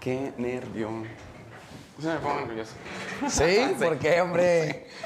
Qué 0.00 0.32
nervio. 0.38 0.90
Se 2.00 2.06
me 2.08 2.16
pongo 2.16 2.40
nervioso. 2.46 2.72
¿Sí? 3.28 3.74
¿Por 3.78 3.98
qué, 3.98 4.20
hombre? 4.20 4.86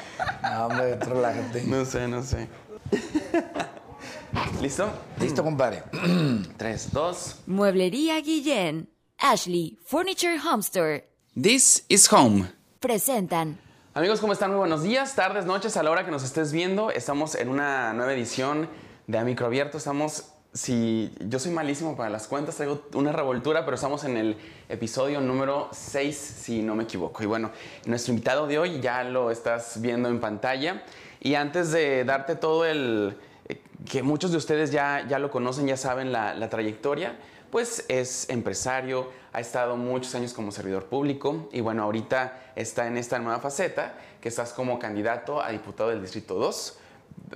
No, 0.43 0.67
hombre, 0.67 0.95
relájate. 0.97 1.65
No 1.65 1.85
sé, 1.85 2.07
no 2.07 2.23
sé. 2.23 2.47
¿Listo? 4.63 4.89
Listo, 5.19 5.43
compadre. 5.43 5.83
Tres, 6.57 6.93
dos. 6.93 7.41
Mueblería 7.47 8.21
Guillén, 8.21 8.89
Ashley 9.19 9.77
Furniture 9.85 10.39
Home 10.39 10.61
Store 10.61 11.09
This 11.35 11.85
is 11.89 12.11
home. 12.13 12.47
presentan 12.79 13.59
Amigos, 13.95 14.21
¿cómo 14.21 14.33
están? 14.33 14.51
Muy 14.51 14.59
buenos 14.61 14.85
días, 14.85 15.17
tardes, 15.17 15.47
noches, 15.47 15.77
a 15.77 15.83
la 15.83 15.91
hora 15.91 16.05
que 16.05 16.13
nos 16.13 16.23
estés 16.23 16.53
viendo. 16.53 16.91
Estamos 16.93 17.35
en 17.35 17.49
una 17.49 17.93
nueva 17.93 18.13
edición 18.13 18.69
de 19.09 19.19
A 19.19 19.25
Micro 19.25 19.47
Abierto. 19.47 19.79
Estamos, 19.79 20.33
si 20.55 21.13
yo 21.19 21.41
soy 21.41 21.51
malísimo 21.51 21.97
para 21.97 22.09
las 22.11 22.29
cuentas, 22.29 22.55
traigo 22.55 22.83
una 22.95 23.11
revoltura, 23.11 23.65
pero 23.65 23.75
estamos 23.75 24.05
en 24.05 24.17
el 24.17 24.37
episodio 24.69 25.21
número 25.21 25.69
6, 25.73 26.17
si 26.17 26.63
no 26.63 26.77
me 26.77 26.85
equivoco. 26.85 27.25
Y 27.25 27.27
bueno, 27.27 27.51
nuestro 27.87 28.13
invitado 28.13 28.47
de 28.47 28.61
hoy 28.61 28.81
ya 28.81 29.03
lo 29.03 29.33
estás 29.33 29.81
viendo 29.81 30.09
en 30.09 30.21
pantalla. 30.21 30.85
Y 31.21 31.35
antes 31.35 31.73
de 31.73 32.05
darte 32.05 32.37
todo 32.37 32.65
el, 32.65 33.17
eh, 33.49 33.61
que 33.91 34.05
muchos 34.05 34.31
de 34.31 34.37
ustedes 34.37 34.71
ya, 34.71 35.05
ya 35.09 35.19
lo 35.19 35.29
conocen, 35.29 35.67
ya 35.67 35.77
saben 35.77 36.13
la, 36.13 36.35
la 36.35 36.49
trayectoria, 36.49 37.17
pues 37.51 37.85
es 37.89 38.31
empresario, 38.31 39.11
ha 39.33 39.41
estado 39.41 39.77
muchos 39.77 40.15
años 40.15 40.33
como 40.35 40.53
servidor 40.53 40.85
público 40.85 41.49
y 41.53 41.63
bueno, 41.63 41.83
ahorita 41.83 42.53
está 42.55 42.87
en 42.87 42.97
esta 42.97 43.19
nueva 43.19 43.41
faceta 43.41 43.95
que 44.21 44.29
estás 44.29 44.53
como 44.53 44.79
candidato 44.79 45.43
a 45.43 45.51
diputado 45.51 45.91
del 45.91 46.01
Distrito 46.01 46.35
2. 46.35 46.79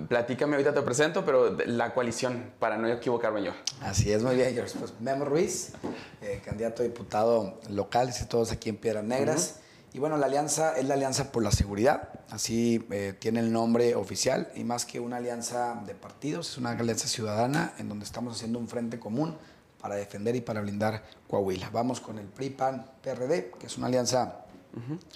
Platícame, 0.09 0.57
ahorita 0.57 0.75
te 0.75 0.83
presento, 0.83 1.25
pero 1.25 1.57
la 1.67 1.95
coalición, 1.95 2.53
para 2.59 2.77
no 2.77 2.89
equivocarme 2.89 3.43
yo. 3.43 3.53
Así 3.81 4.13
es, 4.13 4.23
muy 4.23 4.37
bien, 4.37 4.53
George. 4.55 4.79
Pues 4.79 4.93
Memo 5.01 5.25
Ruiz, 5.25 5.73
eh, 6.21 6.43
candidato 6.45 6.83
a 6.83 6.87
diputado 6.87 7.59
local, 7.71 8.11
y 8.11 8.25
todos 8.27 8.53
aquí 8.53 8.69
en 8.69 8.77
Piedras 8.77 9.05
Negras. 9.05 9.61
Y 9.95 9.99
bueno, 9.99 10.19
la 10.19 10.27
alianza 10.27 10.77
es 10.77 10.85
la 10.85 10.95
Alianza 10.95 11.33
por 11.33 11.43
la 11.43 11.51
Seguridad, 11.51 12.11
así 12.31 12.87
eh, 12.91 13.15
tiene 13.19 13.41
el 13.41 13.51
nombre 13.51 13.95
oficial, 13.95 14.53
y 14.55 14.63
más 14.63 14.85
que 14.85 15.01
una 15.01 15.17
alianza 15.17 15.83
de 15.87 15.95
partidos, 15.95 16.51
es 16.51 16.59
una 16.59 16.73
alianza 16.73 17.09
ciudadana 17.09 17.73
en 17.79 17.89
donde 17.89 18.05
estamos 18.05 18.37
haciendo 18.37 18.59
un 18.59 18.69
frente 18.69 18.99
común 18.99 19.37
para 19.81 19.95
defender 19.95 20.37
y 20.37 20.43
para 20.43 20.61
blindar 20.61 21.05
Coahuila. 21.27 21.71
Vamos 21.71 22.01
con 22.01 22.19
el 22.19 22.27
PRI, 22.27 22.51
PAN, 22.51 22.87
PRD, 23.03 23.53
que 23.59 23.67
es 23.67 23.79
una 23.79 23.87
alianza 23.87 24.45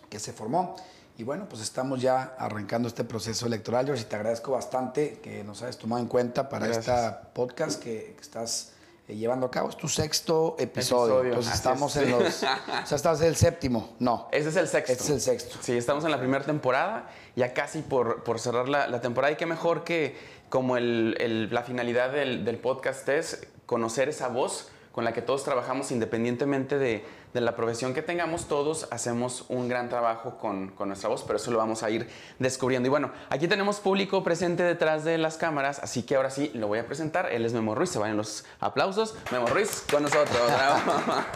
que 0.09 0.19
se 0.19 0.33
formó. 0.33 0.75
Y 1.19 1.25
bueno, 1.25 1.47
pues 1.49 1.63
estamos 1.63 2.01
ya 2.01 2.35
arrancando 2.39 2.89
este 2.89 3.05
proceso 3.05 3.47
electoral. 3.47 3.85
George, 3.85 4.03
y 4.03 4.07
te 4.07 4.17
agradezco 4.17 4.53
bastante 4.53 5.19
que 5.23 5.45
nos 5.45 5.63
hayas 5.63 5.77
tomado 5.79 6.01
en 6.01 6.09
cuenta 6.09 6.49
para 6.49 6.67
Gracias. 6.67 6.87
esta 6.89 7.23
podcast 7.35 7.83
que, 7.83 8.15
que 8.17 8.21
estás 8.21 8.73
eh, 9.07 9.15
llevando 9.15 9.47
a 9.47 9.51
cabo. 9.51 9.69
Es 9.69 9.77
tu 9.77 9.89
sexto 9.89 10.57
episodio. 10.59 11.21
Episodio, 11.21 11.29
Entonces 11.29 11.53
así 11.53 11.59
estamos 11.59 11.97
es. 11.97 12.03
en 12.03 12.11
los... 12.11 12.23
O 12.83 12.87
sea, 12.87 12.97
estás 12.97 13.21
en 13.21 13.27
el 13.29 13.37
séptimo. 13.37 13.95
No. 13.99 14.29
Este 14.33 14.49
es 14.49 14.57
el 14.57 14.69
sexto. 14.69 14.93
Este 14.93 15.05
es 15.05 15.11
el 15.11 15.21
sexto. 15.21 15.59
Sí, 15.61 15.77
estamos 15.77 16.05
en 16.05 16.11
la 16.13 16.19
primera 16.19 16.45
temporada, 16.45 17.09
ya 17.37 17.53
casi 17.53 17.83
por, 17.83 18.25
por 18.25 18.41
cerrar 18.41 18.69
la, 18.69 18.89
la 18.89 19.01
temporada. 19.03 19.33
Y 19.33 19.37
qué 19.37 19.47
mejor 19.47 19.85
que 19.85 20.17
como 20.49 20.77
el- 20.79 21.17
el- 21.21 21.53
la 21.55 21.63
finalidad 21.63 22.11
del, 22.11 22.45
del 22.45 22.57
podcast 22.59 23.07
es 23.11 23.47
conocer 23.67 24.09
esa 24.09 24.29
voz 24.29 24.69
con 24.93 25.05
la 25.05 25.13
que 25.13 25.23
todos 25.23 25.43
trabajamos 25.43 25.91
independientemente 25.91 26.79
de, 26.79 27.05
de 27.33 27.41
la 27.41 27.57
profesión 27.57 27.95
que 27.95 28.03
tengamos, 28.03 28.47
todos 28.47 28.89
hacemos 28.91 29.47
un 29.49 29.69
gran 29.69 29.89
trabajo 29.89 30.37
con, 30.37 30.69
con 30.69 30.89
nuestra 30.89 31.09
voz, 31.09 31.23
pero 31.23 31.39
eso 31.39 31.51
lo 31.51 31.59
vamos 31.59 31.83
a 31.83 31.91
ir 31.91 32.09
descubriendo. 32.39 32.89
Y 32.89 32.91
bueno, 32.91 33.11
aquí 33.31 33.49
tenemos 33.49 33.81
público 33.81 34.23
presente 34.23 34.63
detrás 34.63 35.05
de 35.05 35.17
las 35.17 35.39
cámaras, 35.39 35.79
así 35.79 36.03
que 36.03 36.17
ahora 36.17 36.29
sí 36.29 36.51
lo 36.55 36.69
voy 36.69 36.79
a 36.79 36.87
presentar. 36.87 37.33
Él 37.33 37.47
es 37.47 37.55
Memo 37.55 37.75
Ruiz, 37.75 37.91
se 37.91 37.99
vayan 37.99 38.19
los 38.19 38.45
aplausos. 38.61 39.15
Memo 39.31 39.47
Ruiz 39.47 39.85
con 39.91 40.03
nosotros. 40.03 40.37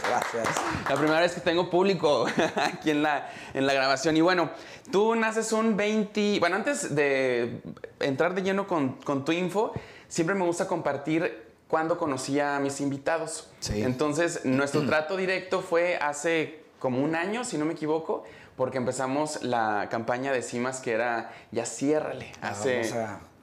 Gracias. 0.07 0.47
La 0.87 0.95
primera 0.95 1.19
vez 1.19 1.33
que 1.33 1.41
tengo 1.41 1.69
público 1.69 2.27
aquí 2.55 2.91
en 2.91 3.01
la, 3.01 3.29
en 3.55 3.65
la 3.65 3.73
grabación. 3.73 4.15
Y 4.17 4.21
bueno, 4.21 4.51
tú 4.91 5.15
naces 5.15 5.51
un 5.51 5.75
20... 5.75 6.39
Bueno, 6.39 6.57
antes 6.57 6.93
de 6.93 7.61
entrar 7.99 8.35
de 8.35 8.43
lleno 8.43 8.67
con, 8.67 8.93
con 8.97 9.25
tu 9.25 9.31
info, 9.31 9.73
siempre 10.07 10.35
me 10.35 10.45
gusta 10.45 10.67
compartir 10.67 11.46
cuando 11.67 11.97
conocí 11.97 12.39
a 12.39 12.59
mis 12.59 12.79
invitados. 12.81 13.49
Sí. 13.59 13.81
Entonces, 13.83 14.45
nuestro 14.45 14.85
trato 14.85 15.17
directo 15.17 15.61
fue 15.61 15.97
hace 15.97 16.61
como 16.79 17.03
un 17.03 17.15
año, 17.15 17.43
si 17.43 17.57
no 17.57 17.65
me 17.65 17.73
equivoco, 17.73 18.23
porque 18.55 18.77
empezamos 18.77 19.43
la 19.43 19.87
campaña 19.91 20.31
de 20.31 20.41
CIMAS 20.41 20.79
que 20.79 20.91
era 20.93 21.31
Ya 21.51 21.65
ciérrale, 21.65 22.31
hace 22.41 22.91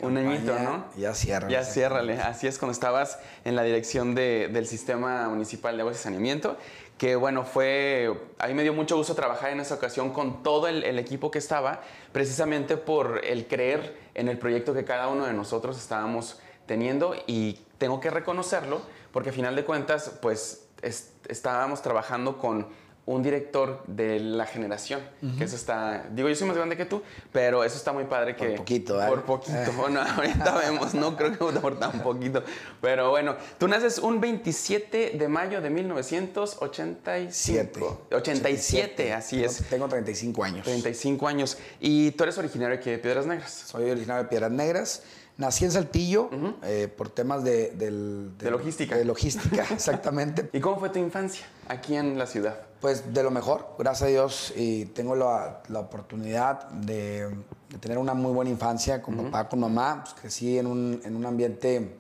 un 0.03 0.17
añito, 0.17 0.59
¿no? 0.59 0.87
Ya 0.97 1.15
cierra. 1.15 1.49
Ya 1.49 1.63
ciérrale. 1.65 2.21
Así 2.21 2.47
es, 2.49 2.59
cuando 2.59 2.73
estabas 2.73 3.19
en 3.45 3.55
la 3.55 3.63
dirección 3.63 4.15
de- 4.15 4.49
del 4.53 4.67
Sistema 4.67 5.29
Municipal 5.29 5.77
de 5.77 5.83
Aguas 5.83 6.01
y 6.01 6.03
Saneamiento, 6.03 6.57
que 6.99 7.15
bueno, 7.17 7.45
fue, 7.45 8.13
a 8.39 8.47
mí 8.49 8.55
me 8.55 8.63
dio 8.63 8.73
mucho 8.73 8.97
gusto 8.97 9.15
trabajar 9.15 9.51
en 9.51 9.61
esa 9.61 9.75
ocasión 9.75 10.11
con 10.13 10.43
todo 10.43 10.67
el, 10.69 10.83
el 10.85 10.99
equipo 10.99 11.31
que 11.31 11.39
estaba, 11.39 11.81
precisamente 12.13 12.77
por 12.77 13.21
el 13.25 13.47
creer 13.47 13.97
en 14.15 14.29
el 14.29 14.39
proyecto 14.39 14.75
que 14.75 14.85
cada 14.85 15.09
uno 15.09 15.27
de 15.27 15.33
nosotros 15.33 15.77
estábamos 15.79 16.41
teniendo 16.67 17.15
y 17.27 17.61
tengo 17.85 18.01
que 18.01 18.09
reconocerlo, 18.09 18.81
porque 19.13 19.29
a 19.29 19.33
final 19.35 19.55
de 19.55 19.63
cuentas, 19.67 20.11
pues 20.23 20.65
es- 20.81 21.11
estábamos 21.29 21.83
trabajando 21.83 22.39
con 22.39 22.67
un 23.07 23.23
director 23.23 23.83
de 23.87 24.19
la 24.19 24.47
generación, 24.47 25.03
que 25.37 25.45
eso 25.45 25.57
está, 25.57 26.07
digo, 26.13 26.27
yo 26.31 26.35
soy 26.35 26.49
más 26.49 26.57
grande 26.57 26.75
que 26.79 26.87
tú, 26.87 27.03
pero 27.31 27.63
eso 27.63 27.77
está 27.77 27.93
muy 27.93 28.05
padre 28.05 28.35
que... 28.35 28.53
poquito, 28.53 29.03
¿eh? 29.03 29.07
Por 29.07 29.25
poquito, 29.25 29.71
bueno, 29.77 30.01
ahorita 30.01 30.57
vemos, 30.57 30.95
no 30.95 31.15
creo 31.15 31.31
que 31.33 31.37
por 31.61 31.79
tan 31.79 32.01
poquito, 32.03 32.43
pero 32.81 33.11
bueno, 33.11 33.37
tú 33.59 33.69
naces 33.69 33.99
un 33.99 34.19
27 34.23 35.11
de 35.19 35.29
mayo 35.29 35.61
de 35.61 35.69
1985. 35.69 38.07
87, 38.11 39.13
así 39.13 39.37
Tengo- 39.37 39.51
es, 39.51 39.65
Tengo 39.69 39.87
35 39.89 40.43
años. 40.43 40.65
35 40.65 41.29
años, 41.29 41.59
y 41.81 42.13
tú 42.13 42.23
eres 42.25 42.39
originario 42.39 42.77
aquí 42.77 42.89
de 42.91 42.97
Piedras 42.97 43.27
Negras. 43.27 43.53
Soy 43.67 43.91
originario 43.91 44.23
de 44.23 44.29
Piedras 44.31 44.51
Negras. 44.51 45.03
Nací 45.37 45.65
en 45.65 45.73
Saltillo 45.73 46.31
eh, 46.63 46.87
por 46.97 47.09
temas 47.09 47.43
de, 47.43 47.71
del- 47.73 48.37
De 48.39 48.51
logística. 48.51 48.97
De 48.97 49.05
logística, 49.05 49.65
exactamente. 49.71 50.49
¿Y 50.53 50.61
cómo 50.61 50.79
fue 50.79 50.91
tu 50.91 51.01
infancia 51.01 51.45
aquí 51.69 51.97
en 51.97 52.17
la 52.19 52.27
ciudad? 52.27 52.57
Pues 52.81 53.13
de 53.13 53.23
lo 53.23 53.31
mejor, 53.33 53.75
gracias 53.79 54.03
a 54.03 54.11
Dios, 54.11 54.53
y 54.55 54.85
tengo 54.87 55.17
la, 55.17 55.63
la 55.69 55.81
oportunidad 55.81 56.69
de, 56.69 57.29
de 57.69 57.79
tener 57.81 57.99
una 57.99 58.15
muy 58.15 58.31
buena 58.33 58.51
infancia 58.51 59.03
con 59.03 59.17
papá, 59.17 59.49
con 59.49 59.59
mamá. 59.61 60.03
Pues 60.05 60.15
crecí 60.21 60.57
en 60.59 60.67
un, 60.69 61.01
en 61.05 61.17
un 61.17 61.27
ambiente 61.27 61.97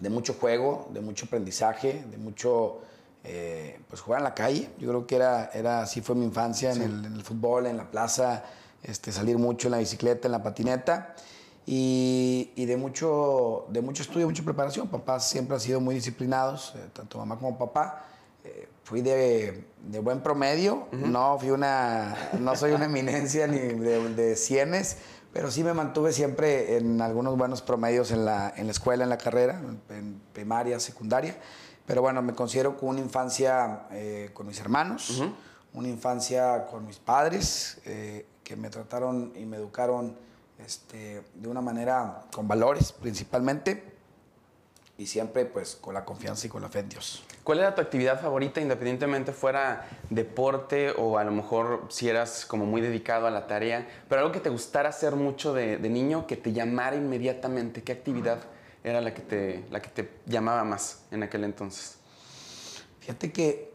de 0.00 0.10
mucho 0.10 0.34
juego, 0.34 0.88
de 0.92 1.00
mucho 1.00 1.24
aprendizaje, 1.26 2.04
de 2.10 2.18
mucho 2.18 2.80
eh, 3.24 3.78
pues 3.88 4.02
jugar 4.02 4.20
en 4.20 4.24
la 4.24 4.34
calle. 4.34 4.68
Yo 4.78 4.88
creo 4.88 5.06
que 5.06 5.16
era, 5.16 5.50
era 5.54 5.80
así 5.82 6.02
fue 6.02 6.16
mi 6.16 6.24
infancia 6.26 6.72
en, 6.72 6.82
el, 6.82 7.04
en 7.06 7.14
el 7.14 7.22
fútbol, 7.22 7.66
en 7.66 7.76
la 7.78 7.90
plaza, 7.90 8.42
este, 8.82 9.10
salir 9.10 9.38
mucho 9.38 9.68
en 9.68 9.72
la 9.72 9.78
bicicleta, 9.78 10.28
en 10.28 10.32
la 10.32 10.42
patineta. 10.42 11.14
Y, 11.64 12.50
y 12.56 12.64
de, 12.66 12.76
mucho, 12.76 13.66
de 13.68 13.80
mucho 13.80 14.02
estudio, 14.02 14.26
mucha 14.26 14.42
preparación. 14.42 14.88
Papás 14.88 15.28
siempre 15.28 15.54
han 15.54 15.60
sido 15.60 15.80
muy 15.80 15.94
disciplinados, 15.94 16.74
eh, 16.76 16.88
tanto 16.92 17.18
mamá 17.18 17.38
como 17.38 17.56
papá. 17.56 18.04
Eh, 18.44 18.68
fui 18.82 19.00
de, 19.02 19.64
de 19.88 20.00
buen 20.00 20.20
promedio, 20.20 20.88
no 20.90 21.38
fui 21.38 21.50
una, 21.50 22.16
no 22.40 22.56
soy 22.56 22.72
una 22.72 22.86
eminencia 22.86 23.46
ni 23.46 23.58
de, 23.58 24.14
de 24.14 24.34
cienes, 24.34 24.96
pero 25.32 25.50
sí 25.52 25.62
me 25.62 25.72
mantuve 25.72 26.12
siempre 26.12 26.76
en 26.76 27.00
algunos 27.00 27.38
buenos 27.38 27.62
promedios 27.62 28.10
en 28.10 28.24
la, 28.24 28.52
en 28.56 28.66
la 28.66 28.72
escuela, 28.72 29.04
en 29.04 29.10
la 29.10 29.18
carrera, 29.18 29.62
en, 29.90 30.20
primaria, 30.32 30.80
secundaria. 30.80 31.36
Pero 31.86 32.02
bueno, 32.02 32.20
me 32.22 32.34
considero 32.34 32.76
con 32.76 32.90
una 32.90 33.00
infancia 33.00 33.86
eh, 33.92 34.30
con 34.34 34.48
mis 34.48 34.58
hermanos, 34.58 35.22
una 35.72 35.88
infancia 35.88 36.66
con 36.66 36.84
mis 36.84 36.98
padres, 36.98 37.80
eh, 37.84 38.26
que 38.42 38.56
me 38.56 38.70
trataron 38.70 39.32
y 39.36 39.46
me 39.46 39.56
educaron 39.56 40.16
este, 40.64 41.22
de 41.34 41.48
una 41.48 41.60
manera 41.60 42.24
con 42.32 42.48
valores 42.48 42.92
principalmente 42.92 43.92
y 44.98 45.06
siempre 45.06 45.44
pues 45.46 45.76
con 45.76 45.94
la 45.94 46.04
confianza 46.04 46.46
y 46.46 46.50
con 46.50 46.62
la 46.62 46.68
fe 46.68 46.80
en 46.80 46.88
Dios. 46.88 47.24
¿Cuál 47.42 47.58
era 47.58 47.74
tu 47.74 47.80
actividad 47.80 48.20
favorita, 48.20 48.60
independientemente 48.60 49.32
fuera 49.32 49.88
deporte 50.10 50.92
o 50.96 51.18
a 51.18 51.24
lo 51.24 51.32
mejor 51.32 51.86
si 51.88 52.08
eras 52.08 52.46
como 52.46 52.66
muy 52.66 52.80
dedicado 52.80 53.26
a 53.26 53.30
la 53.30 53.46
tarea, 53.46 53.88
pero 54.08 54.20
algo 54.20 54.32
que 54.32 54.40
te 54.40 54.48
gustara 54.48 54.90
hacer 54.90 55.16
mucho 55.16 55.52
de, 55.52 55.78
de 55.78 55.88
niño, 55.88 56.26
que 56.26 56.36
te 56.36 56.52
llamara 56.52 56.94
inmediatamente? 56.94 57.82
¿Qué 57.82 57.92
actividad 57.92 58.38
era 58.84 59.00
la 59.00 59.12
que, 59.12 59.22
te, 59.22 59.64
la 59.70 59.80
que 59.80 59.88
te 59.88 60.10
llamaba 60.26 60.62
más 60.62 61.02
en 61.10 61.24
aquel 61.24 61.44
entonces? 61.44 61.96
Fíjate 63.00 63.32
que 63.32 63.72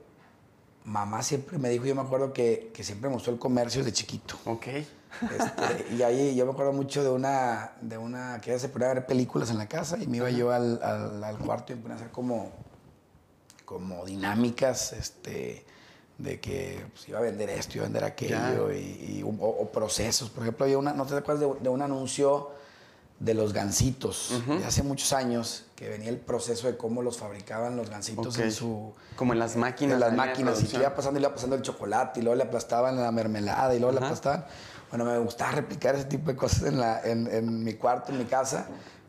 mamá 0.85 1.21
siempre 1.21 1.57
me 1.57 1.67
dijo, 1.67 1.85
yo 1.85 1.95
me 1.95 2.01
acuerdo 2.01 2.31
que, 2.31 2.71
que 2.73 2.83
siempre 2.83 3.09
me 3.09 3.15
gustó 3.15 3.31
el 3.31 3.39
comercio 3.39 3.83
desde 3.83 3.93
chiquito. 3.93 4.37
Ok. 4.45 4.67
Este, 5.21 5.93
y 5.95 6.01
ahí 6.03 6.35
yo 6.35 6.45
me 6.45 6.51
acuerdo 6.51 6.73
mucho 6.73 7.03
de 7.03 7.09
una, 7.09 7.71
de 7.81 7.97
una 7.97 8.39
que 8.41 8.57
se 8.59 8.69
ponía 8.69 8.91
a 8.91 8.93
ver 8.95 9.05
películas 9.05 9.49
en 9.49 9.57
la 9.57 9.67
casa 9.67 9.97
y 9.97 10.07
me 10.07 10.17
iba 10.17 10.29
yo 10.29 10.51
al, 10.51 10.79
al- 10.83 11.23
al 11.23 11.37
cuarto 11.39 11.73
y 11.73 11.75
me 11.75 11.81
ponía 11.81 11.95
a 11.95 11.99
hacer 11.99 12.11
como, 12.11 12.51
como 13.65 14.05
dinámicas, 14.05 14.93
este, 14.93 15.65
de 16.17 16.39
que 16.39 16.85
pues, 16.93 17.07
iba 17.09 17.19
a 17.19 17.21
vender 17.21 17.49
esto, 17.49 17.73
iba 17.77 17.83
a 17.85 17.87
vender 17.87 18.03
aquello, 18.03 18.71
y, 18.73 18.77
y- 18.77 19.23
o, 19.23 19.27
o 19.45 19.69
procesos. 19.71 20.29
Por 20.29 20.43
ejemplo, 20.43 20.65
había 20.65 20.77
una, 20.77 20.93
¿no 20.93 21.05
te 21.05 21.15
acuerdas 21.15 21.41
de, 21.41 21.61
de 21.61 21.69
un 21.69 21.81
anuncio 21.81 22.51
de 23.19 23.33
los 23.33 23.51
gansitos. 23.51 24.29
De 24.59 24.65
hace 24.65 24.83
muchos 24.83 25.11
años 25.11 25.65
que 25.75 25.89
venía 25.89 26.09
el 26.09 26.19
proceso 26.19 26.67
de 26.67 26.77
cómo 26.77 27.01
los 27.01 27.17
fabricaban 27.17 27.75
los 27.75 27.89
gansitos 27.89 28.35
en 28.43 28.51
su... 28.51 28.93
Como 29.15 29.33
en 29.33 29.39
las 29.39 29.55
máquinas. 29.55 29.95
En 29.95 29.99
las 29.99 30.11
la 30.11 30.15
máquinas, 30.15 30.59
y 30.61 30.67
que 30.67 30.77
iba 30.83 30.95
pasando 30.95 31.17
y 31.19 31.21
le 31.21 31.27
iba 31.27 31.33
pasando 31.35 31.55
el 31.55 31.61
chocolate, 31.63 32.19
y 32.19 32.23
luego 32.23 32.35
le 32.35 32.43
aplastaban 32.43 32.95
la 33.01 33.11
mermelada, 33.11 33.73
y 33.73 33.79
luego 33.79 33.93
le 33.93 34.05
aplastaban. 34.05 34.45
Bueno, 34.89 35.05
me 35.05 35.17
gustaba 35.19 35.51
replicar 35.51 35.95
ese 35.95 36.05
tipo 36.05 36.29
de 36.31 36.37
cosas 36.37 36.63
en, 36.63 36.79
la, 36.79 37.01
en, 37.03 37.27
en 37.33 37.63
mi 37.63 37.73
cuarto, 37.73 38.11
en 38.11 38.19
mi 38.19 38.25
casa, 38.25 38.67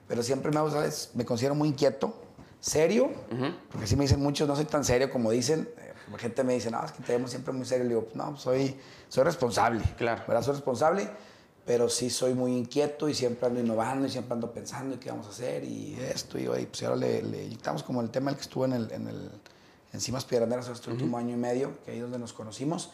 pero 0.08 0.22
siempre 0.22 0.50
me, 0.50 0.58
ha 0.58 0.62
gustado, 0.62 0.88
me 1.14 1.24
considero 1.24 1.54
muy 1.54 1.68
inquieto, 1.68 2.14
serio, 2.60 3.10
porque 3.70 3.86
sí 3.86 3.94
me 3.96 4.02
dicen 4.04 4.20
muchos, 4.20 4.48
no 4.48 4.56
soy 4.56 4.64
tan 4.64 4.84
serio 4.84 5.10
como 5.10 5.30
dicen. 5.30 5.68
eh, 5.78 5.92
La 6.10 6.18
gente 6.18 6.42
me 6.42 6.54
dice, 6.54 6.70
no, 6.70 6.84
es 6.84 6.90
que 6.92 7.02
te 7.02 7.12
vemos 7.12 7.30
siempre 7.30 7.52
muy 7.52 7.64
serio. 7.66 7.84
Le 7.84 7.90
digo, 7.90 8.08
no, 8.14 8.36
soy, 8.36 8.76
soy 9.08 9.22
responsable. 9.24 9.84
Claro. 9.96 10.22
¿verdad? 10.26 10.42
Soy 10.42 10.54
responsable, 10.54 11.08
pero 11.64 11.88
sí 11.88 12.10
soy 12.10 12.34
muy 12.34 12.56
inquieto 12.56 13.08
y 13.08 13.14
siempre 13.14 13.46
ando 13.46 13.60
innovando 13.60 14.06
y 14.06 14.10
siempre 14.10 14.32
ando 14.34 14.50
pensando 14.50 14.96
y 14.96 14.98
qué 14.98 15.10
vamos 15.10 15.26
a 15.26 15.30
hacer 15.30 15.62
y 15.64 15.96
esto. 16.00 16.38
Y 16.38 16.48
hoy, 16.48 16.66
pues 16.66 16.82
ahora 16.82 16.96
le, 16.96 17.22
le 17.22 17.44
inyectamos 17.44 17.82
como 17.84 18.00
el 18.00 18.10
tema 18.10 18.30
el 18.30 18.36
que 18.36 18.42
estuvo 18.42 18.64
en 18.64 18.72
el, 18.72 18.90
en 18.90 19.06
el 19.06 19.30
Encimas 19.92 20.24
Piedraneras 20.24 20.66
este 20.68 20.90
último 20.90 21.16
año 21.18 21.34
y 21.34 21.38
medio, 21.38 21.78
que 21.84 21.92
ahí 21.92 21.96
es 21.98 22.02
donde 22.02 22.18
nos 22.18 22.32
conocimos. 22.32 22.90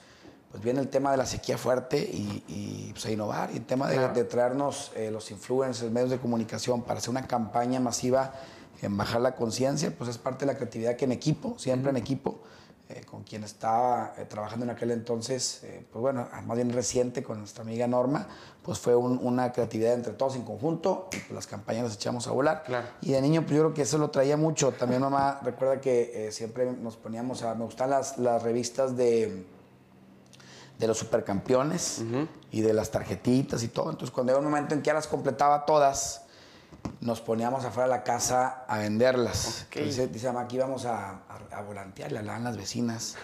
Pues 0.55 0.63
viene 0.63 0.79
el 0.79 0.87
tema 0.89 1.11
de 1.11 1.17
la 1.17 1.27
sequía 1.27 1.59
fuerte 1.59 1.99
y, 1.99 2.45
y, 2.47 2.93
pues, 2.93 3.05
a 3.07 3.11
innovar. 3.11 3.51
Y 3.53 3.57
el 3.57 3.67
tema 3.67 3.89
de, 3.89 3.97
Claro. 3.97 4.15
de 4.15 4.23
traernos 4.23 4.93
eh, 4.95 5.11
los 5.11 5.33
influencers, 5.33 5.91
medios 5.91 6.11
de 6.11 6.19
comunicación 6.21 6.83
para 6.83 6.99
hacer 6.99 7.11
una 7.11 7.27
campaña 7.27 7.81
masiva 7.81 8.33
en 8.81 8.97
bajar 8.97 9.21
la 9.21 9.35
conciencia, 9.35 9.93
pues 9.99 10.09
es 10.11 10.17
parte 10.19 10.47
de 10.47 10.53
la 10.53 10.57
creatividad 10.57 10.95
que 10.95 11.07
en 11.07 11.11
equipo, 11.13 11.59
siempre 11.59 11.91
en 11.91 11.97
equipo, 11.97 12.39
eh, 12.89 13.01
con 13.05 13.25
quien 13.25 13.43
estaba 13.43 14.15
eh, 14.17 14.27
trabajando 14.27 14.65
en 14.65 14.71
aquel 14.71 14.93
entonces, 14.93 15.63
pues 15.91 16.01
bueno, 16.01 16.29
más 16.47 16.55
bien 16.57 16.73
reciente 16.73 17.25
con 17.25 17.41
nuestra 17.41 17.63
amiga 17.65 17.89
Norma, 17.89 18.29
pues 18.63 18.79
fue 18.79 18.95
un- 18.95 19.19
una 19.21 19.51
creatividad 19.51 19.95
entre 19.95 20.13
todos 20.13 20.37
en 20.37 20.43
conjunto, 20.45 21.09
y 21.11 21.17
pues 21.17 21.33
las 21.33 21.49
campañas 21.49 21.83
las 21.83 21.95
echamos 21.95 22.29
a 22.29 22.31
volar. 22.31 22.63
Claro. 22.63 22.87
Y 23.01 23.11
de 23.11 23.21
niño, 23.21 23.41
pues 23.41 23.55
yo 23.57 23.63
creo 23.63 23.75
que 23.75 23.83
eso 23.83 23.99
lo 23.99 24.11
traía 24.11 24.37
mucho. 24.37 24.71
También 24.71 25.01
mamá 25.03 25.41
recuerda 25.43 25.81
que 25.81 26.29
siempre 26.31 26.71
nos 26.71 26.97
poníamos 26.97 27.43
a, 27.43 27.57
me 27.57 27.65
gustan 27.65 27.91
las, 27.91 28.19
las 28.19 28.41
revistas 28.41 28.97
de, 28.97 29.47
de 30.85 30.89
los 30.89 30.99
supercampeones 30.99 32.03
y 32.51 32.61
de 32.61 32.73
las 32.73 32.91
tarjetitas 32.91 33.63
y 33.63 33.69
todo. 33.69 33.91
Entonces 33.91 34.13
cuando 34.13 34.33
llegó 34.33 34.41
un 34.45 34.51
momento 34.51 34.75
en 34.75 34.83
que 34.83 34.89
ya 34.89 34.95
las 34.95 35.07
completaba 35.07 35.65
todas, 35.65 36.23
nos 37.01 37.21
poníamos 37.21 37.65
afuera 37.65 37.89
de 37.89 37.91
la 37.97 38.05
casa 38.05 38.65
a 38.69 38.79
venderlas. 38.79 39.67
Ok. 39.69 39.77
Entonces 39.77 40.13
dice 40.13 40.27
mamá, 40.27 40.43
aquí 40.43 40.57
íbamos 40.57 40.85
a, 40.85 41.11
a, 41.11 41.39
a 41.53 41.63
volantear, 41.63 42.13
le 42.13 42.19
hablaban 42.19 42.45
las 42.45 42.57
vecinas. 42.57 43.17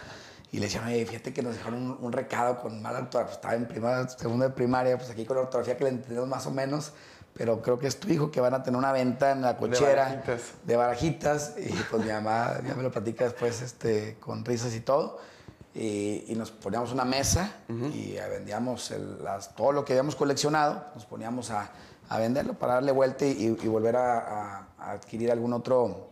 Y 0.53 0.59
le 0.59 0.67
decían, 0.67 0.85
oye, 0.87 1.07
fíjate 1.07 1.33
que 1.33 1.43
nos 1.43 1.55
dejaron 1.55 1.81
un, 1.81 1.99
un 2.01 2.13
recado 2.13 2.59
con 2.59 2.83
mala 2.83 2.99
ortografía. 2.99 3.27
Pues, 3.27 3.37
estaba 3.37 3.55
en 3.55 3.69
primaria, 3.69 4.09
segundo 4.09 4.45
de 4.47 4.51
primaria, 4.51 4.99
pues 4.99 5.09
aquí 5.11 5.25
con 5.25 5.37
la 5.37 5.43
ortografía 5.43 5.77
que 5.77 5.85
le 5.85 5.91
entendemos 5.91 6.29
más 6.29 6.47
o 6.47 6.51
menos. 6.51 6.93
Pero 7.35 7.63
creo 7.63 7.79
que 7.79 7.87
es 7.87 8.01
tu 8.01 8.09
hijo 8.09 8.33
que 8.33 8.41
van 8.41 8.55
a 8.55 8.63
tener 8.63 8.77
una 8.77 8.91
venta 8.91 9.31
en 9.31 9.43
la 9.43 9.57
cochera. 9.57 10.05
barajitas. 10.07 10.41
de 10.65 10.77
barajitas. 10.77 11.55
Y 11.57 11.73
pues 11.89 12.05
mi 12.05 12.11
mamá 12.11 12.57
ya 12.67 12.75
me 12.75 12.83
lo 12.83 12.91
platica 12.91 13.25
después 13.25 13.63
este, 13.63 14.17
con 14.19 14.45
risas 14.45 14.75
y 14.75 14.81
todo. 14.81 15.19
Y, 15.75 16.25
y 16.29 16.35
nos 16.37 16.51
poníamos 16.51 16.93
una 16.93 17.05
mesa 17.05 17.53
y 17.69 18.17
eh, 18.17 18.29
vendíamos 18.29 18.91
el- 18.91 19.23
las- 19.23 19.55
todo 19.55 19.71
lo 19.71 19.85
que 19.85 19.93
habíamos 19.93 20.17
coleccionado, 20.17 20.85
nos 20.97 21.07
poníamos 21.07 21.51
a, 21.51 21.71
a 22.09 22.19
venderlo 22.19 22.55
para 22.55 22.75
darle 22.75 22.91
vuelta 22.91 23.25
y, 23.25 23.57
y 23.63 23.69
volver 23.69 23.95
a, 23.97 24.67
adquirir 24.79 25.31
algún 25.31 25.53
otro. 25.53 26.09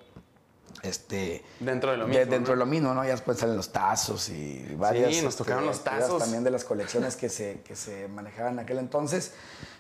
Este, 0.83 1.43
Dentro 1.59 1.91
de 1.91 1.97
lo 1.97 2.05
de- 2.07 2.11
mismo, 2.11 2.31
dentro 2.31 2.55
¿no? 2.55 2.59
de 2.61 2.65
lo 2.65 2.67
mismo, 2.67 2.95
¿no? 2.95 3.03
Ya 3.03 3.11
después 3.11 3.37
salen 3.37 3.57
los 3.57 3.71
tazos 3.73 4.29
y 4.29 4.65
varias. 4.79 5.13
Sí, 5.13 5.23
nos 5.23 5.35
tocaron 5.35 5.67
los 5.67 5.83
tazos. 5.83 6.21
También 6.23 6.45
de 6.45 6.53
las 6.53 6.65
colecciones 6.65 7.17
que 7.17 7.29
se, 7.29 7.63
que 7.65 7.75
se 7.75 8.07
manejaban 8.07 8.53
en 8.55 8.59
aquel 8.61 8.79
entonces. 8.79 9.33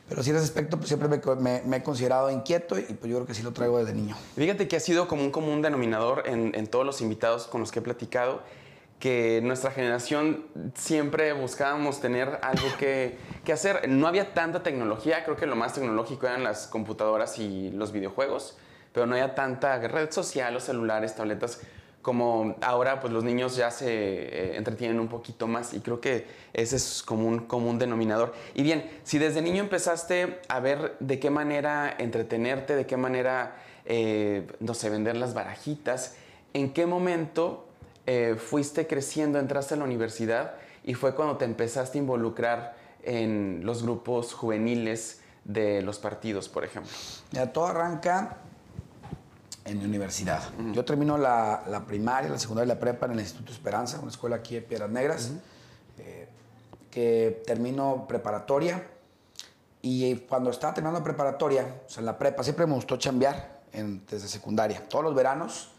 Pero 0.09 0.25
sí, 0.25 0.31
en 0.31 0.37
ese 0.37 0.47
aspecto, 0.47 0.77
pues 0.77 0.89
siempre 0.89 1.09
me, 1.09 1.21
co- 1.21 1.37
me- 1.37 1.63
me 1.65 1.77
he 1.77 1.83
considerado 1.85 2.31
inquieto 2.33 2.77
y 2.79 2.83
pues 2.83 3.11
yo 3.11 3.19
creo 3.19 3.27
que 3.27 3.35
sí 3.35 3.43
lo 3.43 3.53
traigo 3.53 3.79
desde 3.79 3.95
niño. 3.95 4.17
Fíjate 4.35 4.67
que 4.67 4.75
ha 4.77 4.81
sido 4.81 5.07
como 5.07 5.23
un 5.23 5.31
común 5.31 5.63
denominador 5.63 6.25
en, 6.27 6.53
en 6.57 6.67
todos 6.67 6.85
los 6.85 7.01
invitados 7.01 7.47
con 7.47 7.61
los 7.61 7.71
que 7.71 7.79
he 7.79 7.83
platicado, 7.83 8.41
que 8.99 9.41
nuestra 9.43 9.71
generación 9.71 10.47
siempre 10.75 11.33
buscábamos 11.33 12.00
tener 12.00 12.39
algo 12.43 12.67
que, 12.79 13.17
que 13.45 13.53
hacer. 13.53 13.89
No 13.89 14.06
había 14.06 14.35
tanta 14.35 14.62
tecnología, 14.62 15.25
creo 15.25 15.37
que 15.37 15.47
lo 15.47 15.56
más 15.56 15.75
tecnológico 15.75 16.27
eran 16.27 16.43
las 16.43 16.67
computadoras 16.67 17.39
y 17.39 17.71
los 17.71 17.93
videojuegos, 17.93 18.56
pero 18.93 19.06
no 19.06 19.12
había 19.12 19.35
tanta 19.35 19.79
red 19.79 20.11
social, 20.11 20.53
los 20.53 20.65
celulares, 20.65 21.15
tabletas, 21.15 21.61
como 22.03 22.56
ahora 22.62 23.00
pues 23.00 23.12
los 23.12 23.23
niños 23.23 23.55
ya 23.55 23.71
se 23.71 23.89
eh, 23.89 24.56
entretienen 24.56 24.99
un 24.99 25.09
poquito 25.09 25.47
más 25.47 25.75
y 25.75 25.81
creo 25.81 26.01
que 26.01 26.27
ese 26.53 26.77
es 26.77 27.03
como 27.03 27.29
un 27.29 27.79
denominador. 27.79 28.35
Y 28.55 28.62
bien, 28.62 28.91
si 29.05 29.19
desde 29.19 29.43
niño 29.43 29.62
empezaste 29.62 30.41
a 30.49 30.59
ver 30.59 30.97
de 30.99 31.21
qué 31.21 31.31
manera 31.31 31.94
entretenerte, 31.99 32.75
de 32.75 32.87
qué 32.87 32.97
manera, 32.97 33.56
eh, 33.85 34.47
no 34.59 34.75
sé, 34.75 34.91
vender 34.91 35.17
las 35.17 35.35
barajitas, 35.35 36.17
¿en 36.55 36.73
qué 36.73 36.87
momento 36.87 37.68
eh, 38.10 38.37
fuiste 38.38 38.87
creciendo, 38.87 39.38
entraste 39.38 39.75
a 39.75 39.76
la 39.76 39.84
universidad 39.84 40.55
y 40.82 40.94
fue 40.94 41.14
cuando 41.14 41.37
te 41.37 41.44
empezaste 41.44 41.99
a 41.99 42.00
involucrar 42.00 42.75
en 43.02 43.60
los 43.64 43.82
grupos 43.82 44.32
juveniles 44.32 45.20
de 45.44 45.82
los 45.82 45.99
partidos, 45.99 46.49
por 46.49 46.64
ejemplo? 46.64 46.90
Mira, 47.32 47.52
todo 47.52 47.66
arranca 47.66 48.38
en 49.66 49.78
mi 49.78 49.84
universidad. 49.84 50.43
Yo 50.72 50.84
termino 50.87 51.19
la, 51.19 51.64
la 51.69 51.84
primaria, 51.84 52.31
la 52.31 52.38
secundaria 52.38 52.72
y 52.72 52.75
la 52.75 52.81
prepa 52.81 53.05
en 53.05 53.12
el 53.12 53.20
Instituto 53.20 53.52
Esperanza, 53.52 53.99
una 54.00 54.10
escuela 54.10 54.37
aquí 54.37 54.55
de 54.55 54.62
Piedras 54.62 54.88
Negras, 54.90 55.32
eh, 55.99 56.28
que 56.90 57.43
termino 57.46 58.06
preparatoria. 58.08 58.87
Y 59.82 60.16
cuando 60.28 60.49
estaba 60.50 60.72
terminando 60.72 61.05
preparatoria, 61.05 61.66
o 61.87 61.90
sea, 61.90 62.00
en 62.00 62.06
la 62.06 62.16
prepa, 62.19 62.43
siempre 62.43 62.66
me 62.66 62.72
gustó 62.75 62.96
chambear 62.96 63.60
en- 63.75 64.02
desde 64.10 64.28
secundaria. 64.28 64.82
Todos 64.88 65.05
los 65.05 65.14
veranos 65.14 65.70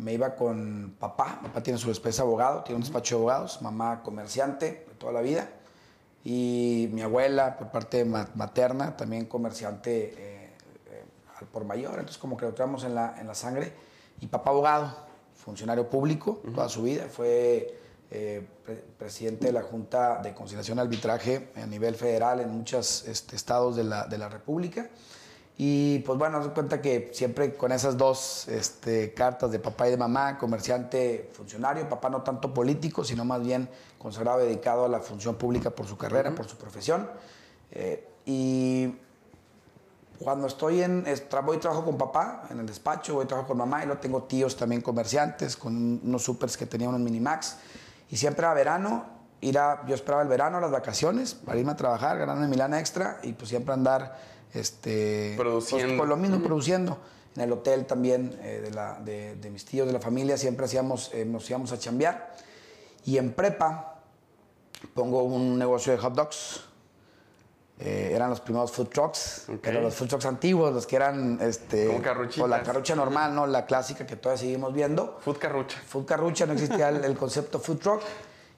me 0.00 0.12
iba 0.14 0.34
con 0.34 0.96
papá. 0.98 1.40
Papá 1.42 1.62
tiene 1.62 1.78
su 1.78 1.88
despacho 1.88 2.16
de 2.18 2.22
abogado, 2.28 2.62
tiene 2.64 2.76
un 2.76 2.82
despacho 2.82 3.14
de 3.16 3.18
abogados. 3.20 3.62
Mamá 3.62 4.02
comerciante 4.02 4.86
de 4.88 4.94
toda 4.98 5.12
la 5.12 5.20
vida. 5.20 5.48
Y 6.24 6.88
mi 6.92 7.02
abuela, 7.02 7.56
por 7.56 7.68
parte 7.68 8.04
ma- 8.04 8.28
materna, 8.34 8.96
también 8.96 9.24
comerciante 9.26 10.14
eh, 10.16 10.50
eh, 10.90 11.04
al 11.38 11.46
por 11.46 11.64
mayor. 11.64 11.92
Entonces, 11.94 12.18
como 12.18 12.36
que 12.36 12.44
lo 12.46 12.52
traemos 12.54 12.84
en 12.84 12.94
la, 12.94 13.18
en 13.20 13.26
la 13.26 13.34
sangre. 13.34 13.72
Y 14.20 14.26
papá 14.26 14.50
abogado, 14.50 14.94
funcionario 15.34 15.88
público 15.88 16.42
toda 16.54 16.68
su 16.68 16.82
vida. 16.82 17.06
Fue 17.10 17.78
eh, 18.10 18.46
pre- 18.64 18.84
presidente 18.98 19.46
de 19.46 19.52
la 19.52 19.62
Junta 19.62 20.20
de 20.22 20.34
Conciliación 20.34 20.76
y 20.78 20.80
Arbitraje 20.82 21.48
a 21.56 21.64
nivel 21.66 21.94
federal 21.94 22.40
en 22.40 22.50
muchos 22.50 23.06
este, 23.08 23.36
estados 23.36 23.76
de 23.76 23.84
la, 23.84 24.06
de 24.06 24.18
la 24.18 24.28
República. 24.28 24.90
Y 25.62 25.98
pues 25.98 26.18
bueno, 26.18 26.38
nos 26.38 26.52
cuenta 26.52 26.80
que 26.80 27.10
siempre 27.12 27.52
con 27.54 27.70
esas 27.70 27.98
dos 27.98 28.48
este, 28.48 29.12
cartas 29.12 29.50
de 29.50 29.58
papá 29.58 29.88
y 29.88 29.90
de 29.90 29.98
mamá, 29.98 30.38
comerciante, 30.38 31.28
funcionario, 31.34 31.86
papá 31.86 32.08
no 32.08 32.22
tanto 32.22 32.54
político, 32.54 33.04
sino 33.04 33.26
más 33.26 33.42
bien 33.42 33.68
consagrado, 33.98 34.38
dedicado 34.38 34.86
a 34.86 34.88
la 34.88 35.00
función 35.00 35.34
pública 35.34 35.68
por 35.68 35.86
su 35.86 35.98
carrera, 35.98 36.34
por 36.34 36.48
su 36.48 36.56
profesión. 36.56 37.10
Eh, 37.72 38.08
y 38.24 38.94
cuando 40.18 40.46
estoy 40.46 40.80
en, 40.80 41.04
voy 41.44 41.58
y 41.58 41.60
trabajo 41.60 41.84
con 41.84 41.98
papá 41.98 42.44
en 42.48 42.60
el 42.60 42.64
despacho, 42.64 43.16
voy 43.16 43.26
y 43.26 43.28
trabajo 43.28 43.48
con 43.48 43.58
mamá 43.58 43.82
y 43.82 43.86
luego 43.86 44.00
tengo 44.00 44.22
tíos 44.22 44.56
también 44.56 44.80
comerciantes 44.80 45.58
con 45.58 46.00
unos 46.02 46.22
supers 46.22 46.56
que 46.56 46.64
tenían 46.64 46.88
unos 46.88 47.02
minimax. 47.02 47.58
Y 48.08 48.16
siempre 48.16 48.46
a 48.46 48.54
verano, 48.54 49.04
ir 49.42 49.58
a, 49.58 49.84
yo 49.86 49.94
esperaba 49.94 50.22
el 50.22 50.28
verano, 50.28 50.58
las 50.58 50.70
vacaciones, 50.70 51.34
para 51.34 51.58
irme 51.58 51.72
a 51.72 51.76
trabajar, 51.76 52.16
ganarme 52.16 52.48
mi 52.48 52.56
lana 52.56 52.80
extra 52.80 53.18
y 53.22 53.34
pues 53.34 53.50
siempre 53.50 53.74
andar 53.74 54.39
este, 54.54 55.34
Produciendo. 55.36 55.86
Pues, 55.88 55.98
con 55.98 56.08
lo 56.08 56.16
mismo, 56.16 56.42
produciendo. 56.42 56.98
En 57.36 57.42
el 57.42 57.52
hotel 57.52 57.86
también 57.86 58.38
eh, 58.42 58.60
de, 58.62 58.70
la, 58.72 58.98
de, 59.00 59.36
de 59.36 59.50
mis 59.50 59.64
tíos, 59.64 59.86
de 59.86 59.92
la 59.92 60.00
familia, 60.00 60.36
siempre 60.36 60.66
hacíamos, 60.66 61.10
eh, 61.14 61.24
nos 61.24 61.48
íbamos 61.48 61.70
a 61.72 61.78
chambear. 61.78 62.34
Y 63.04 63.18
en 63.18 63.32
prepa 63.32 64.02
pongo 64.94 65.22
un 65.22 65.58
negocio 65.58 65.92
de 65.92 65.98
hot 65.98 66.14
dogs. 66.14 66.62
Eh, 67.78 68.12
eran 68.14 68.28
los 68.28 68.40
primeros 68.40 68.70
food 68.72 68.88
trucks, 68.88 69.46
Ok. 69.48 69.60
pero 69.62 69.80
los 69.80 69.94
food 69.94 70.08
trucks 70.08 70.26
antiguos, 70.26 70.74
los 70.74 70.86
que 70.86 70.96
eran 70.96 71.38
este, 71.40 71.86
Como 71.86 72.44
o 72.44 72.46
la 72.46 72.62
carrucha 72.62 72.94
normal, 72.94 73.34
no 73.34 73.46
la 73.46 73.64
clásica 73.64 74.06
que 74.06 74.16
todavía 74.16 74.38
seguimos 74.38 74.74
viendo. 74.74 75.18
Food 75.24 75.38
Carrucha. 75.38 75.78
Food 75.86 76.04
carrucha, 76.04 76.44
no 76.44 76.52
existía 76.52 76.90
el, 76.90 77.02
el 77.04 77.16
concepto 77.16 77.58
food 77.58 77.78
truck. 77.78 78.02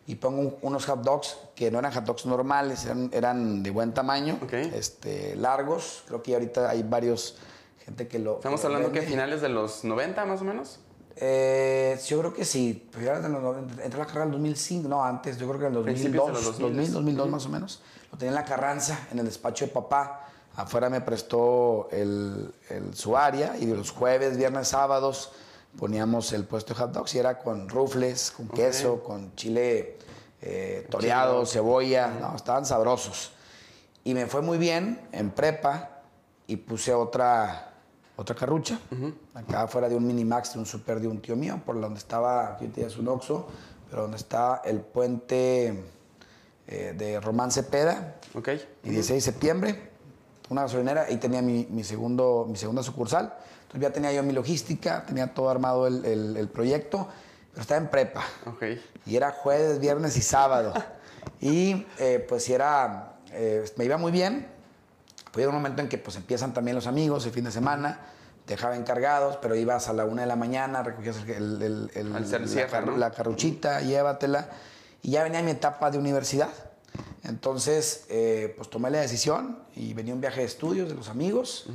Y 0.07 0.17
pongo 0.17 0.41
un- 0.41 0.57
unos 0.63 0.85
hot 0.87 1.03
dogs 1.03 1.37
que 1.55 1.71
no 1.71 1.79
eran 1.79 1.93
hot 1.93 2.05
dogs 2.05 2.27
normales, 2.27 2.85
eran, 2.87 3.09
eran 3.13 3.63
de 3.63 3.71
buen 3.71 3.95
tamaño, 3.95 4.39
este, 4.75 5.37
largos. 5.37 6.03
Creo 6.07 6.23
que 6.23 6.35
ahorita 6.35 6.69
hay 6.69 6.83
varios 6.83 7.37
gente 7.85 8.09
que 8.09 8.19
lo. 8.19 8.37
Estamos 8.37 8.61
lo 8.63 8.67
hablando 8.67 8.89
que 8.93 8.99
vende. 9.01 9.11
finales 9.11 9.41
de 9.41 9.49
los 9.49 9.85
90 9.85 10.25
más 10.27 10.41
o 10.41 10.45
menos. 10.45 10.81
Eh, 11.17 12.01
yo 12.09 12.19
creo 12.19 12.33
que 12.35 12.45
sí. 12.45 12.89
Ya 13.01 13.15
desde 13.17 13.29
los 13.29 13.43
90, 13.43 13.85
entré 13.85 14.01
a 14.01 14.05
la 14.05 14.07
carrera 14.07 14.25
en 14.25 14.29
el 14.31 14.33
2005, 14.39 14.89
no 14.89 15.05
antes, 15.05 15.39
yo 15.39 15.47
creo 15.47 15.61
que 15.61 15.67
en 15.67 15.75
el 15.77 15.83
Principios 15.83 16.13
de 16.27 16.33
2002, 16.33 16.47
los 16.47 16.59
2000, 16.59 16.93
2000. 16.93 16.93
2002 16.95 17.29
más 17.31 17.47
o 17.47 17.49
menos. 17.51 17.83
Lo 18.11 18.19
tenía 18.19 18.31
en 18.31 18.35
la 18.37 18.45
Carranza, 18.45 18.99
en 19.13 19.19
el 19.21 19.25
despacho 19.27 19.67
de 19.67 19.71
papá. 19.71 20.27
Afuera 20.57 20.91
me 20.91 21.01
prestó 21.01 21.89
el, 21.93 22.53
el- 22.71 22.95
su 22.95 23.17
área 23.17 23.57
y 23.57 23.67
los 23.67 23.91
jueves, 23.91 24.37
viernes, 24.37 24.69
sábados 24.69 25.33
poníamos 25.79 26.33
el 26.33 26.45
puesto 26.45 26.75
de 26.75 26.81
hot 26.81 26.93
dogs 26.93 27.15
y 27.15 27.19
era 27.19 27.39
con 27.39 27.69
rufles, 27.69 28.31
con 28.31 28.49
queso, 28.49 29.03
con 29.03 29.35
chile 29.35 29.99
eh, 30.41 30.87
toreado, 30.91 31.47
cebolla. 31.47 32.09
No, 32.21 32.37
estaban 32.37 32.67
sabrosos. 32.67 33.33
Y 34.05 34.15
me 34.15 34.27
fue 34.27 34.43
muy 34.43 34.59
bien 34.59 35.01
en 35.13 35.31
prepa 35.31 36.03
y 36.47 36.57
puse 36.57 36.93
otra, 36.93 37.73
otra 38.17 38.35
carrucha. 38.35 38.79
Acá 39.35 39.69
fuera 39.69 39.89
de 39.89 39.95
un 39.97 40.07
Minimax, 40.07 40.55
de 40.55 40.59
un 40.59 40.67
super 40.67 41.01
de 41.01 41.09
un 41.09 41.21
tío 41.23 41.37
mío, 41.37 41.61
por 41.65 41.81
donde 41.81 41.99
estaba, 41.99 42.55
aquí 42.55 42.67
tienes 42.69 42.97
un 42.97 43.09
Oxxo, 43.09 43.47
pero 43.89 44.03
donde 44.03 44.17
está 44.17 44.61
el 44.65 44.81
puente 44.81 45.85
eh, 46.67 46.95
de 46.97 47.21
Román 47.21 47.51
Cepeda, 47.53 48.17
Ok. 48.35 48.49
y 48.85 48.91
16 48.91 49.25
de 49.25 49.33
septiembre, 49.33 49.91
una 50.49 50.63
gasolinera, 50.63 51.11
y 51.11 51.17
tenía 51.19 51.43
mi, 51.43 51.67
mi 51.71 51.85
segundo, 51.85 52.47
mi 52.49 52.57
segunda 52.57 52.83
sucursal. 52.83 53.35
Entonces 53.75 53.81
ya 53.89 53.93
tenía 53.93 54.13
yo 54.13 54.23
mi 54.23 54.33
logística, 54.35 55.05
tenía 55.07 55.33
todo 55.33 55.49
armado 55.49 55.87
el, 55.87 56.05
el- 56.05 56.37
el 56.37 56.49
proyecto, 56.49 57.09
pero 57.53 57.63
estaba 57.63 57.81
en 57.81 57.89
prepa. 57.89 58.23
Ok. 58.47 58.63
Y 59.07 59.17
era 59.17 59.31
jueves, 59.31 59.79
viernes 59.79 60.17
y 60.17 60.23
sábado. 60.23 60.75
y 61.41 61.87
eh, 61.99 62.25
pues 62.29 62.45
si 62.45 62.53
era, 62.53 63.15
eh, 63.31 63.65
me 63.77 63.85
iba 63.87 63.97
muy 63.97 64.13
bien. 64.13 64.47
Pues 65.33 65.37
llega 65.39 65.49
un 65.49 65.55
momento 65.57 65.81
en 65.81 65.89
que 65.89 65.97
pues 65.97 66.17
empiezan 66.17 66.53
también 66.53 66.75
los 66.75 66.87
amigos 66.87 67.25
el 67.25 67.33
fin 67.33 67.45
de 67.45 67.51
semana, 67.53 68.01
dejaba 68.47 68.77
encargados, 68.77 69.39
pero 69.41 69.55
ibas 69.55 69.89
a 69.89 69.95
la 69.95 70.05
una 70.05 70.23
de 70.23 70.29
la 70.29 70.37
mañana, 70.37 70.83
recogías 70.83 71.17
el, 71.27 71.31
el- 71.31 71.63
el- 71.63 71.91
el 71.95 72.13
la, 72.13 72.47
cierre, 72.47 72.83
¿no? 72.85 72.97
la 72.99 73.11
carruchita, 73.11 73.81
llévatela. 73.81 74.51
Y 75.01 75.13
ya 75.13 75.23
venía 75.25 75.43
mi 75.43 75.53
etapa 75.53 75.91
de 75.91 75.97
universidad. 75.99 76.51
Entonces, 77.25 78.05
eh, 78.11 78.53
pues 78.57 78.69
tomé 78.69 78.91
la 78.91 79.01
decisión 79.01 79.59
y 79.75 79.95
venía 79.95 80.13
un 80.13 80.21
viaje 80.21 80.41
de 80.41 80.47
estudios 80.47 80.89
de 80.89 80.95
los 80.95 81.09
amigos 81.09 81.67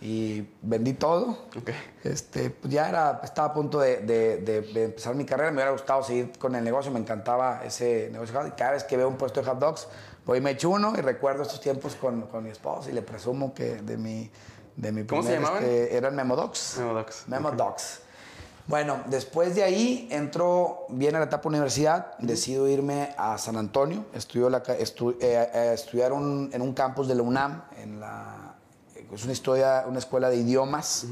y 0.00 0.46
vendí 0.62 0.92
todo. 0.94 1.46
Ok. 1.56 1.70
Este, 2.04 2.50
pues 2.50 2.72
ya 2.72 2.88
era, 2.88 3.20
estaba 3.24 3.48
a 3.48 3.54
punto 3.54 3.78
de, 3.80 3.98
de- 3.98 4.38
de- 4.38 4.60
de 4.62 4.84
empezar 4.84 5.14
mi 5.14 5.24
carrera, 5.24 5.50
me 5.50 5.56
hubiera 5.56 5.70
gustado 5.72 6.02
seguir 6.02 6.32
con 6.38 6.54
el 6.54 6.62
negocio, 6.62 6.90
me 6.92 7.00
encantaba 7.00 7.62
ese 7.64 8.08
negocio. 8.12 8.46
Y 8.46 8.50
cada 8.52 8.72
vez 8.72 8.84
que 8.84 8.96
veo 8.96 9.08
un 9.08 9.16
puesto 9.16 9.40
de 9.40 9.46
hot 9.46 9.58
dogs, 9.58 9.88
voy 10.26 10.38
y 10.38 10.40
me 10.40 10.50
echo 10.50 10.70
uno 10.70 10.92
y 10.96 11.00
recuerdo 11.00 11.42
estos 11.42 11.60
tiempos 11.60 11.94
con, 11.96 12.22
con 12.22 12.44
mi 12.44 12.50
esposa 12.50 12.90
y 12.90 12.92
le 12.92 13.02
presumo 13.02 13.54
que 13.54 13.76
de 13.76 13.96
mi, 13.96 14.30
de 14.76 14.92
mi 14.92 15.04
¿Cómo 15.06 15.22
se 15.22 15.28
primer, 15.30 15.42
llamaban? 15.44 15.64
este, 15.64 15.96
eran 15.96 16.14
Memo 16.14 16.36
Dogs. 16.36 16.76
Memo 16.78 16.94
Dogs. 16.94 17.24
Memo 17.28 17.50
Dogs. 17.52 18.00
Bueno, 18.68 18.98
después 19.06 19.54
de 19.54 19.62
ahí 19.62 20.08
entro, 20.10 20.86
viene 20.88 21.20
la 21.20 21.26
etapa 21.26 21.48
universidad, 21.48 22.18
decido 22.18 22.66
irme 22.66 23.14
a 23.16 23.38
San 23.38 23.56
Antonio, 23.56 24.04
estudio 24.12 24.50
la, 24.50 24.60
estu- 24.64 25.16
eh, 25.20 25.48
eh, 25.54 25.70
estudiar 25.72 26.12
un- 26.12 26.50
en 26.52 26.60
un 26.60 26.74
campus 26.74 27.06
de 27.06 27.14
la 27.14 27.22
UNAM, 27.22 27.62
en 27.80 28.00
la, 28.00 28.45
es 29.12 29.24
una, 29.24 29.32
historia, 29.32 29.84
una 29.86 29.98
escuela 29.98 30.28
de 30.28 30.36
idiomas 30.36 31.06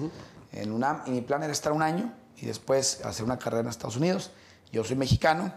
en 0.53 0.73
UNAM, 0.73 1.03
y 1.07 1.11
mi 1.11 1.21
plan 1.21 1.43
era 1.43 1.53
estar 1.53 1.73
un 1.73 1.83
año 1.83 2.13
y 2.37 2.47
después 2.47 3.05
hacer 3.05 3.25
una 3.25 3.39
carrera 3.39 3.63
en 3.63 3.69
Estados 3.69 3.97
Unidos. 3.97 4.31
Yo 4.73 4.85
soy 4.85 4.97
mexicano 4.97 5.53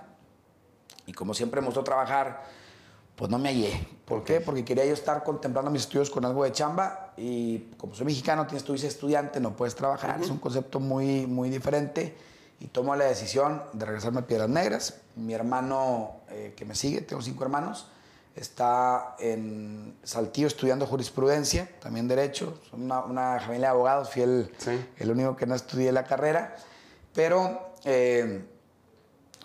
y 1.05 1.13
como 1.13 1.33
siempre 1.33 1.61
me 1.61 1.67
gustó 1.67 1.83
trabajar, 1.83 2.43
pues 3.15 3.31
no 3.31 3.39
me 3.39 3.49
hallé. 3.49 3.87
¿Por 4.05 4.23
qué? 4.23 4.41
Porque 4.41 4.63
quería 4.63 4.85
yo 4.85 4.93
estar 4.93 5.23
contemplando 5.23 5.71
mis 5.71 5.81
estudios 5.81 6.09
con 6.09 6.23
algo 6.23 6.43
de 6.43 6.51
chamba 6.51 7.13
y 7.17 7.59
como 7.77 7.95
soy 7.95 8.05
mexicano, 8.05 8.45
tienes 8.45 8.63
tu 8.63 8.73
visa 8.73 8.83
de 8.83 8.89
estudiante, 8.89 9.39
no 9.39 9.55
puedes 9.55 9.75
trabajar. 9.75 10.21
Es 10.21 10.29
un 10.29 10.37
concepto 10.37 10.79
muy, 10.79 11.25
muy 11.25 11.49
diferente 11.49 12.15
y 12.59 12.67
tomo 12.67 12.95
la 12.95 13.05
decisión 13.05 13.63
de 13.73 13.85
regresarme 13.85 14.19
a 14.19 14.27
Piedras 14.27 14.49
Negras. 14.49 15.01
Mi 15.15 15.33
hermano 15.33 16.17
eh, 16.29 16.53
que 16.55 16.65
me 16.65 16.75
sigue, 16.75 17.01
tengo 17.01 17.21
cinco 17.21 17.43
hermanos, 17.43 17.87
está 18.37 19.15
en 19.19 19.97
Saltillo 20.03 20.47
estudiando 20.47 20.85
jurisprudencia, 20.85 21.69
también 21.79 22.07
derecho. 22.07 22.59
Son 22.69 22.83
una, 22.83 23.01
una 23.03 23.39
familia 23.39 23.67
de 23.67 23.71
abogados, 23.73 24.09
fui 24.11 24.21
el, 24.21 24.53
Sí. 24.57 24.85
el 24.97 25.11
único 25.11 25.35
que 25.35 25.45
no 25.45 25.55
estudié 25.55 25.91
la 25.91 26.03
carrera. 26.03 26.55
Pero... 27.13 27.73
eh, 27.85 28.45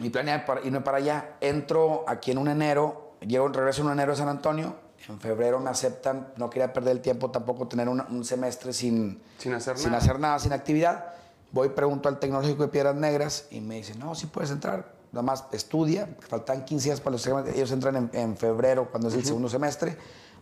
mi 0.01 0.11
plan 0.11 0.27
era 0.29 0.45
irme 0.65 0.81
para 0.81 0.97
allá. 0.99 1.37
Entro 1.41 2.05
aquí 2.09 2.33
en 2.33 2.39
un 2.39 2.49
enero, 2.49 3.13
llego, 3.21 3.47
regreso 3.49 3.83
en 3.83 3.87
un 3.89 3.93
enero 3.93 4.15
a 4.15 4.17
San 4.17 4.29
Antonio. 4.29 4.75
En 5.09 5.21
febrero 5.21 5.61
me 5.61 5.71
aceptan, 5.71 6.33
no 6.37 6.49
quería 6.51 6.73
perder 6.73 6.93
el 6.97 7.03
tiempo 7.03 7.31
tampoco 7.31 7.69
tener 7.69 7.89
una- 7.89 8.07
un 8.09 8.25
semestre 8.25 8.73
sin, 8.73 9.23
Sin 9.39 9.53
hacer 9.55 9.77
sin 9.79 9.91
nada. 9.93 9.99
hacer 10.03 10.19
nada, 10.19 10.39
sin 10.41 10.53
actividad. 10.53 11.13
Voy, 11.53 11.69
pregunto 11.69 12.09
al 12.09 12.19
Tecnológico 12.19 12.63
de 12.63 12.69
Piedras 12.69 12.97
Negras 12.97 13.47
y 13.51 13.61
me 13.61 13.77
dicen, 13.77 13.99
no, 14.01 14.15
sí 14.15 14.27
puedes 14.27 14.51
entrar, 14.51 14.93
nada 15.13 15.23
más 15.23 15.45
estudia. 15.53 16.09
Faltan 16.29 16.65
15 16.65 16.89
días 16.89 17.01
para 17.01 17.13
los 17.13 17.25
exámenes. 17.27 17.55
Ellos 17.55 17.71
entran 17.71 17.97
en, 17.97 18.11
en 18.13 18.37
febrero, 18.37 18.91
cuando 18.91 19.09
es 19.09 19.15
el 19.15 19.25
segundo 19.25 19.49
semestre. 19.49 19.97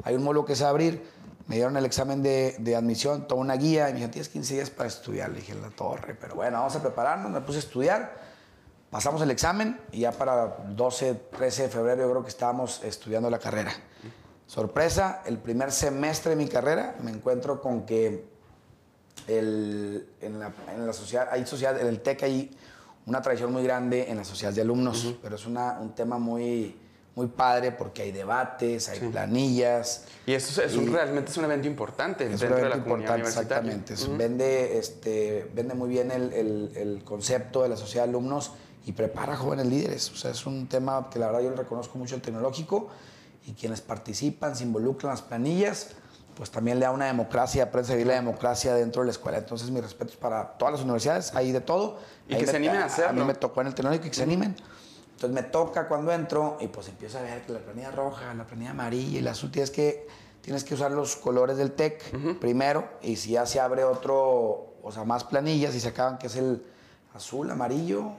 Hay 0.04 0.14
un 0.14 0.22
módulo 0.22 0.44
que 0.44 0.56
se 0.56 0.62
va 0.62 0.68
a 0.68 0.70
abrir. 0.70 1.02
Me 1.46 1.56
dieron 1.56 1.76
el 1.76 1.84
examen 1.84 2.22
de, 2.22 2.54
de 2.60 2.76
admisión, 2.76 3.26
toda 3.26 3.40
una 3.40 3.54
guía 3.56 3.88
y 3.88 3.92
me 3.92 3.94
dijeron, 3.98 4.12
tienes 4.12 4.28
15 4.28 4.54
días 4.54 4.70
para 4.70 4.88
estudiar. 4.88 5.30
Le 5.30 5.36
dije, 5.40 5.54
la 5.54 5.70
torre, 5.70 6.14
pero 6.18 6.36
bueno, 6.36 6.58
vamos 6.58 6.76
a 6.76 6.80
prepararnos. 6.82 7.30
Me 7.30 7.40
puse 7.40 7.58
a 7.58 7.60
estudiar. 7.60 8.14
Pasamos 8.90 9.20
el 9.22 9.30
examen 9.30 9.80
y 9.92 10.00
ya 10.00 10.12
para 10.12 10.56
12, 10.68 11.14
13 11.36 11.62
de 11.64 11.68
febrero 11.68 12.02
yo 12.02 12.10
creo 12.10 12.22
que 12.22 12.28
estábamos 12.28 12.82
estudiando 12.84 13.30
la 13.30 13.38
carrera. 13.38 13.72
Sorpresa, 14.46 15.22
el 15.26 15.38
primer 15.38 15.70
semestre 15.70 16.30
de 16.30 16.36
mi 16.36 16.48
carrera 16.48 16.96
me 17.02 17.10
encuentro 17.12 17.60
con 17.60 17.86
que 17.86 18.24
el- 19.28 20.08
en, 20.20 20.40
la, 20.40 20.52
en 20.74 20.86
la 20.86 20.92
sociedad, 20.92 21.28
hay 21.30 21.46
sociedad, 21.46 21.80
en 21.80 21.86
el 21.86 22.00
TEC 22.00 22.22
hay 22.24 22.50
una 23.06 23.20
tradición 23.22 23.52
muy 23.52 23.62
grande 23.62 24.10
en 24.10 24.16
la 24.18 24.24
sociedad 24.24 24.52
de 24.52 24.60
alumnos, 24.60 25.14
pero 25.22 25.36
es 25.36 25.46
una- 25.46 25.78
un 25.80 25.94
tema 25.94 26.18
muy, 26.18 26.76
muy 27.16 27.26
padre 27.26 27.72
porque 27.72 28.02
hay 28.02 28.12
debates, 28.12 28.88
hay 28.88 29.00
planillas. 29.08 30.04
Y 30.26 30.32
eso 30.32 30.62
es, 30.62 30.74
Y- 30.74 30.86
realmente 30.86 31.30
es 31.30 31.36
un 31.36 31.44
evento 31.44 31.66
importante 31.66 32.24
Es 32.24 32.34
un 32.34 32.38
dentro 32.38 32.56
de 32.56 32.62
la 32.62 32.68
evento 32.68 32.84
comunidad 32.84 33.14
universitaria. 33.16 33.72
exactamente. 33.72 34.16
Vende, 34.16 34.78
este, 34.78 35.50
vende 35.54 35.74
muy 35.74 35.88
bien 35.88 36.10
el, 36.10 36.32
el- 36.32 36.72
el 36.76 37.04
concepto 37.04 37.62
de 37.62 37.68
la 37.70 37.76
sociedad 37.76 38.04
de 38.04 38.10
alumnos 38.10 38.52
y 38.86 38.92
prepara 38.92 39.36
jóvenes 39.36 39.66
líderes. 39.66 40.10
O 40.12 40.16
sea, 40.16 40.30
es 40.30 40.46
un 40.46 40.68
tema 40.68 41.08
que 41.10 41.18
la 41.18 41.26
verdad 41.26 41.40
yo 41.42 41.50
le 41.50 41.56
reconozco 41.56 41.98
mucho 41.98 42.14
el 42.14 42.22
tecnológico 42.22 42.88
y 43.46 43.52
quienes 43.52 43.80
participan, 43.80 44.54
se 44.54 44.62
involucran 44.64 45.10
en 45.10 45.14
las 45.14 45.22
planillas, 45.22 45.88
pues 46.40 46.50
también 46.50 46.78
le 46.78 46.86
da 46.86 46.90
una 46.90 47.04
democracia, 47.04 47.64
aprende 47.64 47.92
a 47.92 47.96
vivir 47.96 48.06
la 48.06 48.14
democracia 48.14 48.72
dentro 48.72 49.02
de 49.02 49.06
la 49.08 49.12
escuela. 49.12 49.36
Entonces, 49.36 49.70
mis 49.70 49.82
respetos 49.82 50.16
para 50.16 50.52
todas 50.56 50.72
las 50.72 50.80
universidades, 50.82 51.34
hay 51.34 51.52
de 51.52 51.60
todo. 51.60 51.98
Y 52.26 52.32
Ahí 52.32 52.40
que 52.40 52.46
me- 52.46 52.50
se 52.52 52.56
animen 52.56 52.76
a 52.78 52.82
A 52.84 52.86
hacerlo. 52.86 53.20
mí 53.20 53.26
me 53.26 53.34
tocó 53.34 53.60
en 53.60 53.66
el 53.66 53.74
tecnológico 53.74 54.06
y 54.06 54.08
que 54.08 54.16
se 54.16 54.22
animen. 54.22 54.56
Entonces 55.10 55.30
me 55.34 55.42
toca 55.42 55.86
cuando 55.86 56.10
entro 56.12 56.56
y 56.58 56.68
pues 56.68 56.88
empiezo 56.88 57.18
a 57.18 57.20
ver 57.20 57.42
que 57.44 57.52
la 57.52 57.58
planilla 57.58 57.90
roja, 57.90 58.32
la 58.32 58.46
planilla 58.46 58.70
amarilla 58.70 59.18
y 59.18 59.20
la 59.20 59.32
azul 59.32 59.50
tienes 59.50 59.70
que, 59.70 60.08
tienes 60.40 60.64
que 60.64 60.72
usar 60.72 60.92
los 60.92 61.14
colores 61.16 61.58
del 61.58 61.72
TEC 61.72 62.38
primero 62.38 62.88
y 63.02 63.16
si 63.16 63.32
ya 63.32 63.44
se 63.44 63.60
abre 63.60 63.84
otro, 63.84 64.76
o 64.82 64.90
sea, 64.90 65.04
más 65.04 65.24
planillas 65.24 65.74
y 65.74 65.80
se 65.80 65.88
acaban 65.88 66.16
que 66.16 66.28
es 66.28 66.36
el 66.36 66.64
azul, 67.12 67.50
amarillo, 67.50 68.12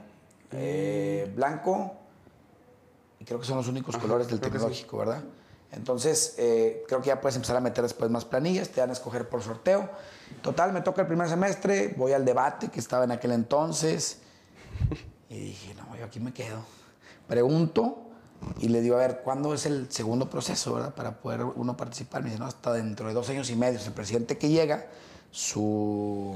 eh, 0.52 1.28
blanco 1.34 1.92
y 3.18 3.24
creo 3.24 3.40
que 3.40 3.46
son 3.46 3.56
los 3.56 3.66
únicos 3.66 3.96
colores 3.96 4.28
del 4.28 4.36
sí. 4.38 4.42
tecnológico, 4.44 4.98
¿verdad? 4.98 5.24
Entonces, 5.72 6.34
eh, 6.38 6.84
creo 6.86 7.00
que 7.00 7.08
ya 7.08 7.20
puedes 7.20 7.34
empezar 7.36 7.56
a 7.56 7.60
meter 7.60 7.82
después 7.82 8.10
más 8.10 8.24
planillas, 8.24 8.68
te 8.68 8.80
dan 8.80 8.90
a 8.90 8.92
escoger 8.92 9.28
por 9.28 9.42
sorteo. 9.42 9.88
Total, 10.42 10.72
me 10.72 10.82
toca 10.82 11.00
el 11.02 11.06
primer 11.06 11.28
semestre, 11.28 11.94
voy 11.96 12.12
al 12.12 12.24
debate 12.24 12.68
que 12.68 12.78
estaba 12.78 13.04
en 13.04 13.12
aquel 13.12 13.32
entonces 13.32 14.18
y 15.28 15.38
dije, 15.38 15.74
no, 15.74 15.96
yo 15.96 16.04
aquí 16.04 16.20
me 16.20 16.32
quedo. 16.32 16.62
Pregunto 17.26 17.98
y 18.58 18.68
le 18.68 18.80
digo, 18.80 18.96
a 18.96 18.98
ver, 18.98 19.20
¿cuándo 19.24 19.54
es 19.54 19.64
el 19.66 19.90
segundo 19.90 20.28
proceso, 20.28 20.74
verdad? 20.74 20.94
Para 20.94 21.18
poder 21.20 21.42
uno 21.44 21.76
participar. 21.76 22.22
Me 22.22 22.28
dice, 22.30 22.40
no, 22.40 22.46
hasta 22.46 22.72
dentro 22.74 23.08
de 23.08 23.14
dos 23.14 23.28
años 23.30 23.48
y 23.50 23.56
medio. 23.56 23.78
El 23.80 23.92
presidente 23.92 24.36
que 24.36 24.48
llega, 24.50 24.86
su... 25.30 26.34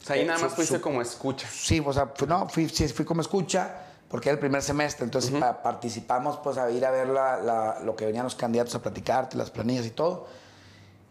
O 0.00 0.04
sea, 0.06 0.14
ahí 0.16 0.22
eh, 0.22 0.24
nada 0.26 0.38
su- 0.38 0.44
más 0.46 0.54
fuiste 0.54 0.76
su- 0.76 0.80
como 0.80 1.02
escucha. 1.02 1.46
Sí, 1.52 1.82
o 1.84 1.92
sea, 1.92 2.06
fui- 2.14 2.28
no, 2.28 2.48
fui, 2.48 2.68
sí, 2.68 2.88
fui 2.88 3.04
como 3.04 3.20
escucha, 3.20 3.82
porque 4.08 4.28
era 4.30 4.34
el 4.34 4.40
primer 4.40 4.62
semestre, 4.62 5.04
entonces 5.04 5.30
pa- 5.38 5.62
participamos 5.62 6.38
pues 6.38 6.56
a 6.58 6.70
ir 6.70 6.84
a 6.86 6.90
ver 6.90 7.08
la- 7.08 7.36
la- 7.38 7.80
lo 7.80 7.94
que 7.94 8.06
venían 8.06 8.24
los 8.24 8.34
candidatos 8.34 8.74
a 8.74 8.80
platicarte, 8.82 9.36
las 9.36 9.50
planillas 9.50 9.84
y 9.86 9.90
todo. 9.90 10.26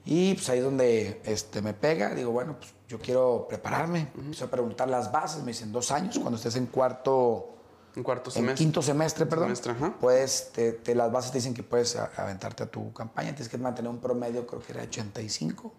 Y 0.05 0.35
pues 0.35 0.49
ahí 0.49 0.59
es 0.59 0.63
donde 0.63 1.21
este, 1.25 1.61
me 1.61 1.73
pega, 1.73 2.13
digo, 2.15 2.31
bueno, 2.31 2.55
pues 2.57 2.73
yo 2.87 2.97
quiero 2.99 3.45
prepararme, 3.49 4.07
empiezo 4.15 4.45
a 4.45 4.47
preguntar 4.47 4.87
las 4.89 5.11
bases, 5.11 5.41
me 5.43 5.47
dicen 5.51 5.71
dos 5.71 5.91
años, 5.91 6.17
cuando 6.17 6.37
estés 6.37 6.55
en 6.55 6.67
cuarto, 6.67 7.56
Un 7.95 8.03
cuarto 8.03 8.29
en 8.29 8.33
semestre. 8.35 8.63
quinto 8.63 8.81
semestre, 8.83 9.25
perdón, 9.25 9.55
Semestre, 9.55 9.73
puedes, 9.99 10.51
te, 10.51 10.73
te- 10.73 10.93
las 10.93 11.11
bases 11.11 11.31
te 11.31 11.39
dicen 11.39 11.55
que 11.55 11.63
puedes 11.63 11.95
a- 11.95 12.11
aventarte 12.15 12.61
a 12.63 12.67
tu 12.67 12.93
campaña, 12.93 13.29
tienes 13.29 13.49
que 13.49 13.57
mantener 13.57 13.89
un 13.89 13.97
promedio, 13.99 14.45
creo 14.45 14.61
que 14.61 14.71
era 14.71 14.83
85, 14.83 15.73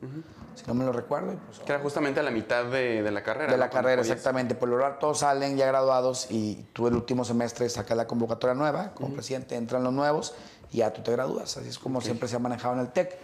si 0.57 0.65
no 0.67 0.75
me 0.75 0.85
lo 0.85 0.91
recuerdo, 0.93 1.37
pues 1.47 1.61
Que 1.61 1.73
era 1.73 1.81
justamente 1.81 2.19
a 2.19 2.25
la 2.25 2.33
mitad 2.33 2.65
de, 2.65 3.03
de 3.05 3.11
la 3.13 3.23
carrera. 3.23 3.53
de 3.53 3.57
¿no? 3.59 3.65
la 3.65 3.71
carrera, 3.71 4.03
podías- 4.03 4.17
exactamente. 4.17 4.57
Por 4.57 4.69
lo 4.69 4.77
general 4.79 4.99
todos 4.99 5.21
salen 5.21 5.57
ya 5.57 5.67
graduados 5.67 6.27
y 6.31 6.67
tú 6.73 6.89
el 6.89 6.95
último 6.95 7.25
semestre 7.25 7.69
sacas 7.69 7.97
la 7.97 8.09
convocatoria 8.09 8.55
nueva, 8.55 8.95
como 8.95 9.15
presidente 9.15 9.55
entran 9.55 9.85
los 9.85 9.93
nuevos 9.93 10.35
y 10.73 10.79
ya 10.79 10.93
tú 10.93 11.03
te 11.03 11.13
gradúas. 11.13 11.57
Así 11.57 11.69
es 11.69 11.79
como 11.79 12.01
siempre 12.01 12.27
se 12.29 12.35
ha 12.35 12.41
manejado 12.41 12.75
en 12.75 12.81
el 12.81 12.89
TEC. 12.89 13.17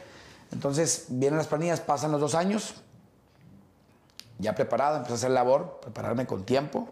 Entonces 0.53 1.07
vienen 1.09 1.37
las 1.39 1.49
planillas, 1.49 1.81
pasan 1.81 2.13
los 2.13 2.21
dos 2.21 2.37
años, 2.37 2.75
ya 4.39 4.55
preparado, 4.55 4.97
empecé 4.99 5.15
a 5.15 5.17
hacer 5.17 5.31
labor, 5.33 5.81
prepararme 5.83 6.27
con 6.27 6.45
tiempo. 6.45 6.89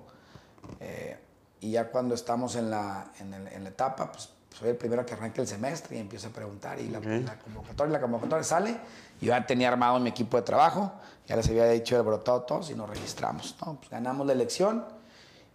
eh, 0.81 1.17
y 1.63 1.71
ya 1.71 1.89
cuando 1.89 2.15
estamos 2.15 2.55
en 2.57 2.71
la, 2.71 3.11
en 3.21 3.33
el- 3.33 3.49
en 3.49 3.63
la 3.65 3.71
etapa, 3.71 4.13
pues 4.13 4.29
soy 4.59 4.69
el 4.69 4.77
primero 4.77 5.07
que 5.07 5.15
arranca 5.15 5.41
el 5.41 5.49
semestre 5.49 5.97
y 5.97 6.01
empiezo 6.01 6.29
a 6.29 6.31
preguntar. 6.31 6.79
Y 6.79 6.89
la, 6.89 7.01
la 7.01 7.39
convocatoria, 7.39 7.93
la 7.95 8.01
convocatoria 8.03 8.45
sale. 8.45 8.73
Yo 9.21 9.29
ya 9.29 9.47
tenía 9.47 9.69
armado 9.69 9.99
mi 9.99 10.11
equipo 10.11 10.37
de 10.37 10.43
trabajo, 10.43 10.93
ya 11.27 11.37
les 11.37 11.49
había 11.49 11.65
dicho 11.71 11.97
el 11.97 12.03
brotado 12.03 12.43
todos 12.43 12.69
y 12.71 12.75
nos 12.75 12.91
registramos. 12.91 13.57
¿no? 13.65 13.77
Pues 13.77 13.89
ganamos 13.89 14.27
la 14.27 14.35
elección 14.35 14.85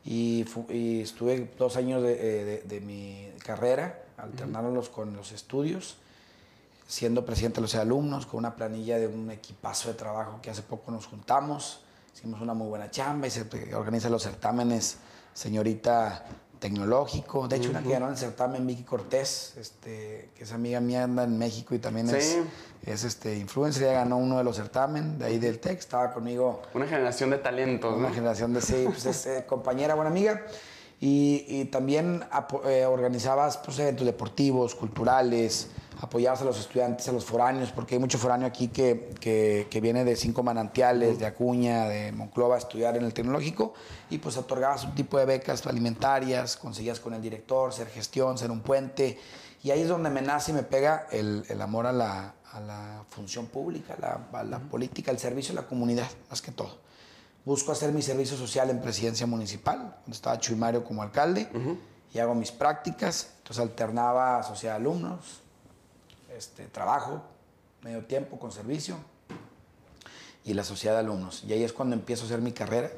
y, 0.04 0.46
y 0.70 1.02
estuve 1.02 1.54
dos 1.60 1.76
años 1.78 2.02
de, 2.02 2.14
eh, 2.14 2.46
de- 2.46 2.62
de 2.64 2.82
mi 2.82 3.30
carrera, 3.46 4.00
alternándolos 4.18 4.90
con 4.90 5.16
los 5.16 5.32
estudios. 5.32 5.98
siendo 6.90 7.26
presidente 7.26 7.56
de 7.58 7.64
los 7.64 7.76
alumnos, 7.76 8.26
con 8.26 8.38
una 8.40 8.56
planilla 8.56 8.98
de 8.98 9.08
un 9.08 9.30
equipazo 9.30 9.90
de 9.90 9.96
trabajo 9.96 10.40
que 10.42 10.50
hace 10.50 10.62
poco 10.62 10.90
nos 10.90 11.06
juntamos, 11.06 11.82
hicimos 12.16 12.40
una 12.40 12.54
muy 12.54 12.68
buena 12.70 12.90
chamba 12.90 13.28
y 13.28 13.30
se 13.30 13.46
organiza 13.76 14.10
los 14.10 14.24
certámenes 14.24 14.98
señorita 15.38 16.25
tecnológico. 16.60 17.48
De 17.48 17.58
hecho, 17.58 17.70
una 17.70 17.84
que 17.84 17.89
ganó 17.89 18.10
el 18.10 18.17
certamen, 18.17 18.65
Vicky 18.65 18.82
Cortés, 18.82 19.53
este, 19.58 20.32
que 20.36 20.44
es 20.44 20.51
amiga 20.51 20.79
mía, 20.79 21.03
anda 21.03 21.24
en 21.25 21.38
México 21.38 21.75
y 21.75 21.79
también 21.79 22.10
es, 22.10 22.39
es 22.84 23.03
este, 23.03 23.38
influencer. 23.38 23.84
Ella 23.84 23.94
ganó 24.00 24.17
uno 24.17 24.39
de 24.39 24.44
los 24.44 24.56
certámenes 24.56 25.20
de 25.20 25.25
ahí 25.25 25.38
del 25.38 25.60
TEC, 25.60 25.77
estaba 25.77 26.12
conmigo. 26.12 26.63
Una 26.74 26.88
generación 26.88 27.29
de 27.29 27.38
talentos, 27.38 27.96
Una 27.96 28.10
generación 28.10 28.51
de, 28.51 28.62
sí, 28.62 28.86
pues 28.88 29.06
es 29.06 29.27
eh, 29.27 29.46
compañera, 29.48 29.94
buena 29.94 30.10
amiga. 30.10 30.44
Y, 31.00 31.65
también 31.65 32.24
eh, 32.65 32.86
organizabas 32.86 33.58
pues, 33.58 33.77
eventos 33.77 34.08
deportivos, 34.08 34.74
culturales, 34.74 35.67
apoyabas 36.00 36.42
a 36.42 36.46
los 36.46 36.60
estudiantes, 36.60 37.08
a 37.10 37.12
los 37.12 37.25
foráneos, 37.25 37.72
porque 37.72 37.96
hay 37.96 38.00
mucho 38.00 38.18
foráneo 38.18 38.48
aquí 38.48 38.68
que, 38.68 39.13
que, 39.20 39.82
viene 39.82 40.04
de 40.04 40.16
cinco 40.16 40.44
manantiales, 40.44 41.20
de 41.20 41.25
Acuña, 41.25 41.88
de 41.88 42.12
Monclova 42.12 42.56
a 42.56 42.58
estudiar 42.60 42.98
en 42.98 43.04
el 43.04 43.13
tecnológico, 43.13 43.74
y 44.10 44.20
pues 44.20 44.38
otorgabas 44.38 44.84
un 44.84 44.96
tipo 44.96 45.18
de 45.18 45.25
becas 45.25 45.66
alimentarias, 45.66 46.58
conseguías 46.58 47.00
con 47.00 47.13
el 47.13 47.22
director, 47.22 47.74
ser 47.74 47.88
gestión, 47.88 48.38
ser 48.38 48.51
un 48.51 48.62
puente, 48.62 49.18
y 49.63 49.72
ahí 49.72 49.82
es 49.82 49.88
donde 49.88 50.10
me 50.10 50.22
nace 50.22 50.51
y 50.51 50.54
me 50.54 50.63
pega 50.63 51.08
el, 51.12 51.44
el 51.50 51.62
amor 51.62 51.88
a 51.88 51.92
la, 51.92 52.36
a 52.54 52.60
la, 52.60 53.04
función 53.10 53.48
pública, 53.48 53.96
a 53.96 54.27
la, 54.32 54.44
la 54.44 54.60
política, 54.60 55.12
el 55.12 55.20
servicio 55.20 55.54
a 55.54 55.62
la 55.62 55.68
comunidad, 55.68 56.08
más 56.30 56.42
que 56.42 56.51
todo. 56.51 56.77
Busco 57.44 57.72
hacer 57.72 57.92
mi 57.92 58.01
servicio 58.01 58.38
social 58.38 58.70
en 58.70 58.82
presidencia 58.82 59.25
municipal, 59.25 59.96
donde 60.01 60.12
estaba 60.12 60.38
Chuy 60.38 60.56
Mario 60.56 60.84
como 60.84 61.01
alcalde, 61.01 61.50
y 62.13 62.20
hago 62.20 62.36
mis 62.36 62.51
prácticas, 62.51 63.30
entonces 63.39 63.62
alternaba 63.62 64.44
sociedad 64.44 64.75
de 64.75 64.82
alumnos, 64.82 65.42
este, 66.38 66.67
trabajo, 66.67 67.22
medio 67.82 68.06
tiempo 68.06 68.38
con 68.39 68.51
servicio 68.51 68.98
y 70.44 70.53
la 70.53 70.63
sociedad 70.63 70.96
de 70.96 71.01
alumnos. 71.01 71.44
Y 71.44 71.53
ahí 71.53 71.63
es 71.63 71.74
cuando 71.74 71.96
empiezo 71.96 72.24
a 72.24 72.25
hacer 72.27 72.41
mi 72.41 72.51
carrera, 72.51 72.89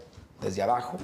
desde 0.41 0.62
abajo, 0.62 0.98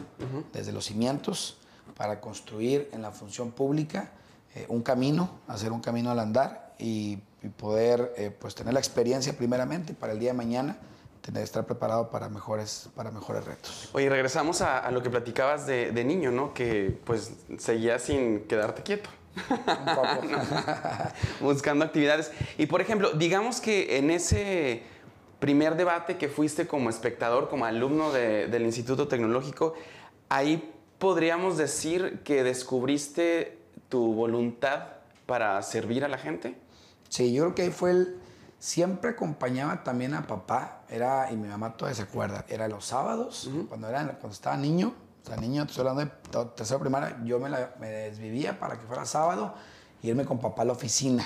desde 0.53 0.71
los 0.71 0.85
cimientos, 0.85 1.57
para 1.95 2.21
construir 2.21 2.89
en 2.93 3.01
la 3.01 3.11
función 3.11 3.51
pública 3.51 4.11
eh, 4.53 4.65
un 4.69 4.81
camino, 4.81 5.29
hacer 5.47 5.71
un 5.71 5.81
camino 5.81 6.11
al 6.11 6.19
andar 6.19 6.73
y, 6.77 7.19
poder 7.57 8.11
eh, 8.17 8.31
pues 8.31 8.55
tener 8.55 8.73
la 8.73 8.79
experiencia 8.79 9.37
primeramente 9.37 9.93
para 9.93 10.13
el 10.13 10.19
día 10.19 10.31
de 10.31 10.37
mañana 10.37 10.79
tener, 11.21 11.43
estar 11.43 11.63
preparado 11.63 12.09
para 12.09 12.27
mejores, 12.27 12.89
para 12.95 13.11
mejores 13.11 13.45
retos. 13.45 13.89
Oye, 13.93 14.09
regresamos 14.09 14.61
a, 14.61 14.89
lo 14.89 15.03
que 15.03 15.11
platicabas 15.11 15.67
de, 15.67 15.91
de, 15.91 16.03
niño, 16.03 16.31
¿no? 16.31 16.55
Que 16.55 16.99
pues 17.05 17.33
seguías 17.59 18.01
sin 18.01 18.47
quedarte 18.47 18.81
quieto. 18.81 19.11
Un 19.49 19.95
poco. 19.95 20.19
Buscando 21.41 21.85
actividades. 21.85 22.31
Y 22.57 22.65
por 22.65 22.81
ejemplo, 22.81 23.11
digamos 23.11 23.59
que 23.59 23.97
en 23.97 24.09
ese 24.09 24.83
primer 25.39 25.75
debate 25.75 26.17
que 26.17 26.29
fuiste 26.29 26.67
como 26.67 26.89
espectador, 26.89 27.49
como 27.49 27.65
alumno 27.65 28.11
del 28.11 28.63
Instituto 28.63 29.07
Tecnológico, 29.07 29.75
ahí 30.29 30.71
podríamos 30.97 31.57
decir 31.57 32.21
que 32.23 32.43
descubriste 32.43 33.59
tu 33.89 34.13
voluntad 34.13 34.87
para 35.25 35.61
servir 35.61 36.03
a 36.05 36.07
la 36.07 36.17
gente. 36.17 36.55
Sí, 37.09 37.33
yo 37.33 37.43
creo 37.43 37.55
que 37.55 37.61
ahí 37.63 37.71
fue 37.71 37.91
el... 37.91 38.19
Siempre 38.57 39.11
acompañaba 39.11 39.83
también 39.83 40.15
a 40.15 40.25
papá, 40.25 40.81
era, 40.89 41.31
y 41.31 41.35
mi 41.35 41.47
mamá 41.47 41.77
todavía 41.77 41.95
se 41.95 42.01
acuerda, 42.01 42.45
era 42.47 42.67
los 42.67 42.85
sábados, 42.85 43.47
cuando, 43.69 43.87
era, 43.89 44.03
cuando 44.17 44.29
estaba 44.29 44.57
niño, 44.57 44.95
o 45.25 45.27
sea, 45.27 45.37
niño, 45.37 45.63
estoy 45.63 45.87
hablando 45.87 46.05
de 46.05 46.45
tercera 46.55 46.79
primaria, 46.79 47.17
yo 47.23 47.39
me, 47.39 47.49
me 47.79 47.89
desvivía 47.89 48.59
para 48.59 48.77
que 48.77 48.85
fuera 48.85 49.05
sábado 49.05 49.55
y 50.03 50.09
irme 50.09 50.23
con 50.23 50.37
papá 50.37 50.61
a 50.61 50.65
la 50.65 50.73
oficina. 50.73 51.25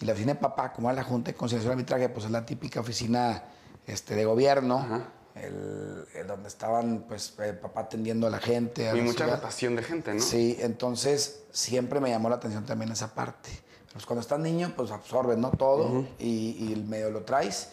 Y 0.00 0.06
la 0.06 0.14
oficina 0.14 0.32
de 0.32 0.40
papá, 0.40 0.72
como 0.72 0.88
era 0.88 1.02
la 1.02 1.04
Junta 1.04 1.30
de 1.30 1.36
Conciliación 1.36 1.72
y 1.72 1.74
Arbitraje, 1.74 2.08
pues 2.08 2.24
es 2.24 2.30
la 2.30 2.46
típica 2.46 2.80
oficina 2.80 3.44
este, 3.86 4.14
de 4.14 4.24
gobierno, 4.24 5.04
el, 5.34 6.26
donde 6.26 6.48
estaban, 6.48 7.04
pues, 7.06 7.34
el 7.38 7.58
papá 7.58 7.82
atendiendo 7.82 8.28
a 8.28 8.30
la 8.30 8.38
gente. 8.38 8.90
y 8.96 9.00
mucha 9.02 9.26
rotación 9.26 9.76
de 9.76 9.82
gente, 9.82 10.14
¿no? 10.14 10.22
Sí, 10.22 10.56
entonces 10.60 11.42
siempre 11.52 12.00
me 12.00 12.08
llamó 12.08 12.30
la 12.30 12.36
atención 12.36 12.64
también 12.64 12.92
esa 12.92 13.14
parte. 13.14 13.50
Pues 13.92 14.06
cuando 14.06 14.22
estás 14.22 14.40
niño, 14.40 14.72
pues 14.74 14.90
absorbes, 14.90 15.36
¿no? 15.36 15.50
Todo 15.50 16.06
y, 16.18 16.56
y 16.58 16.72
el 16.72 16.84
medio 16.84 17.10
lo 17.10 17.24
traes. 17.24 17.68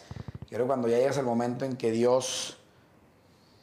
Y 0.50 0.54
creo 0.54 0.66
cuando 0.66 0.86
ya 0.86 0.98
llegas 0.98 1.16
al 1.16 1.24
momento 1.24 1.64
en 1.64 1.76
que 1.76 1.90
Dios 1.92 2.58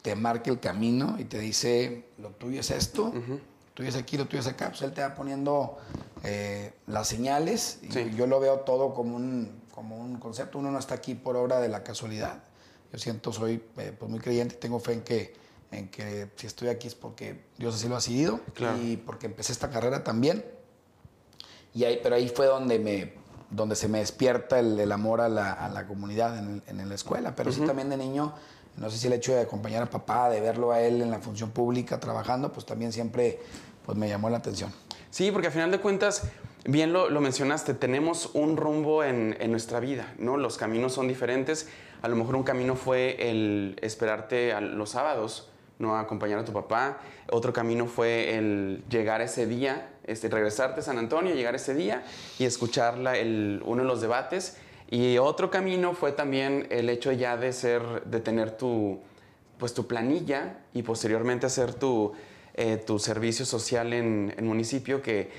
te 0.02 0.14
marca 0.14 0.50
el 0.50 0.60
camino 0.60 1.16
y 1.18 1.24
te 1.24 1.38
dice, 1.38 2.06
lo 2.18 2.30
tuyo 2.30 2.60
es 2.60 2.70
esto, 2.70 3.12
lo 3.14 3.74
tuyo 3.74 3.88
es 3.88 3.96
aquí, 3.96 4.16
lo 4.16 4.26
tuyo 4.26 4.40
es 4.40 4.46
acá, 4.46 4.68
pues 4.68 4.82
él 4.82 4.92
te 4.92 5.02
va 5.02 5.14
poniendo 5.14 5.78
eh, 6.24 6.72
las 6.86 7.08
señales 7.08 7.80
y 7.82 8.14
yo 8.14 8.26
lo 8.26 8.40
veo 8.40 8.60
todo 8.60 8.94
como 8.94 9.16
un, 9.16 9.60
como 9.74 9.98
un 9.98 10.18
concepto. 10.18 10.58
Uno 10.58 10.70
no 10.70 10.78
está 10.78 10.94
aquí 10.94 11.14
por 11.14 11.36
obra 11.36 11.60
de 11.60 11.68
la 11.68 11.82
casualidad. 11.82 12.42
Yo 12.92 12.98
siento, 12.98 13.32
soy 13.32 13.62
eh, 13.76 13.94
pues 13.96 14.10
muy 14.10 14.20
creyente 14.20 14.56
tengo 14.56 14.80
fe 14.80 14.94
en 14.94 15.02
que, 15.02 15.34
en 15.70 15.88
que 15.88 16.30
si 16.36 16.46
estoy 16.46 16.68
aquí 16.68 16.88
es 16.88 16.94
porque 16.94 17.44
Dios 17.58 17.74
así 17.74 17.88
lo 17.88 17.94
ha 17.94 17.98
decidido 17.98 18.40
y 18.82 18.96
porque 18.96 19.26
empecé 19.26 19.52
esta 19.52 19.70
carrera 19.70 20.02
también. 20.02 20.44
Y 21.72 21.84
ahí, 21.84 22.00
pero 22.02 22.16
ahí 22.16 22.28
fue 22.28 22.46
donde, 22.46 22.80
me, 22.80 23.14
donde 23.50 23.76
se 23.76 23.86
me 23.86 23.98
despierta 24.00 24.58
el, 24.58 24.90
amor 24.90 25.20
a 25.20 25.28
la, 25.28 25.52
a 25.52 25.68
la 25.68 25.86
comunidad 25.86 26.36
en, 26.36 26.62
en, 26.66 26.88
la 26.88 26.94
escuela. 26.96 27.36
Pero 27.36 27.52
sí 27.52 27.60
también 27.60 27.90
de 27.90 27.96
niño 27.96 28.34
no 28.76 28.90
sé 28.90 28.98
si 28.98 29.06
el 29.06 29.12
hecho 29.12 29.32
de 29.34 29.40
acompañar 29.40 29.82
a 29.82 29.86
papá, 29.86 30.30
de 30.30 30.40
verlo 30.40 30.72
a 30.72 30.80
él 30.80 31.02
en 31.02 31.10
la 31.10 31.18
función 31.18 31.50
pública 31.50 32.00
trabajando, 32.00 32.52
pues 32.52 32.66
también 32.66 32.92
siempre 32.92 33.38
pues, 33.84 33.96
me 33.96 34.08
llamó 34.08 34.30
la 34.30 34.38
atención. 34.38 34.72
Sí, 35.10 35.30
porque 35.32 35.48
a 35.48 35.50
final 35.50 35.70
de 35.70 35.78
cuentas, 35.78 36.22
bien 36.64 36.92
lo, 36.92 37.08
mencionaste, 37.20 37.74
tenemos 37.74 38.30
un 38.34 38.56
rumbo 38.56 39.02
en, 39.02 39.36
nuestra 39.50 39.80
vida, 39.80 40.14
¿no? 40.18 40.36
Los 40.36 40.56
caminos 40.56 40.92
son 40.92 41.08
diferentes. 41.08 41.68
A 42.00 42.08
lo 42.08 42.16
mejor 42.16 42.36
un 42.36 42.44
camino 42.44 42.76
fue 42.76 43.30
el 43.30 43.76
esperarte 43.82 44.52
a 44.52 44.60
los 44.60 44.90
sábados, 44.90 45.50
¿no? 45.78 45.96
A 45.96 46.00
acompañar 46.00 46.38
a 46.38 46.44
tu 46.44 46.52
papá. 46.52 47.00
Otro 47.30 47.52
camino 47.52 47.86
fue 47.86 48.36
el 48.36 48.84
llegar 48.88 49.20
ese 49.20 49.46
día, 49.46 49.90
este, 50.04 50.28
regresarte 50.28 50.80
a 50.80 50.82
San 50.84 50.98
Antonio, 50.98 51.34
llegar 51.34 51.56
ese 51.56 51.74
día 51.74 52.04
y 52.38 52.44
escuchar 52.44 52.96
el, 53.16 53.62
uno 53.64 53.82
de 53.82 53.88
los 53.88 54.00
debates 54.00 54.56
y 54.90 55.18
otro 55.18 55.50
camino 55.50 55.94
fue 55.94 56.12
también 56.12 56.66
el 56.70 56.90
hecho 56.90 57.12
ya 57.12 57.36
de 57.36 57.52
ser, 57.52 58.04
de 58.06 58.18
tener 58.20 58.56
tu, 58.56 58.98
pues 59.56 59.72
tu 59.72 59.86
planilla 59.86 60.58
y 60.74 60.82
posteriormente 60.82 61.46
hacer 61.46 61.74
tu, 61.74 62.12
eh, 62.54 62.76
tu 62.76 62.98
servicio 62.98 63.46
social 63.46 63.92
en 63.92 64.34
el 64.36 64.44
municipio, 64.44 65.00
que, 65.00 65.30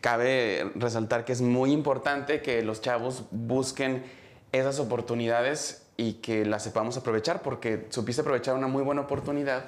cabe 0.00 0.72
resaltar 0.74 1.24
que 1.24 1.32
es 1.32 1.40
muy 1.40 1.70
importante 1.70 2.42
que 2.42 2.62
los 2.62 2.80
chavos 2.80 3.24
busquen 3.30 4.02
esas 4.50 4.80
oportunidades 4.80 5.86
y 5.96 6.14
que 6.14 6.44
las 6.44 6.64
sepamos 6.64 6.96
aprovechar, 6.96 7.42
porque 7.42 7.86
supiste 7.90 8.22
aprovechar 8.22 8.56
una 8.56 8.66
muy 8.66 8.82
buena 8.82 9.02
oportunidad 9.02 9.66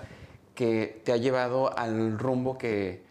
que 0.56 1.00
te 1.04 1.12
ha 1.12 1.16
llevado 1.16 1.78
al 1.78 2.18
rumbo 2.18 2.58
que, 2.58 3.02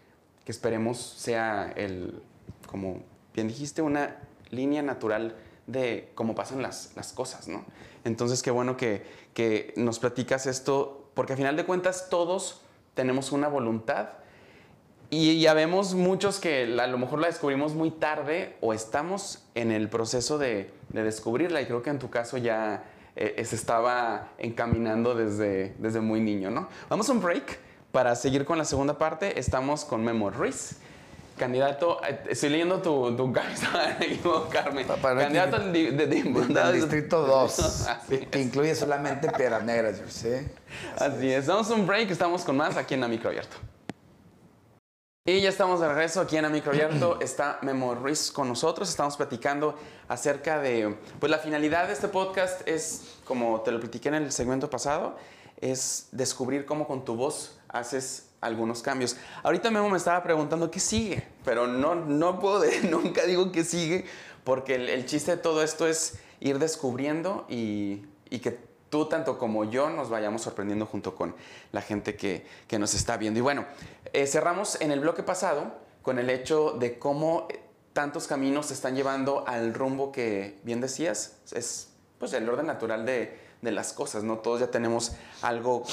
que 0.43 0.51
esperemos 0.51 0.99
sea 0.99 1.71
el, 1.77 2.21
como 2.67 3.01
bien 3.33 3.47
dijiste, 3.47 3.81
una 3.81 4.17
línea 4.49 4.81
natural 4.81 5.35
de 5.67 6.11
cómo 6.15 6.35
pasan 6.35 6.61
las, 6.61 6.91
las 6.95 7.13
cosas, 7.13 7.47
¿no? 7.47 7.65
Entonces, 8.03 8.41
qué 8.41 8.51
bueno 8.51 8.77
que, 8.77 9.05
que 9.33 9.73
nos 9.77 9.99
platicas 9.99 10.45
esto, 10.45 11.09
porque 11.13 11.33
a 11.33 11.37
final 11.37 11.55
de 11.55 11.65
cuentas 11.65 12.07
todos 12.09 12.61
tenemos 12.93 13.31
una 13.31 13.47
voluntad 13.47 14.09
y 15.09 15.39
ya 15.39 15.53
vemos 15.53 15.93
muchos 15.93 16.39
que 16.39 16.63
a 16.63 16.87
lo 16.87 16.97
mejor 16.97 17.19
la 17.19 17.27
descubrimos 17.27 17.75
muy 17.75 17.91
tarde 17.91 18.57
o 18.61 18.73
estamos 18.73 19.43
en 19.53 19.71
el 19.71 19.87
proceso 19.87 20.37
de, 20.37 20.71
de 20.89 21.03
descubrirla 21.03 21.61
y 21.61 21.65
creo 21.65 21.83
que 21.83 21.91
en 21.91 21.99
tu 21.99 22.09
caso 22.09 22.37
ya 22.37 22.83
eh, 23.15 23.43
se 23.45 23.55
estaba 23.55 24.29
encaminando 24.39 25.13
desde, 25.13 25.75
desde 25.77 26.01
muy 26.01 26.19
niño, 26.19 26.49
¿no? 26.49 26.67
Vamos 26.89 27.07
a 27.09 27.11
un 27.11 27.21
break 27.21 27.59
para 27.91 28.15
seguir 28.15 28.43
con 28.43 28.57
la 28.57 28.65
segunda 28.65 28.97
parte. 28.97 29.39
Estamos 29.39 29.85
con 29.85 30.03
Memo 30.03 30.31
Ruiz 30.31 30.77
candidato, 31.37 32.01
estoy 32.29 32.49
leyendo 32.49 32.81
tu, 32.81 33.15
tu 33.15 33.31
cabeza, 33.31 33.97
equivocarme. 33.99 34.85
candidato 35.01 35.59
de, 35.59 35.91
de, 35.91 36.07
del 36.07 36.73
Distrito 36.73 37.25
2, 37.25 37.87
que 38.31 38.41
incluye 38.41 38.75
solamente 38.75 39.29
Piedras 39.31 39.63
Negras, 39.63 40.01
¿sí? 40.07 40.29
Así, 40.97 41.31
es. 41.31 41.47
Damos 41.47 41.69
un 41.69 41.85
break, 41.85 42.11
estamos 42.11 42.43
con 42.43 42.57
más 42.57 42.77
aquí 42.77 42.93
en 42.93 43.09
Micro 43.09 43.29
Abierto. 43.29 43.57
Y 45.25 45.39
ya 45.39 45.47
estamos 45.47 45.79
de 45.79 45.87
regreso 45.87 46.19
aquí 46.19 46.35
en 46.35 46.51
Micro 46.51 46.71
Abierto. 46.71 47.17
Está 47.21 47.57
Memo 47.61 47.95
Ruiz 47.95 48.29
con 48.29 48.49
nosotros. 48.49 48.89
Estamos 48.89 49.15
platicando 49.15 49.79
acerca 50.09 50.59
de. 50.59 50.97
Pues 51.19 51.31
la 51.31 51.37
finalidad 51.37 51.87
de 51.87 51.93
este 51.93 52.09
podcast 52.09 52.67
es, 52.67 53.15
como 53.23 53.61
te 53.61 53.71
lo 53.71 53.79
platiqué 53.79 54.09
en 54.09 54.15
el 54.15 54.31
segmento 54.33 54.69
pasado, 54.69 55.15
es 55.61 56.09
descubrir 56.11 56.65
cómo 56.65 56.85
con 56.85 57.05
tu 57.05 57.15
voz 57.15 57.57
haces 57.69 58.32
algunos 58.43 58.81
cambios. 58.81 59.15
Ahorita 59.41 59.71
Memo 59.71 59.89
me 59.89 59.97
estaba 59.97 60.21
preguntando 60.21 60.69
qué 60.69 60.79
sigue, 60.79 61.27
pero 61.43 61.67
no, 61.67 61.95
no 61.95 62.39
puedo, 62.39 62.63
nunca 62.89 63.25
digo 63.25 63.51
qué 63.51 63.63
sigue, 63.63 64.05
porque 64.43 64.75
el, 64.75 65.05
chiste 65.05 65.31
de 65.31 65.37
todo 65.37 65.63
esto 65.63 65.87
es 65.87 66.19
ir 66.39 66.59
descubriendo 66.59 67.45
y, 67.49 68.03
que 68.41 68.59
tú, 68.89 69.07
tanto 69.07 69.37
como 69.37 69.63
yo, 69.65 69.89
nos 69.89 70.09
vayamos 70.09 70.41
sorprendiendo 70.41 70.85
junto 70.85 71.15
con 71.15 71.35
la 71.71 71.81
gente 71.81 72.15
que, 72.15 72.45
nos 72.77 72.93
está 72.93 73.17
viendo. 73.17 73.39
Y 73.39 73.41
bueno, 73.41 73.65
eh, 74.11 74.27
cerramos 74.27 74.79
en 74.81 74.91
el 74.91 74.99
bloque 74.99 75.23
pasado 75.23 75.73
con 76.01 76.19
el 76.19 76.29
hecho 76.29 76.71
de 76.71 76.99
cómo 76.99 77.47
tantos 77.93 78.27
caminos 78.27 78.67
te 78.67 78.73
están 78.73 78.95
llevando 78.95 79.47
al 79.47 79.73
rumbo 79.73 80.11
que 80.11 80.59
bien 80.63 80.81
decías, 80.81 81.37
es 81.51 81.89
pues 82.17 82.33
el 82.33 82.47
orden 82.49 82.65
natural 82.65 83.05
de, 83.05 83.42
de 83.63 83.71
las 83.71 83.93
cosas, 83.93 84.23
¿no? 84.23 84.39
Todos 84.39 84.59
ya 84.59 84.67
tenemos 84.67 85.13
algo, 85.41 85.83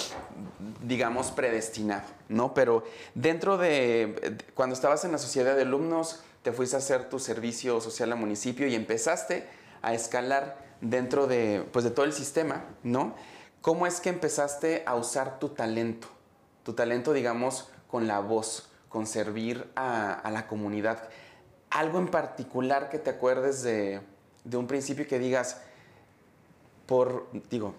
digamos, 0.82 1.30
predestinado, 1.30 2.02
¿no? 2.28 2.52
Pero 2.52 2.82
dentro 3.14 3.56
de, 3.56 4.36
cuando 4.54 4.74
estabas 4.74 5.04
en 5.04 5.12
la 5.12 5.18
sociedad 5.18 5.54
de 5.54 5.62
alumnos, 5.62 6.22
te 6.42 6.52
fuiste 6.52 6.74
a 6.74 6.80
hacer 6.80 7.08
tu 7.08 7.20
servicio 7.20 7.80
social 7.80 8.10
al 8.10 8.18
municipio 8.18 8.66
y 8.66 8.74
empezaste 8.74 9.48
a 9.82 9.94
escalar 9.94 10.58
dentro 10.80 11.28
de, 11.28 11.64
pues, 11.72 11.84
de 11.84 11.92
todo 11.92 12.04
el 12.04 12.12
sistema, 12.12 12.64
¿no? 12.82 13.14
¿Cómo 13.60 13.86
es 13.86 14.00
que 14.00 14.08
empezaste 14.08 14.82
a 14.84 14.96
usar 14.96 15.38
tu 15.38 15.50
talento? 15.50 16.08
Tu 16.64 16.72
talento, 16.72 17.12
digamos, 17.12 17.70
con 17.86 18.08
la 18.08 18.18
voz, 18.18 18.68
con 18.88 19.06
servir 19.06 19.70
a, 19.76 20.12
a 20.12 20.30
la 20.32 20.48
comunidad. 20.48 21.08
Algo 21.70 22.00
en 22.00 22.08
particular 22.08 22.90
que 22.90 22.98
te 22.98 23.10
acuerdes 23.10 23.62
de, 23.62 24.00
de 24.42 24.56
un 24.56 24.66
principio 24.66 25.06
que 25.06 25.20
digas, 25.20 25.62
por, 26.90 27.28
digo, 27.48 27.72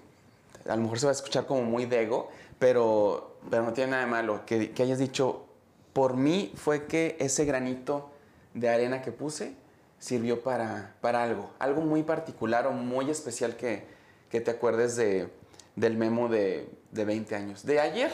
a 0.66 0.74
lo 0.74 0.84
mejor 0.84 0.98
se 0.98 1.06
va 1.06 1.12
a 1.12 1.16
escuchar 1.16 1.46
como 1.46 1.64
muy 1.64 1.86
de 1.86 2.04
ego, 2.04 2.30
pero, 2.58 3.36
pero 3.50 3.64
no 3.64 3.74
tiene 3.74 3.92
nada 3.92 4.06
de 4.06 4.10
malo, 4.10 4.46
que, 4.46 4.72
que 4.72 4.84
hayas 4.84 5.00
dicho, 5.00 5.48
por 5.92 6.16
mí 6.16 6.54
fue 6.56 6.86
que 6.86 7.18
ese 7.20 7.44
granito 7.44 8.10
de 8.54 8.70
arena 8.70 9.02
que 9.02 9.12
puse 9.12 9.54
sirvió 10.00 10.42
para, 10.42 10.96
para 11.02 11.24
algo, 11.24 11.52
algo 11.60 11.82
muy 11.82 12.04
particular 12.04 12.68
o 12.68 12.72
muy 12.72 13.10
especial 13.10 13.58
que, 13.58 13.86
que 14.30 14.40
te 14.40 14.50
acuerdes 14.50 14.96
de, 14.96 15.30
del 15.76 15.98
memo 15.98 16.30
de, 16.30 16.70
de 16.92 17.04
20 17.04 17.36
años. 17.36 17.66
De 17.66 17.82
ayer, 17.82 18.14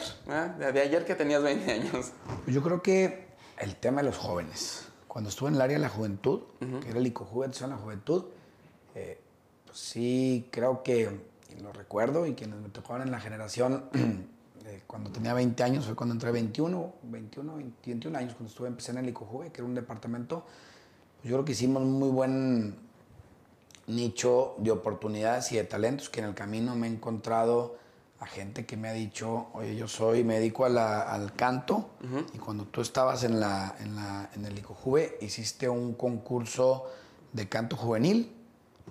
de 0.58 0.80
ayer 0.80 1.04
que 1.04 1.14
tenías 1.14 1.44
20 1.44 1.70
años. 1.70 2.10
Yo 2.48 2.60
creo 2.60 2.82
que 2.82 3.28
el 3.58 3.76
tema 3.76 4.02
de 4.02 4.08
los 4.08 4.18
jóvenes. 4.18 4.88
Cuando 5.06 5.30
estuve 5.30 5.50
en 5.50 5.54
el 5.54 5.60
área 5.60 5.76
de 5.76 5.82
la 5.82 5.90
juventud, 5.90 6.40
que 6.58 6.90
era 6.90 6.98
el 6.98 7.06
ICOJUVE, 7.06 7.46
en 7.60 7.70
la 7.70 7.76
juventud, 7.76 8.24
eh, 8.96 9.20
pues 9.68 9.78
sí 9.78 10.48
creo 10.50 10.82
que, 10.82 11.20
lo 11.62 11.72
recuerdo, 11.72 12.26
y 12.26 12.34
quienes 12.34 12.58
me 12.60 12.68
tocaban 12.70 13.02
en 13.02 13.10
la 13.10 13.20
generación, 13.20 13.84
eh, 14.64 14.82
cuando 14.86 15.10
tenía 15.10 15.34
20 15.34 15.62
años, 15.62 15.86
fue 15.86 15.94
cuando 15.94 16.14
entré 16.14 16.32
21, 16.32 16.92
21, 17.04 17.54
21 17.84 18.18
años, 18.18 18.32
cuando 18.34 18.48
estuve, 18.50 18.68
empecé 18.68 18.92
en 18.92 18.98
el 18.98 19.08
ICOJUVE, 19.10 19.50
que 19.52 19.60
era 19.60 19.66
un 19.68 19.74
departamento, 19.74 20.44
pues 21.20 21.30
yo 21.30 21.36
creo 21.36 21.44
que 21.44 21.52
hicimos 21.52 21.82
un 21.82 21.92
muy 21.98 22.10
buen 22.10 22.76
nicho 23.86 24.54
de 24.58 24.70
oportunidades 24.70 25.50
y 25.52 25.56
de 25.56 25.64
talentos, 25.64 26.08
que 26.10 26.20
en 26.20 26.26
el 26.26 26.34
camino 26.34 26.74
me 26.76 26.86
he 26.86 26.90
encontrado 26.90 27.76
a 28.20 28.26
gente 28.26 28.66
que 28.66 28.76
me 28.76 28.88
ha 28.88 28.92
dicho, 28.92 29.46
oye, 29.54 29.76
yo 29.76 29.86
soy 29.88 30.22
a 30.64 30.68
la- 30.68 31.02
al 31.02 31.34
canto, 31.34 31.90
y 32.34 32.38
cuando 32.38 32.64
tú 32.64 32.80
estabas 32.80 33.22
en, 33.24 33.38
la, 33.40 33.76
en, 33.80 33.94
la, 33.96 34.30
en 34.34 34.44
el 34.44 34.58
ICOJUVE, 34.58 35.18
hiciste 35.22 35.68
un 35.68 35.94
concurso 35.94 36.84
de 37.32 37.48
canto 37.48 37.76
juvenil, 37.76 38.32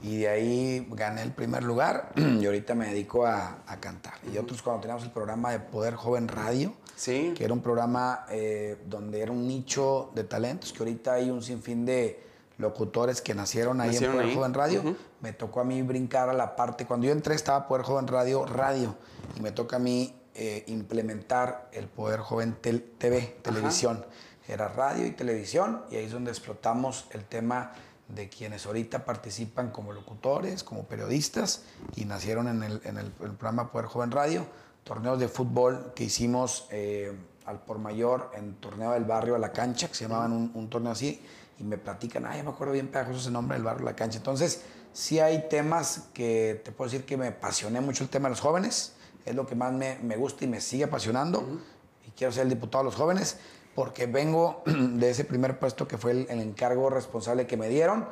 y 0.04 0.18
de 0.20 0.28
ahí 0.30 0.88
gané 0.92 1.22
el 1.24 1.32
primer 1.32 1.64
lugar, 1.64 2.12
y 2.16 2.46
ahorita 2.46 2.76
me 2.76 2.88
dedico 2.88 3.26
a, 3.26 3.60
a 3.68 3.80
cantar. 3.80 4.14
Y 4.34 4.38
otros 4.38 4.62
cuando 4.62 4.82
teníamos 4.82 5.04
el 5.04 5.12
programa 5.12 5.52
de 5.52 5.60
Poder 5.60 5.96
Joven 5.96 6.28
Radio, 6.28 6.74
Sí. 6.96 7.34
que 7.38 7.44
era 7.46 7.54
un 7.54 7.62
programa 7.62 8.26
eh, 8.30 8.78
donde 8.88 9.22
era 9.22 9.32
un 9.32 9.48
nicho 9.48 10.10
de 10.16 10.24
talentos, 10.24 10.74
que 10.74 10.80
ahorita 10.80 11.14
hay 11.14 11.30
un 11.30 11.44
sinfín 11.44 11.86
de 11.86 12.24
locutores 12.58 13.22
que 13.22 13.36
nacieron 13.36 13.80
ahí 13.82 13.90
Nacieron 13.90 14.16
en 14.16 14.18
Poder 14.22 14.30
ahí. 14.30 14.36
Joven 14.36 14.54
Radio. 14.56 14.96
Me 15.22 15.32
tocó 15.34 15.60
a 15.60 15.64
mí 15.64 15.82
brincar 15.84 16.30
a 16.30 16.34
la 16.34 16.56
parte, 16.56 16.86
cuando 16.86 17.06
yo 17.06 17.12
entré 17.14 17.36
estaba 17.36 17.68
Poder 17.68 17.86
Joven 17.86 18.08
Radio, 18.08 18.46
radio, 18.46 18.96
y 19.36 19.42
me 19.42 19.52
toca 19.52 19.76
a 19.76 19.80
mí 19.80 20.16
eh, 20.34 20.64
implementar 20.68 21.70
el 21.72 21.88
Poder 21.88 22.20
Joven 22.20 22.56
Tel- 22.62 22.84
TV, 22.98 23.38
televisión. 23.44 24.04
Era 24.48 24.68
radio 24.70 25.06
y 25.06 25.12
televisión, 25.12 25.84
y 25.92 25.98
ahí 25.98 26.06
es 26.06 26.12
donde 26.12 26.32
explotamos 26.32 27.08
el 27.12 27.26
tema 27.26 27.74
de 28.08 28.30
quienes 28.30 28.66
ahorita 28.66 29.06
participan 29.06 29.72
como 29.72 29.92
locutores, 29.94 30.64
como 30.64 30.84
periodistas, 30.86 31.64
y 31.96 32.06
nacieron 32.06 32.48
en 32.48 32.64
el, 32.64 32.82
en 32.86 32.98
el- 32.98 33.12
programa 33.12 33.72
Poder 33.72 33.88
Joven 33.88 34.12
Radio, 34.12 34.46
torneos 34.84 35.20
de 35.20 35.28
fútbol 35.28 35.92
que 35.96 36.06
hicimos 36.06 36.68
eh, 36.72 37.12
al 37.46 37.60
por 37.60 37.80
mayor 37.80 38.32
en 38.36 38.56
torneo 38.56 38.92
del 38.92 39.04
barrio 39.04 39.36
a 39.36 39.40
la 39.40 39.52
cancha, 39.52 39.88
que 39.90 39.94
se 39.96 40.06
llamaban 40.06 40.32
un, 40.32 40.52
un 40.54 40.70
torneo 40.70 40.92
así, 40.94 41.22
y 41.60 41.64
me 41.64 41.78
platican, 41.78 42.26
ay, 42.26 42.44
me 42.44 42.50
acuerdo 42.50 42.74
bien 42.74 42.88
pegajoso 42.88 43.20
ese 43.20 43.32
nombre 43.32 43.56
del 43.58 43.64
barrio 43.64 43.88
a 43.88 43.92
la 43.92 43.96
cancha. 43.96 44.18
Entonces, 44.20 44.62
sí 44.94 45.20
hay 45.20 45.48
temas 45.50 46.06
que 46.14 46.62
te 46.64 46.72
puedo 46.72 46.90
decir 46.90 47.06
que 47.06 47.18
me 47.18 47.28
apasioné 47.28 47.82
mucho 47.82 48.04
el 48.04 48.10
tema 48.10 48.30
de 48.30 48.32
los 48.32 48.40
jóvenes, 48.42 48.94
es 49.26 49.36
lo 49.36 49.46
que 49.46 49.56
más 49.56 49.74
me, 49.74 49.98
me 50.02 50.16
gusta 50.16 50.46
y 50.46 50.48
me 50.48 50.62
sigue 50.62 50.86
apasionando, 50.86 51.60
quiero 52.18 52.34
ser 52.34 52.44
el 52.44 52.50
diputado 52.50 52.84
de 52.84 52.90
los 52.90 52.96
jóvenes, 52.96 53.38
porque 53.76 54.08
vengo 54.08 54.64
de 54.66 55.10
ese 55.10 55.24
primer 55.24 55.60
puesto 55.60 55.88
que 55.88 55.98
fue 55.98 56.12
el, 56.12 56.28
el 56.30 56.42
encargo 56.42 56.90
responsable 56.90 57.48
que 57.48 57.56
me 57.56 57.70
dieron, 57.70 58.08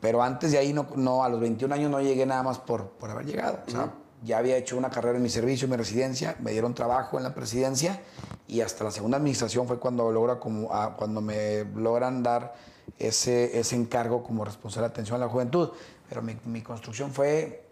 pero 0.00 0.22
antes 0.22 0.52
de 0.52 0.58
ahí, 0.58 0.72
no, 0.72 0.86
no, 0.94 1.24
a 1.24 1.28
los 1.28 1.40
21 1.40 1.74
años 1.74 1.90
no 1.90 2.00
llegué 2.00 2.24
nada 2.24 2.42
más 2.42 2.58
por, 2.58 2.90
por 2.90 3.10
haber 3.10 3.26
llegado. 3.26 3.60
O 3.66 3.70
sea, 3.70 3.92
ya 4.22 4.38
había 4.38 4.56
hecho 4.56 4.76
una 4.76 4.90
carrera 4.90 5.16
en 5.16 5.22
mi 5.22 5.28
servicio, 5.28 5.66
en 5.66 5.72
mi 5.72 5.76
residencia, 5.76 6.36
me 6.40 6.52
dieron 6.52 6.74
trabajo 6.74 7.16
en 7.18 7.24
la 7.24 7.34
presidencia 7.34 8.00
y 8.46 8.60
hasta 8.60 8.84
la 8.84 8.90
segunda 8.90 9.16
administración 9.16 9.66
fue 9.66 9.78
cuando, 9.78 10.10
logra 10.12 10.38
como, 10.38 10.72
ah, 10.72 10.94
cuando 10.96 11.20
me 11.20 11.64
logran 11.76 12.22
dar 12.22 12.54
ese, 12.98 13.58
ese 13.58 13.76
encargo 13.76 14.22
como 14.22 14.44
responsable 14.44 14.88
de 14.88 14.92
atención 14.92 15.16
a 15.16 15.26
la 15.26 15.30
juventud. 15.30 15.70
Pero 16.08 16.22
mi, 16.22 16.36
mi 16.44 16.62
construcción 16.62 17.12
fue 17.12 17.64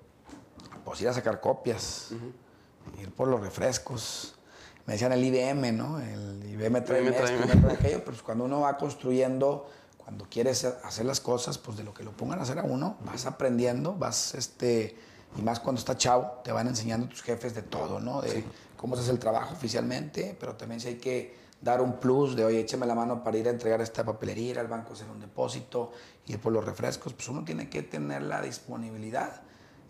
pues 0.85 1.00
ir 1.00 1.09
a 1.09 1.12
sacar 1.12 1.40
copias, 1.40 2.11
ir 3.00 3.11
por 3.12 3.28
los 3.28 3.40
refrescos. 3.40 4.36
Me 4.87 4.92
decían 4.92 5.12
el 5.12 5.25
IBM, 5.25 5.72
¿no? 5.77 6.01
El 6.01 6.44
IBM 6.49 6.85
trae 6.85 7.03
IBM 7.03 7.14
esto, 7.14 7.33
IBM 7.33 7.61
trae 7.62 7.75
aquello, 7.75 7.99
pero 7.99 8.12
pues 8.12 8.22
cuando 8.22 8.44
uno 8.44 8.61
va 8.61 8.77
construyendo, 8.77 9.68
cuando 9.99 10.27
quieres 10.31 10.64
hacer 10.64 11.07
las 11.07 11.20
cosas, 11.20 11.59
pues 11.59 11.77
de 11.77 11.85
lo 11.85 11.92
que 11.92 12.05
lo 12.05 12.12
pongan 12.12 12.38
a 12.38 12.42
hacer 12.42 12.61
a 12.61 12.62
uno, 12.62 12.96
vas 13.05 13.27
aprendiendo, 13.27 13.94
vas, 13.94 14.35
este, 14.35 14.96
y 15.37 15.42
más 15.42 15.59
cuando 15.59 15.81
está 15.81 15.96
chavo, 15.96 16.40
te 16.44 16.53
van 16.53 16.68
enseñando 16.68 17.09
tus 17.09 17.22
jefes 17.22 17.55
de 17.55 17.62
todo, 17.62 17.99
¿no? 17.99 18.22
De 18.22 18.44
cómo 18.77 18.94
se 18.94 19.03
hace 19.03 19.11
el 19.11 19.18
trabajo 19.18 19.55
oficialmente, 19.55 20.37
pero 20.38 20.55
también 20.55 20.81
si 20.81 20.88
hay 20.88 20.96
que 20.96 21.35
dar 21.61 21.81
un 21.81 21.94
plus 21.99 22.37
de, 22.37 22.44
oye, 22.44 22.61
échame 22.61 22.87
la 22.87 22.94
mano 22.94 23.25
para 23.25 23.37
ir 23.38 23.49
a 23.49 23.51
entregar 23.51 23.81
esta 23.81 24.05
papelería, 24.05 24.51
ir 24.53 24.59
al 24.61 24.68
banco 24.68 24.92
hacer 24.92 25.11
un 25.11 25.18
depósito, 25.18 25.90
ir 26.27 26.38
por 26.38 26.53
los 26.53 26.64
refrescos, 26.64 27.12
pues 27.12 27.29
uno 27.29 27.44
tiene 27.44 27.68
que 27.68 27.83
tener 27.83 28.22
la 28.22 28.40
disponibilidad 28.40 29.42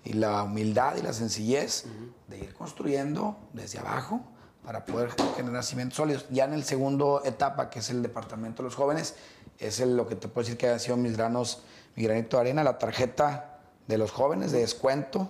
y 0.04 0.14
la 0.14 0.44
humildad 0.44 0.96
y 0.96 1.02
la 1.02 1.12
sencillez 1.12 1.85
de 2.28 2.38
ir 2.38 2.54
construyendo 2.54 3.37
desde 3.52 3.78
abajo 3.78 4.22
para 4.66 4.85
poder 4.85 5.11
generar 5.37 5.62
cimientos 5.62 5.96
sólidos. 5.96 6.26
Ya 6.29 6.44
en 6.44 6.52
el 6.52 6.64
segundo 6.64 7.22
etapa, 7.24 7.70
que 7.70 7.79
es 7.79 7.88
el 7.90 8.02
departamento 8.02 8.64
de 8.64 8.68
los 8.68 8.74
jóvenes, 8.74 9.14
es 9.61 9.79
el- 9.79 9.96
lo 9.96 10.09
que 10.09 10.16
te 10.16 10.26
puedo 10.26 10.44
decir 10.44 10.59
que 10.59 10.68
ha 10.68 10.79
sido 10.81 10.96
mis 10.96 11.16
granos, 11.16 11.62
mi 11.94 12.02
granito 12.02 12.37
de 12.37 12.40
arena, 12.40 12.64
la 12.64 12.76
tarjeta 12.76 13.61
de 13.87 13.96
los 13.96 14.11
jóvenes 14.11 14.50
de 14.50 14.59
descuento, 14.59 15.29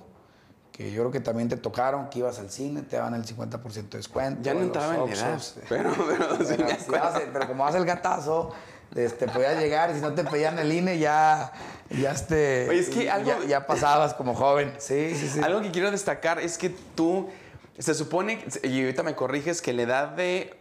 que 0.73 0.91
yo 0.91 1.03
creo 1.03 1.13
que 1.13 1.21
también 1.21 1.51
te 1.51 1.59
tocaron, 1.59 2.09
que 2.09 2.21
ibas 2.21 2.39
al 2.39 2.51
cine, 2.51 2.81
te 2.81 2.97
daban 2.97 3.13
el 3.13 3.27
50% 3.27 3.91
de 3.91 3.99
descuento. 3.99 4.41
Ya 4.43 4.55
no 4.55 4.61
en 4.61 4.69
los 4.69 4.77
entraba 4.77 4.95
en 5.05 5.13
edad, 5.13 5.41
pero, 5.69 5.93
sí 6.47 6.55
si 6.57 7.47
como 7.47 7.67
hace 7.67 7.77
el 7.79 7.85
gatazo, 7.85 8.53
este, 8.95 9.29
podías 9.29 9.59
llegar 9.59 9.91
y 9.91 9.95
si 9.97 10.01
no 10.01 10.15
te 10.15 10.25
pedían 10.25 10.59
el 10.59 10.73
INE 10.73 10.99
ya, 10.99 11.53
ya, 11.91 12.13
este, 12.13 12.67
Oye, 12.71 12.79
es 12.81 12.89
que 12.89 13.11
algo- 13.11 13.39
ya, 13.43 13.47
ya 13.47 13.67
pasabas 13.67 14.15
como 14.15 14.35
joven. 14.35 14.73
Sí, 14.79 15.15
sí, 15.15 15.29
sí. 15.29 15.41
Algo 15.43 15.61
que 15.61 15.71
quiero 15.71 15.91
destacar 15.91 16.39
es 16.39 16.57
que 16.57 16.71
tú, 16.71 17.29
se 17.79 17.95
supone, 17.95 18.45
y 18.63 18.81
ahorita 18.83 19.03
me 19.03 19.15
corriges, 19.15 19.61
que 19.63 19.73
la 19.73 19.83
edad 19.83 20.09
de, 20.09 20.55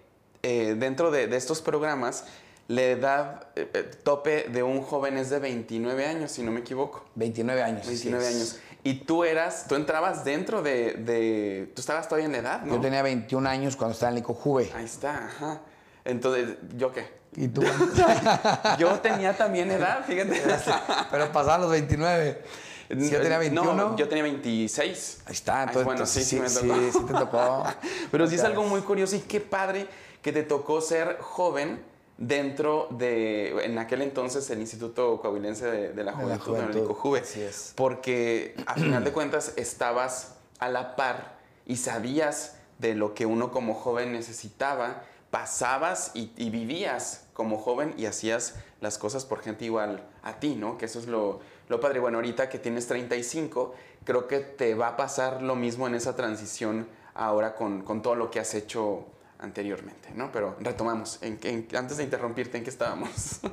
eh, 0.44 0.76
dentro 0.78 1.12
de, 1.12 1.28
de 1.28 1.38
estos 1.38 1.62
programas, 1.62 2.26
la 2.68 2.82
edad 2.82 3.48
eh, 3.56 3.70
eh, 3.74 3.84
tope 4.04 4.48
de 4.50 4.64
un 4.64 4.82
joven 4.82 5.18
es 5.18 5.30
de 5.30 5.40
29 5.40 6.06
años, 6.08 6.32
si 6.32 6.42
no 6.44 6.52
me 6.52 6.62
equivoco. 6.62 7.06
29 7.16 7.62
años. 7.64 7.82
así 7.82 7.90
29 8.10 8.28
es. 8.28 8.36
años. 8.36 8.60
Y 8.84 8.94
tú 9.06 9.24
eras, 9.24 9.66
tú 9.68 9.76
entrabas 9.76 10.24
dentro 10.26 10.62
de, 10.62 10.94
de- 10.94 11.72
tú 11.76 11.82
estabas 11.82 12.08
todavía 12.08 12.26
en 12.28 12.32
la 12.34 12.38
edad, 12.38 12.62
¿no? 12.62 12.76
Yo 12.76 12.82
tenía 12.82 13.02
21 13.02 13.48
años 13.50 13.76
cuando 13.76 13.94
estaba 13.94 14.12
en 14.12 14.18
el 14.20 14.24
Juve. 14.24 14.72
Ahí 14.76 14.86
está, 14.86 15.26
ajá. 15.26 15.62
Entonces, 16.04 16.58
¿yo 16.76 16.92
qué? 16.92 17.08
¿Y 17.36 17.48
tú? 17.48 17.64
Yo 18.80 19.00
tenía 19.00 19.36
también 19.36 19.70
edad, 19.72 20.06
fíjate. 20.06 20.42
Pero 21.12 21.32
pasaban 21.32 21.62
los 21.62 21.72
29. 21.72 22.42
Si 22.90 23.10
yo 23.10 23.22
tenía 23.22 23.38
21. 23.40 23.74
No, 23.74 23.96
yo 23.96 24.08
tenía 24.08 24.24
26. 24.24 25.22
Ahí 25.26 25.34
está, 25.34 25.62
Ay, 25.62 25.68
entonces 25.68 25.86
bueno, 25.86 26.06
sí, 26.06 26.24
sí, 26.24 26.40
me 26.40 26.50
sí, 26.50 26.68
tocó. 26.68 26.80
sí 26.92 27.00
te 27.06 27.14
tocó. 27.14 27.64
Pero 28.12 28.28
sí 28.28 28.36
es 28.36 28.44
algo 28.44 28.64
muy 28.64 28.82
curioso 28.82 29.16
y 29.16 29.20
qué 29.20 29.40
padre 29.42 29.88
que 30.22 30.32
te 30.32 30.44
tocó 30.44 30.82
ser 30.82 31.18
joven 31.20 31.84
dentro 32.18 32.88
de, 32.92 33.66
en 33.66 33.78
aquel 33.78 34.02
entonces, 34.02 34.50
el 34.50 34.60
Instituto 34.60 35.20
Coahuilense 35.22 35.66
de, 35.66 35.94
de 35.94 36.04
la 36.04 36.14
Juventud, 36.14 36.58
en 36.58 36.70
el 36.70 36.78
ICOJUVE. 36.78 37.20
así 37.20 37.42
es. 37.42 37.74
Porque 37.76 38.56
a 38.66 38.76
final 38.76 39.04
de 39.04 39.12
cuentas 39.12 39.54
estabas 39.58 40.36
a 40.60 40.70
la 40.70 40.96
par 40.96 41.38
y 41.66 41.76
sabías 41.78 42.56
de 42.80 42.96
lo 42.96 43.14
que 43.14 43.26
uno 43.26 43.52
como 43.52 43.74
joven 43.74 44.12
necesitaba, 44.14 45.04
pasabas 45.32 46.12
y, 46.14 46.32
y 46.38 46.50
vivías 46.50 47.26
como 47.34 47.58
joven 47.58 47.94
y 47.98 48.06
hacías 48.06 48.56
las 48.80 48.98
cosas 48.98 49.26
por 49.26 49.42
gente 49.42 49.66
igual 49.66 50.08
a 50.24 50.40
ti, 50.40 50.56
¿no? 50.56 50.78
Que 50.78 50.86
eso 50.86 51.00
es 51.00 51.08
lo, 51.08 51.42
lo 51.70 51.80
padre. 51.80 52.00
Bueno, 52.00 52.18
ahorita 52.18 52.50
que 52.50 52.60
tienes 52.60 52.88
35, 52.88 53.74
creo 54.04 54.28
que 54.28 54.40
te 54.40 54.76
va 54.76 54.90
a 54.90 54.98
pasar 54.98 55.42
lo 55.42 55.56
mismo 55.56 55.88
en 55.88 55.96
esa 55.96 56.16
transición 56.16 56.88
ahora 57.14 57.56
con, 57.56 57.82
con 57.84 58.02
todo 58.02 58.16
lo 58.16 58.30
que 58.30 58.40
has 58.40 58.54
hecho 58.54 59.06
anteriormente, 59.40 60.10
¿no? 60.16 60.32
Pero 60.32 60.56
retomamos. 60.60 61.20
En, 61.22 61.40
en- 61.44 61.68
antes 61.76 61.98
de 61.98 62.04
interrumpirte, 62.04 62.58
¿en 62.58 62.64
qué 62.64 62.70
estábamos? 62.70 63.40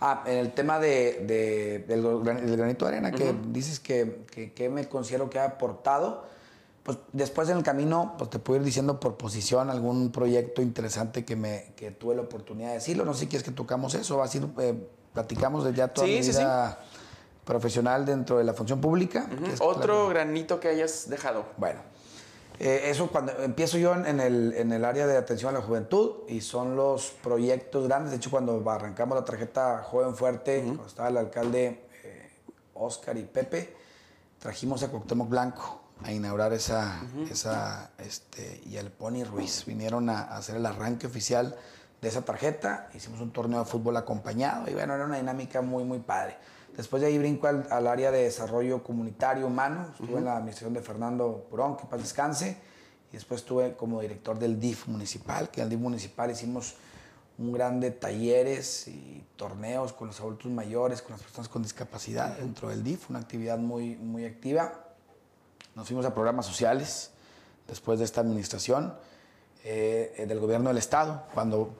Ah, 0.00 0.22
en 0.26 0.38
el 0.38 0.52
tema 0.52 0.78
de, 0.78 1.24
de- 1.26 1.80
del, 1.88 2.02
gran- 2.22 2.46
del 2.46 2.56
granito 2.56 2.84
de 2.86 2.92
arena, 2.92 3.10
que 3.10 3.34
dices 3.48 3.80
que, 3.80 4.26
que, 4.30 4.52
que 4.52 4.68
me 4.68 4.88
considero 4.88 5.28
que 5.28 5.40
ha 5.40 5.44
aportado, 5.44 6.24
pues 6.84 6.98
después 7.12 7.48
en 7.48 7.56
el 7.56 7.64
camino, 7.64 8.14
pues 8.16 8.30
te 8.30 8.38
puedo 8.38 8.60
ir 8.60 8.64
diciendo 8.64 9.00
por 9.00 9.16
posición 9.16 9.70
algún 9.70 10.12
proyecto 10.12 10.62
interesante 10.62 11.24
que, 11.24 11.34
me, 11.34 11.72
que 11.74 11.90
tuve 11.90 12.14
la 12.14 12.22
oportunidad 12.22 12.68
de 12.68 12.74
decirlo. 12.74 13.04
No 13.04 13.12
sé 13.12 13.22
si 13.22 13.26
quieres 13.26 13.42
que 13.42 13.50
tocamos 13.50 13.92
eso, 13.94 14.16
va 14.18 14.22
a 14.22 14.26
decir, 14.28 14.46
eh, 14.60 14.86
platicamos 15.12 15.64
de 15.64 15.74
ya 15.74 15.88
toda 15.88 16.06
Sí, 16.06 16.12
mi 16.12 16.22
sí, 16.22 16.30
profesional 17.48 18.04
dentro 18.04 18.36
de 18.36 18.44
la 18.44 18.52
función 18.52 18.78
pública. 18.78 19.26
Otro 19.60 20.08
granito 20.08 20.60
que 20.60 20.68
hayas 20.68 21.08
dejado. 21.08 21.46
Bueno, 21.56 21.80
eh, 22.60 22.90
eso 22.90 23.08
cuando 23.08 23.32
empiezo 23.42 23.78
yo 23.78 23.94
en, 23.94 24.04
en 24.04 24.20
el, 24.20 24.52
en 24.52 24.70
el 24.70 24.84
área 24.84 25.06
de 25.06 25.16
atención 25.16 25.56
a 25.56 25.58
la 25.60 25.64
juventud 25.64 26.28
y 26.28 26.42
son 26.42 26.76
los 26.76 27.06
proyectos 27.22 27.88
grandes. 27.88 28.10
De 28.10 28.18
hecho, 28.18 28.30
cuando 28.30 28.62
arrancamos 28.70 29.16
la 29.16 29.24
tarjeta 29.24 29.82
Joven 29.82 30.14
Fuerte, 30.14 30.62
cuando 30.62 30.86
estaba 30.86 31.08
el 31.08 31.16
alcalde 31.16 31.86
eh, 32.04 32.30
Oscar 32.74 33.16
y 33.16 33.22
Pepe, 33.22 33.74
trajimos 34.38 34.82
a 34.82 34.88
Cuauhtémoc 34.88 35.30
Blanco 35.30 35.80
a 36.04 36.12
inaugurar 36.12 36.52
esa, 36.52 37.00
esa 37.30 37.92
este, 37.96 38.60
y 38.66 38.76
al 38.76 38.90
Pony 38.90 39.24
Ruiz. 39.24 39.64
Vinieron 39.64 40.10
a, 40.10 40.24
a 40.24 40.36
hacer 40.36 40.56
el 40.56 40.66
arranque 40.66 41.06
oficial 41.06 41.56
de 42.02 42.08
esa 42.08 42.26
tarjeta. 42.26 42.90
Hicimos 42.94 43.22
un 43.22 43.32
torneo 43.32 43.60
de 43.60 43.64
fútbol 43.64 43.96
acompañado 43.96 44.70
y 44.70 44.74
bueno, 44.74 44.94
era 44.94 45.06
una 45.06 45.16
dinámica 45.16 45.62
muy, 45.62 45.84
muy 45.84 46.00
padre. 46.00 46.36
Después 46.78 47.02
de 47.02 47.08
ahí 47.08 47.18
brinco 47.18 47.48
al, 47.48 47.66
al 47.72 47.88
área 47.88 48.12
de 48.12 48.22
desarrollo 48.22 48.84
comunitario 48.84 49.48
humano. 49.48 49.88
Estuve 49.92 50.18
en 50.18 50.26
la 50.26 50.36
administración 50.36 50.74
de 50.74 50.80
Fernando 50.80 51.44
Purón, 51.50 51.76
que 51.76 51.86
paz 51.86 52.00
descanse. 52.00 52.56
Y 53.10 53.14
después 53.14 53.40
estuve 53.40 53.74
como 53.74 54.00
director 54.00 54.38
del 54.38 54.60
DIF 54.60 54.86
municipal, 54.86 55.50
que 55.50 55.60
en 55.60 55.64
el 55.64 55.70
DIF 55.70 55.80
municipal 55.80 56.30
hicimos 56.30 56.76
un 57.36 57.52
gran 57.52 57.80
de 57.80 57.90
talleres 57.90 58.86
y 58.86 59.24
torneos 59.34 59.92
con 59.92 60.06
los 60.06 60.20
adultos 60.20 60.52
mayores, 60.52 61.02
con 61.02 61.14
las 61.14 61.22
personas 61.22 61.48
con 61.48 61.64
discapacidad 61.64 62.38
dentro 62.38 62.68
del 62.68 62.84
DIF, 62.84 63.10
una 63.10 63.18
actividad 63.18 63.58
muy, 63.58 63.96
muy 63.96 64.24
activa. 64.24 64.84
Nos 65.74 65.88
fuimos 65.88 66.06
a 66.06 66.14
programas 66.14 66.46
sociales 66.46 67.10
después 67.66 67.98
de 67.98 68.04
esta 68.04 68.20
administración 68.20 68.94
eh, 69.70 70.24
del 70.26 70.38
gobierno 70.40 70.68
del 70.70 70.78
Estado. 70.78 71.24
Cuando, 71.34 71.70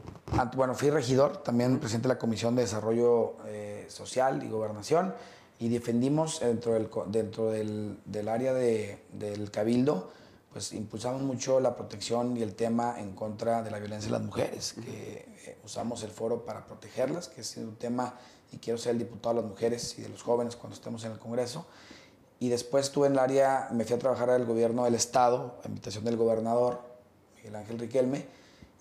bueno, 0.56 0.74
fui 0.74 0.90
regidor, 0.90 1.38
también 1.38 1.78
presidente 1.78 2.08
de 2.08 2.14
la 2.14 2.18
Comisión 2.18 2.54
de 2.54 2.62
Desarrollo 2.62 3.36
eh, 3.46 3.86
Social 3.88 4.42
y 4.44 4.48
Gobernación, 4.48 5.14
y 5.58 5.68
defendimos 5.70 6.40
dentro 6.40 6.74
del, 6.74 6.88
dentro 7.06 7.50
del, 7.50 7.98
del 8.04 8.28
área 8.28 8.52
de- 8.52 8.98
del 9.12 9.50
Cabildo, 9.50 10.10
pues 10.52 10.72
impulsamos 10.72 11.22
mucho 11.22 11.60
la 11.60 11.74
protección 11.76 12.36
y 12.36 12.42
el 12.42 12.54
tema 12.54 12.98
en 13.00 13.12
contra 13.14 13.62
de 13.62 13.70
la 13.70 13.78
violencia 13.78 14.08
de 14.08 14.12
las 14.18 14.22
mujeres, 14.26 14.74
que 14.74 15.26
eh, 15.46 15.58
usamos 15.64 16.02
el 16.02 16.10
foro 16.10 16.44
para 16.44 16.66
protegerlas, 16.66 17.28
que 17.28 17.40
es 17.40 17.56
un 17.56 17.76
tema, 17.76 18.14
y 18.52 18.58
quiero 18.58 18.78
ser 18.78 18.92
el 18.92 18.98
diputado 18.98 19.34
de 19.36 19.42
las 19.42 19.50
mujeres 19.50 19.98
y 19.98 20.02
de 20.02 20.08
los 20.08 20.22
jóvenes 20.22 20.56
cuando 20.56 20.74
estemos 20.76 21.04
en 21.04 21.12
el 21.12 21.18
Congreso. 21.18 21.66
Y 22.40 22.48
después 22.50 22.86
estuve 22.86 23.08
en 23.08 23.14
el 23.14 23.18
área, 23.18 23.68
me 23.72 23.84
fui 23.84 23.96
a 23.96 23.98
trabajar 23.98 24.30
al 24.30 24.44
gobierno 24.46 24.84
del 24.84 24.94
Estado, 24.94 25.56
a 25.64 25.68
invitación 25.68 26.04
del 26.04 26.16
gobernador 26.16 26.80
Miguel 27.48 27.56
Ángel 27.56 27.78
Riquelme, 27.78 28.26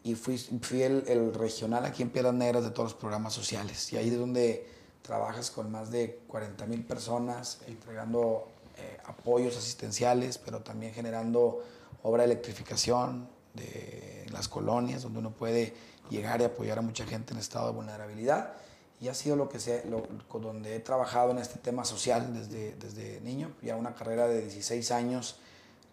y 0.03 0.15
fui, 0.15 0.37
fui 0.37 0.83
el, 0.83 1.03
el 1.07 1.33
regional 1.33 1.85
aquí 1.85 2.03
en 2.03 2.09
Piedras 2.09 2.33
Negras 2.33 2.63
de 2.63 2.71
todos 2.71 2.91
los 2.91 2.99
programas 2.99 3.33
sociales. 3.33 3.91
Y 3.93 3.97
ahí 3.97 4.09
es 4.09 4.17
donde 4.17 4.67
trabajas 5.01 5.51
con 5.51 5.71
más 5.71 5.89
de 5.89 6.19
40 6.27 6.65
mil 6.65 6.83
personas, 6.83 7.59
entregando 7.67 8.47
eh, 8.77 8.97
apoyos 9.05 9.57
asistenciales, 9.57 10.37
pero 10.37 10.61
también 10.61 10.93
generando 10.93 11.63
obra 12.03 12.23
de 12.23 12.31
electrificación 12.31 13.27
de 13.53 14.25
las 14.31 14.47
colonias, 14.47 15.03
donde 15.03 15.19
uno 15.19 15.31
puede 15.31 15.73
llegar 16.09 16.41
y 16.41 16.43
apoyar 16.43 16.79
a 16.79 16.81
mucha 16.81 17.05
gente 17.05 17.33
en 17.33 17.39
estado 17.39 17.67
de 17.67 17.73
vulnerabilidad. 17.73 18.53
Y 18.99 19.09
ha 19.09 19.13
sido 19.13 19.35
lo 19.35 19.47
que 19.49 19.59
sé, 19.59 19.83
lo, 19.89 20.03
donde 20.39 20.75
he 20.75 20.79
trabajado 20.79 21.31
en 21.31 21.37
este 21.37 21.59
tema 21.59 21.85
social 21.85 22.33
desde, 22.33 22.75
desde 22.75 23.21
niño, 23.21 23.51
ya 23.61 23.75
una 23.75 23.93
carrera 23.93 24.27
de 24.27 24.41
16 24.41 24.91
años, 24.91 25.39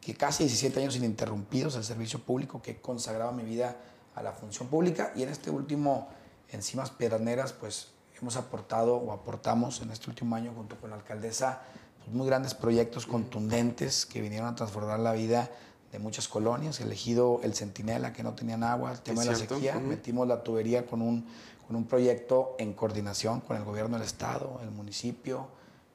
que 0.05 0.15
casi 0.15 0.45
17 0.45 0.81
años 0.81 0.97
ininterrumpidos 0.97 1.77
al 1.77 1.85
servicio 1.85 2.19
público, 2.19 2.61
que 2.61 2.73
he 2.73 2.81
consagrado 2.81 3.33
mi 3.33 3.43
vida 3.43 3.77
a 4.15 4.23
la 4.23 4.33
función 4.33 4.69
pública. 4.69 5.13
Y 5.17 5.23
en 5.23 5.31
este 5.31 5.51
último, 5.51 6.09
Encimas 6.51 6.91
Piedraneras, 6.91 7.55
pues 7.55 7.89
hemos 8.21 8.37
aportado 8.37 8.97
o 8.97 9.13
aportamos 9.13 9.81
en 9.81 9.91
este 9.91 10.11
último 10.11 10.37
año 10.37 10.53
junto 10.55 10.77
con 10.77 10.91
la 10.91 10.97
alcaldesa 10.97 11.63
pues, 11.99 12.15
muy 12.15 12.27
grandes 12.27 12.55
proyectos 12.55 13.07
contundentes 13.07 14.05
que 14.05 14.21
vinieron 14.21 14.49
a 14.49 14.55
transformar 14.55 15.01
la 15.01 15.13
vida 15.13 15.51
de 15.91 15.99
muchas 15.99 16.29
colonias, 16.29 16.81
elegido 16.81 17.41
el 17.43 17.55
Centinela 17.55 18.13
que 18.13 18.23
no 18.23 18.35
tenían 18.35 18.63
agua, 18.63 18.93
el 18.93 19.01
tema 19.01 19.23
de 19.23 19.31
la 19.31 19.37
cierto, 19.37 19.55
sequía, 19.55 19.77
ujú. 19.79 19.87
metimos 19.87 20.29
la 20.29 20.43
tubería 20.43 20.87
con 20.87 21.01
un, 21.01 21.25
con 21.67 21.77
un 21.77 21.85
proyecto 21.85 22.57
en 22.59 22.75
coordinación 22.75 23.41
con 23.41 23.57
el 23.57 23.65
gobierno 23.65 23.97
del 23.97 24.07
estado, 24.07 24.61
el 24.63 24.71
municipio, 24.71 25.49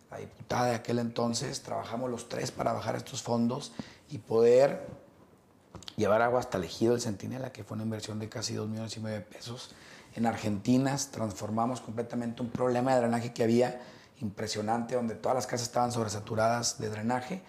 la 0.09 0.17
diputada 0.17 0.67
de 0.67 0.75
aquel 0.75 0.99
entonces, 0.99 1.61
trabajamos 1.61 2.09
los 2.09 2.29
tres 2.29 2.51
para 2.51 2.73
bajar 2.73 2.95
estos 2.95 3.21
fondos 3.21 3.73
y 4.09 4.17
poder 4.17 4.87
llevar 5.95 6.21
agua 6.21 6.39
hasta 6.39 6.57
el 6.57 6.63
ejido 6.63 6.93
del 6.93 7.01
Centinela, 7.01 7.51
que 7.51 7.63
fue 7.63 7.75
una 7.75 7.83
inversión 7.83 8.19
de 8.19 8.29
casi 8.29 8.53
2 8.53 8.67
millones 8.69 8.95
y 8.97 8.99
medio 8.99 9.17
de 9.17 9.21
pesos. 9.23 9.71
En 10.15 10.25
Argentina 10.25 10.95
transformamos 11.11 11.81
completamente 11.81 12.41
un 12.41 12.49
problema 12.49 12.93
de 12.95 13.01
drenaje 13.01 13.33
que 13.33 13.43
había 13.43 13.79
impresionante, 14.21 14.95
donde 14.95 15.15
todas 15.15 15.35
las 15.35 15.47
casas 15.47 15.67
estaban 15.67 15.91
sobresaturadas 15.91 16.79
de 16.79 16.89
drenaje. 16.89 17.41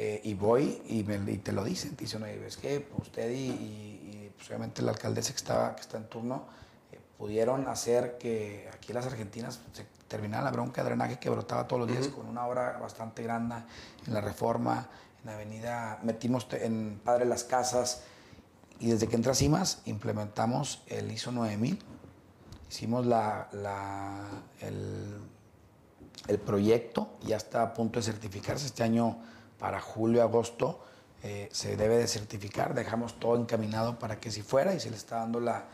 eh, 0.00 0.20
y 0.22 0.34
voy 0.34 0.80
y, 0.86 1.02
me- 1.02 1.32
y 1.32 1.38
te 1.38 1.50
lo 1.50 1.64
dicen, 1.64 1.96
te 1.96 2.04
dicen, 2.04 2.22
oye, 2.22 2.46
es 2.46 2.56
que 2.56 2.86
usted 2.98 3.30
y, 3.32 3.34
y- 3.50 4.10
y, 4.26 4.32
pues, 4.36 4.46
obviamente 4.48 4.80
la 4.80 4.92
alcaldesa 4.92 5.32
que, 5.32 5.38
estaba, 5.38 5.74
que 5.74 5.80
está 5.80 5.96
en 5.96 6.04
turno 6.08 6.44
eh, 6.92 7.00
pudieron 7.18 7.66
hacer 7.66 8.16
que 8.16 8.70
aquí 8.72 8.92
las 8.92 9.06
argentinas 9.06 9.58
se 9.72 9.84
terminara 10.06 10.44
la 10.44 10.50
bronca 10.52 10.84
de 10.84 10.90
drenaje 10.90 11.18
que 11.18 11.28
brotaba 11.30 11.66
todos 11.66 11.80
los 11.80 11.90
días 11.90 12.06
con 12.14 12.26
una 12.28 12.46
obra 12.46 12.78
bastante 12.78 13.24
grande 13.24 13.56
en 14.06 14.14
la 14.14 14.20
reforma, 14.20 14.86
en 15.24 15.30
avenida, 15.30 15.98
metimos 16.02 16.46
en 16.52 17.00
Padre 17.04 17.24
Las 17.24 17.44
Casas 17.44 18.02
y 18.80 18.90
desde 18.90 19.08
que 19.08 19.16
entré 19.16 19.32
a 19.32 19.34
CIMAS 19.34 19.82
implementamos 19.86 20.82
el 20.86 21.10
ISO 21.10 21.32
9000, 21.32 21.78
hicimos 22.70 23.06
la, 23.06 23.48
el, 24.60 25.18
el 26.28 26.38
proyecto, 26.38 27.16
ya 27.22 27.36
está 27.36 27.62
a 27.62 27.74
punto 27.74 27.98
de 27.98 28.04
certificarse. 28.04 28.66
Este 28.66 28.82
año 28.84 29.18
para 29.58 29.80
julio, 29.80 30.22
agosto, 30.22 30.84
eh, 31.24 31.48
se 31.50 31.76
debe 31.76 31.98
de 31.98 32.06
certificar, 32.06 32.74
dejamos 32.74 33.18
todo 33.18 33.36
encaminado 33.36 33.98
para 33.98 34.20
que 34.20 34.30
si 34.30 34.42
fuera 34.42 34.72
y 34.74 34.80
se 34.80 34.90
le 34.90 34.96
está 34.96 35.16
dando 35.16 35.40
la, 35.40 35.64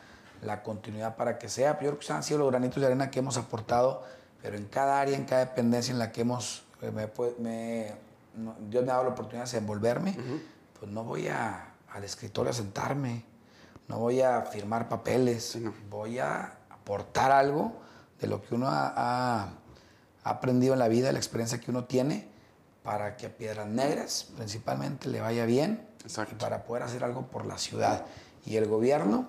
la 0.43 0.63
continuidad 0.63 1.17
para 1.17 1.39
que 1.39 1.51
sea. 1.51 1.73
Yo 1.75 1.79
creo 1.91 1.99
que 1.99 2.13
han 2.13 2.23
sido 2.23 2.39
los 2.39 2.51
granitos 2.51 2.81
de 2.81 2.87
arena 2.87 3.11
que 3.11 3.19
hemos 3.19 3.37
aportado, 3.37 4.03
pero 4.41 4.57
en 4.57 4.65
cada 4.67 4.99
área, 5.01 5.17
en 5.17 5.27
cada 5.27 5.45
dependencia 5.45 5.93
en 5.93 5.99
la 5.99 6.13
que 6.13 6.23
hemos, 6.23 6.65
eh, 6.81 6.91
me, 6.91 7.13
pu- 7.13 7.37
me- 7.39 7.93
no- 8.37 8.57
Dios 8.69 8.85
me 8.85 8.91
ha 8.91 8.95
dado 8.95 9.05
la 9.05 9.11
oportunidad 9.11 9.45
de 9.45 9.53
desenvolverme, 9.53 10.17
pues 10.79 10.91
no 10.91 11.05
voy 11.05 11.29
a, 11.29 11.75
al 11.91 12.05
escritorio 12.05 12.51
a 12.51 12.55
sentarme, 12.55 13.25
no 13.89 13.99
voy 13.99 14.21
a 14.23 14.43
firmar 14.43 14.89
papeles, 14.89 15.57
no. 15.57 15.75
voy 15.91 16.19
a 16.19 16.59
aportar 16.71 17.31
algo 17.33 17.81
de 18.21 18.27
lo 18.27 18.43
que 18.43 18.55
uno 18.55 18.67
ha, 18.69 19.51
aprendido 20.23 20.73
en 20.73 20.79
la 20.79 20.89
vida, 20.89 21.13
la 21.13 21.19
experiencia 21.19 21.61
que 21.61 21.71
uno 21.71 21.85
tiene, 21.85 22.27
para 22.83 23.17
que 23.17 23.27
a 23.27 23.37
Piedras 23.37 23.67
Negras 23.67 24.29
principalmente 24.37 25.09
le 25.09 25.21
vaya 25.21 25.45
bien 25.45 25.87
Exacto. 26.03 26.35
y 26.35 26.39
para 26.39 26.65
poder 26.65 26.83
hacer 26.83 27.05
algo 27.05 27.27
por 27.27 27.45
la 27.45 27.59
ciudad. 27.59 28.07
Y 28.47 28.57
el 28.57 28.67
gobierno, 28.67 29.27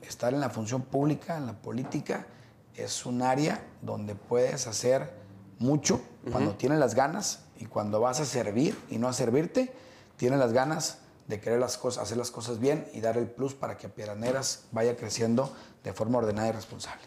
estar 0.00 0.32
en 0.32 0.40
la 0.40 0.48
función 0.48 0.82
pública, 0.82 1.36
en 1.36 1.46
la 1.46 1.52
política, 1.52 2.26
es 2.74 3.04
un 3.04 3.20
área 3.20 3.62
donde 3.82 4.14
puedes 4.14 4.66
hacer 4.66 5.12
mucho 5.58 6.00
cuando 6.30 6.54
tienes 6.54 6.78
las 6.78 6.94
ganas 6.94 7.44
y 7.62 7.66
cuando 7.66 8.00
vas 8.00 8.18
a 8.18 8.24
servir 8.24 8.76
y 8.90 8.98
no 8.98 9.06
a 9.06 9.12
servirte, 9.12 9.72
tienes 10.16 10.40
las 10.40 10.52
ganas 10.52 10.98
de 11.28 11.38
querer 11.38 11.60
las 11.60 11.78
cosas, 11.78 12.02
hacer 12.02 12.16
las 12.18 12.32
cosas 12.32 12.58
bien 12.58 12.88
y 12.92 13.00
dar 13.00 13.16
el 13.16 13.28
plus 13.28 13.54
para 13.54 13.76
que 13.76 13.88
Piedras 13.88 14.16
Negras 14.16 14.64
vaya 14.72 14.96
creciendo 14.96 15.54
de 15.84 15.92
forma 15.92 16.18
ordenada 16.18 16.48
y 16.48 16.52
responsable. 16.52 17.00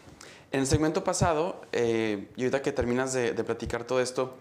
En 0.52 0.60
el 0.60 0.66
segmento 0.66 1.04
pasado, 1.04 1.60
eh, 1.72 2.30
y 2.36 2.44
ahorita 2.44 2.62
que 2.62 2.72
terminas 2.72 3.12
de, 3.12 3.34
platicar 3.44 3.84
todo 3.84 4.00
esto, 4.00 4.38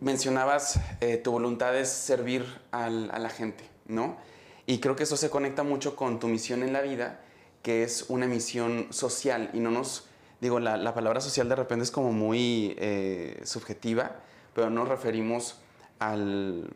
mencionabas 0.00 0.78
eh, 1.00 1.16
tu 1.16 1.32
voluntad 1.32 1.74
es 1.74 1.88
servir 1.88 2.44
a 2.70 2.90
la 2.90 3.30
gente, 3.30 3.64
¿no? 3.86 4.18
Y 4.66 4.78
creo 4.78 4.94
que 4.94 5.04
eso 5.04 5.16
se 5.16 5.30
conecta 5.30 5.62
mucho 5.62 5.96
con 5.96 6.20
tu 6.20 6.28
misión 6.28 6.62
en 6.62 6.74
la 6.74 6.82
vida, 6.82 7.20
que 7.62 7.82
es 7.82 8.04
una 8.10 8.26
misión 8.26 8.88
social. 8.90 9.48
Y 9.54 9.60
no 9.60 9.70
nos, 9.70 10.06
digo, 10.42 10.60
la, 10.60 10.76
la 10.76 10.92
palabra 10.92 11.22
social 11.22 11.48
de 11.48 11.56
repente 11.56 11.82
es 11.82 11.90
como 11.90 12.12
muy 12.12 12.76
eh, 12.78 13.40
subjetiva, 13.44 14.20
pero 14.54 14.70
no 14.70 14.80
nos 14.80 14.88
referimos 14.88 15.56
al, 15.98 16.68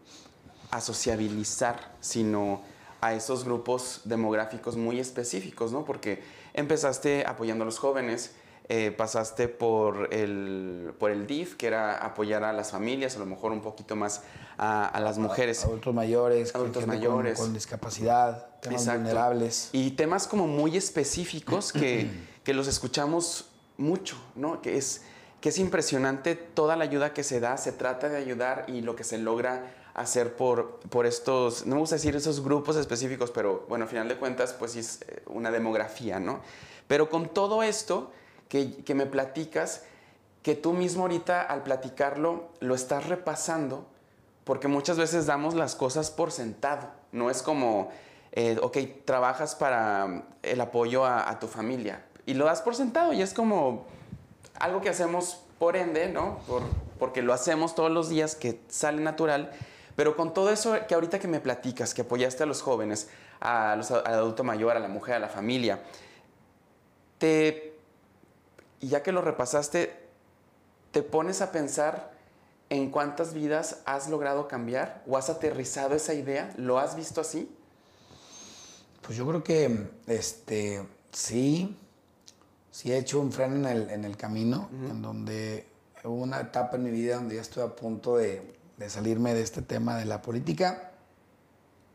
a 0.70 0.80
sociabilizar, 0.80 1.94
sino 2.00 2.62
a 3.00 3.14
esos 3.14 3.44
grupos 3.44 4.02
demográficos 4.04 4.76
muy 4.76 4.98
específicos, 5.00 5.72
¿no? 5.72 5.84
Porque 5.84 6.22
empezaste 6.54 7.24
apoyando 7.26 7.62
a 7.62 7.66
los 7.66 7.78
jóvenes, 7.78 8.34
eh, 8.68 8.90
pasaste 8.90 9.46
por 9.46 10.12
el, 10.12 10.92
por 10.98 11.12
el 11.12 11.26
DIF, 11.26 11.54
que 11.54 11.68
era 11.68 11.98
apoyar 12.04 12.42
a 12.42 12.52
las 12.52 12.72
familias, 12.72 13.14
a 13.14 13.20
lo 13.20 13.26
mejor 13.26 13.52
un 13.52 13.60
poquito 13.60 13.94
más 13.94 14.22
a, 14.58 14.88
a 14.88 15.00
las 15.00 15.18
mujeres. 15.18 15.64
Adultos 15.64 15.94
mayores, 15.94 16.52
Adultos 16.54 16.84
mayores. 16.86 17.38
Con, 17.38 17.46
con 17.46 17.54
discapacidad, 17.54 18.58
temas 18.60 18.82
Exacto. 18.82 19.02
vulnerables. 19.02 19.68
Y 19.72 19.92
temas 19.92 20.26
como 20.26 20.48
muy 20.48 20.76
específicos 20.76 21.72
que, 21.72 22.10
que 22.44 22.54
los 22.54 22.66
escuchamos 22.66 23.50
mucho, 23.76 24.16
¿no? 24.34 24.60
Que 24.62 24.78
es, 24.78 25.02
que 25.40 25.50
es 25.50 25.58
impresionante 25.58 26.34
toda 26.34 26.76
la 26.76 26.84
ayuda 26.84 27.12
que 27.12 27.22
se 27.22 27.40
da, 27.40 27.56
se 27.56 27.72
trata 27.72 28.08
de 28.08 28.16
ayudar 28.16 28.64
y 28.68 28.80
lo 28.80 28.96
que 28.96 29.04
se 29.04 29.18
logra 29.18 29.74
hacer 29.94 30.36
por, 30.36 30.80
por 30.90 31.06
estos, 31.06 31.66
no 31.66 31.76
me 31.76 31.80
gusta 31.80 31.96
decir 31.96 32.14
esos 32.16 32.44
grupos 32.44 32.76
específicos, 32.76 33.30
pero 33.30 33.64
bueno, 33.68 33.84
al 33.84 33.88
final 33.88 34.08
de 34.08 34.16
cuentas, 34.16 34.52
pues 34.52 34.76
es 34.76 35.00
eh, 35.02 35.22
una 35.26 35.50
demografía, 35.50 36.20
¿no? 36.20 36.40
Pero 36.86 37.08
con 37.08 37.28
todo 37.30 37.62
esto 37.62 38.12
que, 38.48 38.76
que 38.84 38.94
me 38.94 39.06
platicas, 39.06 39.84
que 40.42 40.54
tú 40.54 40.72
mismo 40.72 41.02
ahorita 41.02 41.42
al 41.42 41.62
platicarlo 41.62 42.50
lo 42.60 42.74
estás 42.74 43.06
repasando, 43.06 43.86
porque 44.44 44.68
muchas 44.68 44.98
veces 44.98 45.26
damos 45.26 45.54
las 45.54 45.74
cosas 45.74 46.10
por 46.10 46.30
sentado, 46.30 46.90
no 47.12 47.30
es 47.30 47.42
como, 47.42 47.90
eh, 48.32 48.58
ok, 48.60 48.76
trabajas 49.04 49.54
para 49.54 50.24
el 50.42 50.60
apoyo 50.60 51.04
a, 51.04 51.28
a 51.28 51.38
tu 51.38 51.48
familia 51.48 52.04
y 52.26 52.34
lo 52.34 52.44
das 52.44 52.60
por 52.60 52.74
sentado 52.74 53.12
y 53.12 53.22
es 53.22 53.32
como 53.32 53.86
algo 54.58 54.80
que 54.80 54.88
hacemos 54.88 55.40
por 55.58 55.76
ende, 55.76 56.08
¿no? 56.08 56.38
Por, 56.46 56.62
porque 56.98 57.22
lo 57.22 57.32
hacemos 57.32 57.74
todos 57.74 57.90
los 57.90 58.08
días, 58.08 58.34
que 58.34 58.60
sale 58.68 59.00
natural. 59.00 59.52
Pero 59.96 60.16
con 60.16 60.34
todo 60.34 60.50
eso 60.50 60.76
que 60.86 60.94
ahorita 60.94 61.18
que 61.18 61.28
me 61.28 61.40
platicas, 61.40 61.94
que 61.94 62.02
apoyaste 62.02 62.42
a 62.42 62.46
los 62.46 62.62
jóvenes, 62.62 63.08
a 63.40 63.76
los, 63.76 63.90
al 63.90 64.06
adulto 64.06 64.44
mayor, 64.44 64.76
a 64.76 64.80
la 64.80 64.88
mujer, 64.88 65.14
a 65.14 65.18
la 65.18 65.28
familia, 65.28 65.82
te, 67.18 67.74
y 68.80 68.88
ya 68.88 69.02
que 69.02 69.12
lo 69.12 69.22
repasaste, 69.22 69.96
te 70.90 71.02
pones 71.02 71.40
a 71.40 71.50
pensar 71.50 72.12
en 72.68 72.90
cuántas 72.90 73.32
vidas 73.32 73.82
has 73.86 74.08
logrado 74.08 74.48
cambiar 74.48 75.02
o 75.06 75.16
has 75.16 75.30
aterrizado 75.30 75.94
esa 75.94 76.14
idea, 76.14 76.52
¿lo 76.56 76.78
has 76.78 76.96
visto 76.96 77.20
así? 77.20 77.50
Pues 79.02 79.16
yo 79.16 79.26
creo 79.26 79.44
que 79.44 79.88
este, 80.06 80.84
sí, 81.12 81.76
sí 82.76 82.92
he 82.92 82.98
hecho 82.98 83.20
un 83.20 83.32
freno 83.32 83.56
en 83.56 83.64
el, 83.64 83.88
en 83.88 84.04
el 84.04 84.18
camino, 84.18 84.68
en 84.70 85.00
donde 85.00 85.66
hubo 86.04 86.22
una 86.22 86.40
etapa 86.40 86.76
en 86.76 86.82
mi 86.82 86.90
vida 86.90 87.16
donde 87.16 87.36
ya 87.36 87.40
estoy 87.40 87.62
a 87.62 87.74
punto 87.74 88.18
de, 88.18 88.54
de 88.76 88.90
salirme 88.90 89.32
de 89.32 89.40
este 89.40 89.62
tema 89.62 89.96
de 89.96 90.04
la 90.04 90.20
política, 90.20 90.90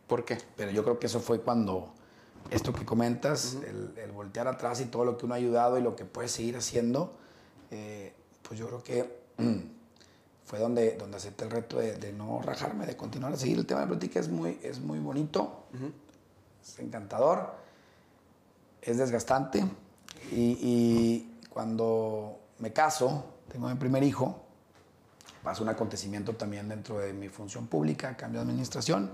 ¿Por 0.07 0.25
qué? 0.25 0.39
pero 0.57 0.71
yo 0.71 0.83
creo 0.83 0.97
que 0.97 1.05
eso 1.05 1.19
fue 1.19 1.39
cuando 1.39 1.93
esto 2.49 2.73
que 2.73 2.83
comentas, 2.83 3.59
el, 3.63 3.93
el 3.95 4.11
voltear 4.11 4.47
atrás 4.47 4.81
y 4.81 4.85
todo 4.85 5.05
lo 5.05 5.19
que 5.19 5.25
uno 5.27 5.35
ha 5.35 5.37
ayudado 5.37 5.77
y 5.77 5.83
lo 5.83 5.95
que 5.95 6.03
puede 6.03 6.27
seguir 6.27 6.57
haciendo, 6.57 7.13
eh, 7.69 8.15
pues 8.41 8.59
yo 8.59 8.65
creo 8.65 8.81
que 8.81 9.21
fue 10.45 10.57
donde, 10.57 10.97
donde 10.97 11.17
acepté 11.17 11.43
el 11.43 11.51
reto 11.51 11.77
de, 11.77 11.95
de 11.95 12.11
no 12.11 12.41
rajarme, 12.41 12.87
de 12.87 12.97
continuar 12.97 13.33
a 13.33 13.37
seguir. 13.37 13.59
El 13.59 13.67
tema 13.67 13.81
de 13.81 13.85
la 13.85 13.89
política 13.89 14.19
es 14.19 14.29
muy, 14.29 14.57
es 14.63 14.79
muy 14.79 14.97
bonito, 14.97 15.65
es 16.59 16.79
encantador, 16.79 17.53
es 18.81 18.97
desgastante 18.97 19.63
y, 20.31 20.57
y 20.61 21.39
cuando 21.49 22.39
me 22.59 22.71
caso, 22.73 23.25
tengo 23.51 23.67
mi 23.69 23.75
primer 23.75 24.03
hijo, 24.03 24.41
pasa 25.43 25.63
un 25.63 25.69
acontecimiento 25.69 26.33
también 26.35 26.69
dentro 26.69 26.99
de 26.99 27.13
mi 27.13 27.27
función 27.29 27.67
pública, 27.67 28.15
cambio 28.15 28.41
de 28.41 28.47
administración. 28.49 29.09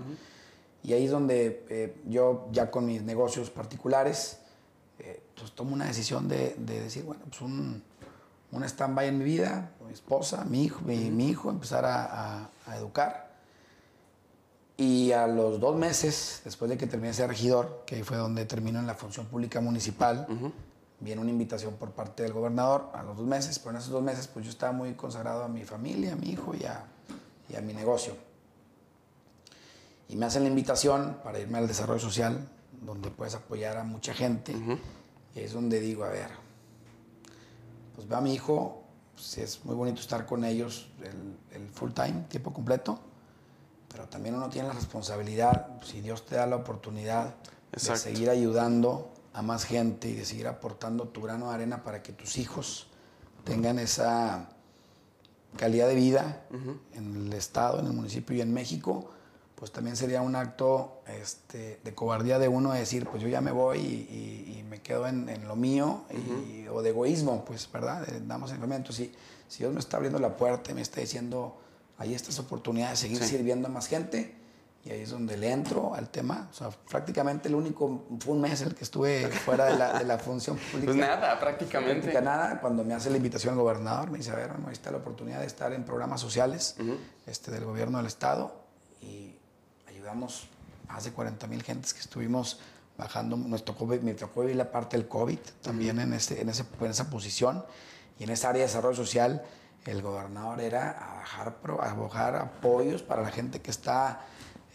Y 0.82 0.92
ahí 0.92 1.06
es 1.06 1.10
donde 1.10 1.64
eh, 1.70 2.00
yo, 2.06 2.48
ya 2.52 2.70
con 2.70 2.86
mis 2.86 3.02
negocios 3.02 3.50
particulares, 3.50 4.38
eh, 4.98 5.22
pues 5.36 5.52
tomo 5.52 5.72
una 5.74 5.86
decisión 5.86 6.28
de, 6.28 6.54
de 6.58 6.80
decir, 6.82 7.04
bueno, 7.04 7.22
pues 7.28 7.40
un, 7.40 7.82
un 8.52 8.64
stand-by 8.64 9.08
en 9.08 9.18
mi 9.18 9.24
vida, 9.24 9.72
mi 9.86 9.92
esposa, 9.92 10.44
mi 10.44 10.64
hijo, 10.64 10.80
mi, 10.82 11.10
mi 11.10 11.28
hijo, 11.30 11.50
empezar 11.50 11.84
a, 11.84 12.04
a- 12.44 12.50
a 12.66 12.76
educar. 12.76 13.28
Y 14.76 15.10
a 15.10 15.26
los 15.26 15.58
dos 15.58 15.74
meses, 15.76 16.40
después 16.44 16.68
de 16.68 16.78
que 16.78 16.86
terminé 16.86 17.08
de 17.08 17.14
ser 17.14 17.28
regidor, 17.28 17.82
que 17.84 17.96
ahí 17.96 18.02
fue 18.04 18.16
donde 18.16 18.44
termino 18.44 18.78
en 18.78 18.86
la 18.86 18.94
función 18.94 19.26
pública 19.26 19.60
municipal, 19.60 20.26
viene 21.00 21.20
una 21.20 21.30
invitación 21.30 21.74
por 21.74 21.92
parte 21.92 22.22
del 22.22 22.32
gobernador 22.32 22.90
a 22.94 23.02
los 23.02 23.16
dos 23.16 23.26
meses, 23.26 23.58
pero 23.58 23.70
en 23.70 23.76
esos 23.76 23.90
dos 23.90 24.02
meses 24.02 24.26
pues 24.26 24.44
yo 24.44 24.50
estaba 24.50 24.72
muy 24.72 24.94
consagrado 24.94 25.44
a 25.44 25.48
mi 25.48 25.64
familia, 25.64 26.12
a 26.12 26.16
mi 26.16 26.30
hijo 26.30 26.54
y 26.54 26.64
a, 26.64 26.84
y 27.48 27.56
a 27.56 27.60
mi 27.60 27.72
negocio. 27.72 28.16
Y 30.08 30.16
me 30.16 30.26
hacen 30.26 30.42
la 30.42 30.48
invitación 30.48 31.18
para 31.22 31.38
irme 31.38 31.58
al 31.58 31.68
desarrollo 31.68 32.00
social, 32.00 32.48
donde 32.82 33.10
puedes 33.10 33.34
apoyar 33.34 33.76
a 33.76 33.84
mucha 33.84 34.14
gente. 34.14 34.52
Y 35.34 35.38
ahí 35.38 35.44
es 35.44 35.52
donde 35.52 35.80
digo, 35.80 36.04
a 36.04 36.08
ver, 36.08 36.30
pues 37.94 38.08
veo 38.08 38.18
a 38.18 38.20
mi 38.20 38.32
hijo, 38.32 38.82
pues, 39.14 39.38
es 39.38 39.64
muy 39.64 39.74
bonito 39.74 40.00
estar 40.00 40.24
con 40.24 40.44
ellos 40.44 40.88
el, 41.02 41.60
el 41.60 41.68
full 41.68 41.92
time, 41.92 42.24
tiempo 42.28 42.52
completo, 42.52 42.98
pero 43.88 44.08
también 44.08 44.34
uno 44.34 44.48
tiene 44.48 44.68
la 44.68 44.74
responsabilidad, 44.74 45.80
si 45.82 46.00
Dios 46.00 46.24
te 46.24 46.36
da 46.36 46.46
la 46.46 46.56
oportunidad 46.56 47.34
Exacto. 47.72 47.92
de 47.92 47.98
seguir 47.98 48.30
ayudando 48.30 49.10
a 49.38 49.42
más 49.42 49.64
gente 49.64 50.08
y 50.08 50.14
de 50.14 50.24
seguir 50.24 50.48
aportando 50.48 51.06
tu 51.08 51.22
grano 51.22 51.48
de 51.48 51.54
arena 51.54 51.84
para 51.84 52.02
que 52.02 52.12
tus 52.12 52.38
hijos 52.38 52.88
tengan 53.44 53.78
esa 53.78 54.48
calidad 55.56 55.86
de 55.86 55.94
vida 55.94 56.42
en 56.94 57.26
el 57.26 57.32
estado, 57.32 57.78
en 57.78 57.86
el 57.86 57.92
municipio 57.92 58.34
y 58.36 58.40
en 58.40 58.52
México, 58.52 59.10
pues 59.54 59.70
también 59.70 59.96
sería 59.96 60.22
un 60.22 60.34
acto 60.34 61.02
este, 61.20 61.78
de 61.84 61.94
cobardía 61.94 62.40
de 62.40 62.48
uno 62.48 62.72
de 62.72 62.80
decir, 62.80 63.06
pues 63.08 63.22
yo 63.22 63.28
ya 63.28 63.40
me 63.40 63.52
voy 63.52 63.78
y, 63.78 63.82
y- 64.52 64.58
y 64.58 64.62
me 64.64 64.80
quedo 64.82 65.06
en, 65.06 65.28
en 65.28 65.46
lo 65.46 65.54
mío, 65.54 66.02
y- 66.12 66.66
o 66.68 66.82
de 66.82 66.90
egoísmo, 66.90 67.44
pues, 67.44 67.70
¿verdad? 67.72 68.06
Damos 68.26 68.50
el 68.50 68.58
momento. 68.58 68.92
Si, 68.92 69.12
si 69.48 69.58
Dios 69.60 69.72
me 69.72 69.78
está 69.80 69.96
abriendo 69.98 70.18
la 70.18 70.36
puerta 70.36 70.72
y 70.72 70.74
me 70.74 70.82
está 70.82 71.00
diciendo, 71.00 71.56
hay 71.96 72.12
estas 72.14 72.38
oportunidades 72.40 73.00
de 73.00 73.08
seguir 73.08 73.22
Sí. 73.22 73.36
sirviendo 73.36 73.68
a 73.68 73.70
más 73.70 73.86
gente, 73.86 74.34
y 74.84 74.90
ahí 74.90 75.02
es 75.02 75.10
donde 75.10 75.36
le 75.36 75.50
entro 75.50 75.94
al 75.94 76.08
tema. 76.08 76.48
O 76.50 76.54
sea, 76.54 76.70
prácticamente 76.70 77.48
el 77.48 77.54
único, 77.54 78.06
fue 78.20 78.34
un 78.34 78.40
mes 78.40 78.60
el 78.62 78.74
que 78.74 78.84
estuve 78.84 79.28
fuera 79.28 79.66
de 79.66 79.76
la, 79.76 79.98
de 79.98 80.04
la 80.04 80.18
función 80.18 80.56
pública. 80.56 80.92
Pues 80.92 80.96
nada, 80.96 81.38
prácticamente. 81.38 82.02
Práctica 82.02 82.20
nada. 82.20 82.60
Cuando 82.60 82.84
me 82.84 82.94
hace 82.94 83.10
la 83.10 83.16
invitación 83.16 83.54
el 83.54 83.60
gobernador, 83.60 84.10
me 84.10 84.18
dice, 84.18 84.30
a 84.30 84.36
ver, 84.36 84.48
bueno, 84.48 84.68
ahí 84.68 84.72
está 84.72 84.90
la 84.90 84.98
oportunidad 84.98 85.40
de 85.40 85.46
estar 85.46 85.72
en 85.72 85.84
programas 85.84 86.20
sociales 86.20 86.76
este, 87.26 87.50
del 87.50 87.64
gobierno 87.64 87.98
del 87.98 88.06
estado 88.06 88.64
y 89.02 89.36
ayudamos 89.88 90.48
a 90.88 90.94
más 90.94 91.04
de 91.04 91.12
40 91.12 91.46
mil 91.48 91.62
gentes 91.62 91.92
que 91.92 92.00
estuvimos 92.00 92.60
bajando. 92.96 93.36
Nos 93.36 93.64
tocó, 93.64 93.84
me 93.86 94.14
tocó 94.14 94.42
vivir 94.42 94.56
la 94.56 94.70
parte 94.70 94.96
del 94.96 95.08
COVID 95.08 95.38
también 95.60 95.98
en, 95.98 96.14
ese, 96.14 96.40
en, 96.40 96.48
ese, 96.48 96.64
en 96.80 96.90
esa 96.90 97.10
posición 97.10 97.64
y 98.18 98.24
en 98.24 98.30
esa 98.30 98.50
área 98.50 98.60
de 98.60 98.68
desarrollo 98.68 98.96
social. 98.96 99.42
El 99.84 100.02
gobernador 100.02 100.60
era 100.60 100.90
a 100.90 101.14
bajar, 101.16 101.56
a 101.80 101.94
bajar 101.94 102.36
apoyos 102.36 103.02
para 103.02 103.22
la 103.22 103.30
gente 103.30 103.60
que 103.60 103.70
está 103.70 104.22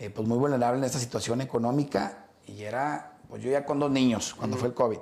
eh, 0.03 0.09
pues 0.09 0.27
muy 0.27 0.37
vulnerable 0.37 0.79
en 0.79 0.83
esta 0.83 0.99
situación 0.99 1.39
económica 1.41 2.25
y 2.45 2.63
era, 2.63 3.13
pues 3.29 3.41
yo 3.41 3.49
ya 3.49 3.65
con 3.65 3.79
dos 3.79 3.89
niños 3.89 4.33
cuando 4.37 4.57
fue 4.57 4.67
el 4.67 4.73
COVID. 4.73 4.97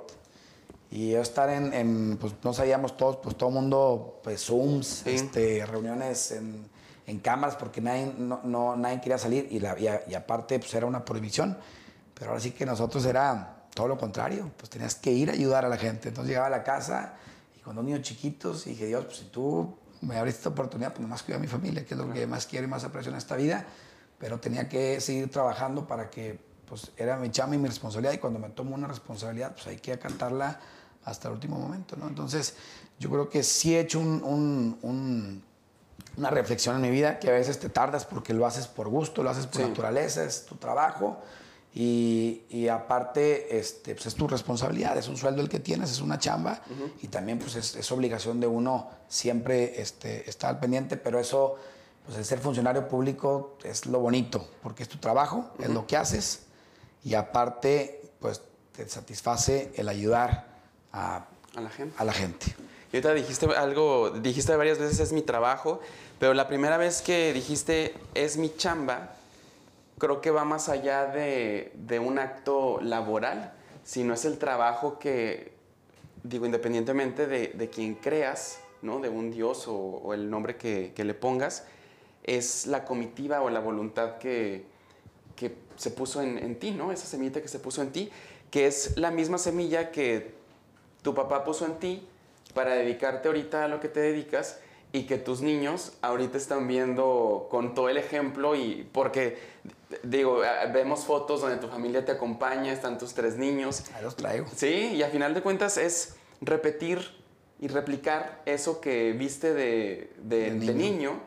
Y 0.92 1.10
yo 1.12 1.20
estar 1.22 1.48
en, 1.50 1.72
en, 1.72 2.18
pues 2.20 2.34
no 2.44 2.52
sabíamos 2.52 2.96
todos, 2.96 3.16
pues 3.16 3.36
todo 3.36 3.48
el 3.48 3.54
mundo, 3.56 4.20
pues 4.22 4.44
Zooms, 4.44 5.06
este, 5.06 5.66
reuniones 5.66 6.30
en, 6.32 6.68
en 7.06 7.18
cámaras 7.18 7.56
porque 7.56 7.80
nadie, 7.80 8.12
no, 8.16 8.40
no- 8.44 8.76
nadie 8.76 9.00
quería 9.00 9.18
salir 9.18 9.48
y, 9.50 9.58
la, 9.58 9.76
y, 9.78 9.88
a- 9.88 10.02
y 10.08 10.14
aparte 10.14 10.58
pues 10.58 10.72
era 10.74 10.86
una 10.86 11.04
prohibición. 11.04 11.56
Pero 12.14 12.30
ahora 12.30 12.40
sí 12.40 12.52
que 12.52 12.64
nosotros 12.66 13.04
era 13.06 13.64
todo 13.74 13.88
lo 13.88 13.98
contrario, 13.98 14.50
pues 14.56 14.70
tenías 14.70 14.94
que 14.94 15.10
ir 15.10 15.30
a 15.30 15.32
ayudar 15.32 15.64
a 15.64 15.68
la 15.68 15.78
gente. 15.78 16.08
Entonces 16.10 16.28
llegaba 16.28 16.46
a 16.46 16.50
la 16.50 16.62
casa 16.62 17.14
y 17.56 17.60
con 17.60 17.74
dos 17.74 17.84
niños 17.84 18.02
chiquitos 18.02 18.66
y 18.68 18.70
dije, 18.70 18.86
Dios, 18.86 19.04
pues 19.06 19.16
si 19.16 19.24
tú 19.24 19.74
me 20.02 20.16
abriste 20.18 20.38
esta 20.40 20.50
oportunidad, 20.50 20.90
pues 20.90 21.00
nomás 21.00 21.22
cuida 21.24 21.38
a 21.38 21.40
mi 21.40 21.46
familia, 21.48 21.84
que 21.86 21.94
es 21.94 21.98
lo 21.98 22.12
que 22.12 22.26
más 22.26 22.46
quiero 22.46 22.66
y 22.66 22.70
más 22.70 22.84
aprecio 22.84 23.10
en 23.10 23.16
esta 23.18 23.34
vida. 23.34 23.64
Pero 24.22 24.38
tenía 24.38 24.68
que 24.68 25.00
seguir 25.00 25.28
trabajando 25.32 25.84
para 25.88 26.08
que, 26.08 26.38
pues 26.68 26.92
era 26.96 27.16
mi 27.16 27.28
chamba 27.32 27.56
y 27.56 27.58
mi 27.58 27.66
responsabilidad 27.66 28.12
y 28.12 28.18
cuando 28.18 28.38
me 28.38 28.50
tomo 28.50 28.76
una 28.76 28.86
responsabilidad, 28.86 29.52
pues 29.52 29.66
hay 29.66 29.78
que 29.78 29.92
acatarla 29.92 30.60
hasta 31.04 31.26
el 31.26 31.34
último 31.34 31.58
momento, 31.58 31.96
¿no? 31.96 32.06
Entonces, 32.06 32.54
yo 33.00 33.10
creo 33.10 33.28
que 33.28 33.42
sí 33.42 33.74
he 33.74 33.80
hecho 33.80 33.98
un- 33.98 34.22
un- 34.22 34.78
un, 34.82 35.42
una 36.16 36.30
reflexión 36.30 36.76
en 36.76 36.82
mi 36.82 36.90
vida 36.90 37.18
que 37.18 37.30
a 37.30 37.32
veces 37.32 37.58
te 37.58 37.68
tardas 37.68 38.04
porque 38.04 38.32
lo 38.32 38.46
haces 38.46 38.68
por 38.68 38.88
gusto, 38.88 39.24
lo 39.24 39.30
haces 39.30 39.48
por 39.48 39.60
Sí. 39.60 39.66
naturaleza, 39.68 40.22
es 40.22 40.46
tu 40.46 40.54
trabajo 40.54 41.18
y, 41.74 42.42
y 42.48 42.68
aparte 42.68 43.58
este, 43.58 43.94
pues 43.96 44.06
es 44.06 44.14
tu 44.14 44.28
responsabilidad, 44.28 44.96
es 44.96 45.08
un 45.08 45.16
sueldo 45.16 45.42
el 45.42 45.48
que 45.48 45.58
tienes, 45.58 45.90
es 45.90 46.00
una 46.00 46.18
chamba 46.20 46.62
y 47.02 47.08
también 47.08 47.40
pues 47.40 47.56
es, 47.56 47.74
es 47.74 47.90
obligación 47.90 48.38
de 48.38 48.46
uno 48.46 48.88
siempre 49.08 49.80
este, 49.82 50.30
estar 50.30 50.50
al 50.50 50.60
pendiente, 50.60 50.96
pero 50.96 51.18
eso, 51.18 51.56
pues 52.06 52.18
el 52.18 52.24
ser 52.24 52.38
funcionario 52.38 52.88
público 52.88 53.56
es 53.62 53.86
lo 53.86 54.00
bonito 54.00 54.48
porque 54.62 54.82
es 54.82 54.88
tu 54.88 54.98
trabajo, 54.98 55.50
es 55.58 55.68
lo 55.70 55.86
que 55.86 55.96
haces 55.96 56.46
y 57.04 57.14
aparte 57.14 58.00
pues 58.20 58.40
te 58.76 58.88
satisface 58.88 59.72
el 59.76 59.88
ayudar 59.88 60.46
a, 60.92 61.26
A 61.54 61.60
la 61.60 61.70
gente. 61.70 61.94
a 61.98 62.04
la 62.04 62.12
gente. 62.12 62.46
Y 62.92 62.96
ahorita 62.96 63.14
dijiste 63.14 63.46
algo, 63.56 64.10
dijiste 64.10 64.54
varias 64.56 64.78
veces 64.78 65.00
es 65.00 65.12
mi 65.12 65.22
trabajo, 65.22 65.80
pero 66.18 66.34
la 66.34 66.46
primera 66.48 66.76
vez 66.76 67.02
que 67.02 67.32
dijiste 67.32 67.94
es 68.14 68.36
mi 68.36 68.54
chamba, 68.54 69.14
creo 69.98 70.20
que 70.20 70.30
va 70.30 70.44
más 70.44 70.68
allá 70.68 71.06
de, 71.06 71.72
de 71.74 71.98
un 71.98 72.18
acto 72.18 72.80
laboral, 72.82 73.52
sino 73.84 74.12
es 74.14 74.24
el 74.24 74.38
trabajo 74.38 74.98
que, 74.98 75.54
digo, 76.22 76.44
independientemente 76.44 77.26
de, 77.26 77.48
de 77.48 77.70
quien 77.70 77.94
creas, 77.94 78.58
¿no? 78.82 79.00
De 79.00 79.08
un 79.08 79.30
dios 79.30 79.66
o, 79.68 79.74
o 79.74 80.12
el 80.14 80.28
nombre 80.28 80.56
que, 80.56 80.92
que 80.94 81.04
le 81.04 81.14
pongas, 81.14 81.64
es 82.24 82.66
la 82.66 82.84
comitiva 82.84 83.42
o 83.42 83.50
la 83.50 83.60
voluntad 83.60 84.18
que, 84.18 84.64
que 85.36 85.54
se 85.76 85.90
puso 85.90 86.22
en, 86.22 86.38
en 86.38 86.58
ti, 86.58 86.70
¿no? 86.70 86.92
Esa 86.92 87.06
semillita 87.06 87.40
que 87.42 87.48
se 87.48 87.58
puso 87.58 87.82
en 87.82 87.90
ti, 87.92 88.10
que 88.50 88.66
es 88.66 88.96
la 88.96 89.10
misma 89.10 89.38
semilla 89.38 89.90
que 89.90 90.34
tu 91.02 91.14
papá 91.14 91.44
puso 91.44 91.64
en 91.66 91.74
ti 91.78 92.06
para 92.54 92.74
dedicarte 92.74 93.28
ahorita 93.28 93.64
a 93.64 93.68
lo 93.68 93.80
que 93.80 93.88
te 93.88 94.00
dedicas 94.00 94.60
y 94.92 95.04
que 95.04 95.16
tus 95.16 95.40
niños 95.40 95.94
ahorita 96.02 96.36
están 96.36 96.68
viendo 96.68 97.48
con 97.50 97.74
todo 97.74 97.88
el 97.88 97.96
ejemplo 97.96 98.54
y 98.54 98.86
porque 98.92 99.38
digo, 100.02 100.42
vemos 100.72 101.04
fotos 101.04 101.40
donde 101.40 101.56
tu 101.56 101.66
familia 101.68 102.04
te 102.04 102.12
acompaña, 102.12 102.72
están 102.72 102.98
tus 102.98 103.14
tres 103.14 103.36
niños. 103.38 103.84
Ahí 103.94 104.02
los 104.04 104.16
traigo. 104.16 104.46
Sí, 104.54 104.92
y 104.94 105.02
a 105.02 105.08
final 105.08 105.32
de 105.32 105.40
cuentas 105.40 105.78
es 105.78 106.16
repetir 106.42 107.00
y 107.58 107.68
replicar 107.68 108.42
eso 108.44 108.80
que 108.82 109.12
viste 109.12 109.54
de, 109.54 110.12
de- 110.18 110.50
De 110.52 110.66
de 110.66 110.74
niño. 110.74 111.20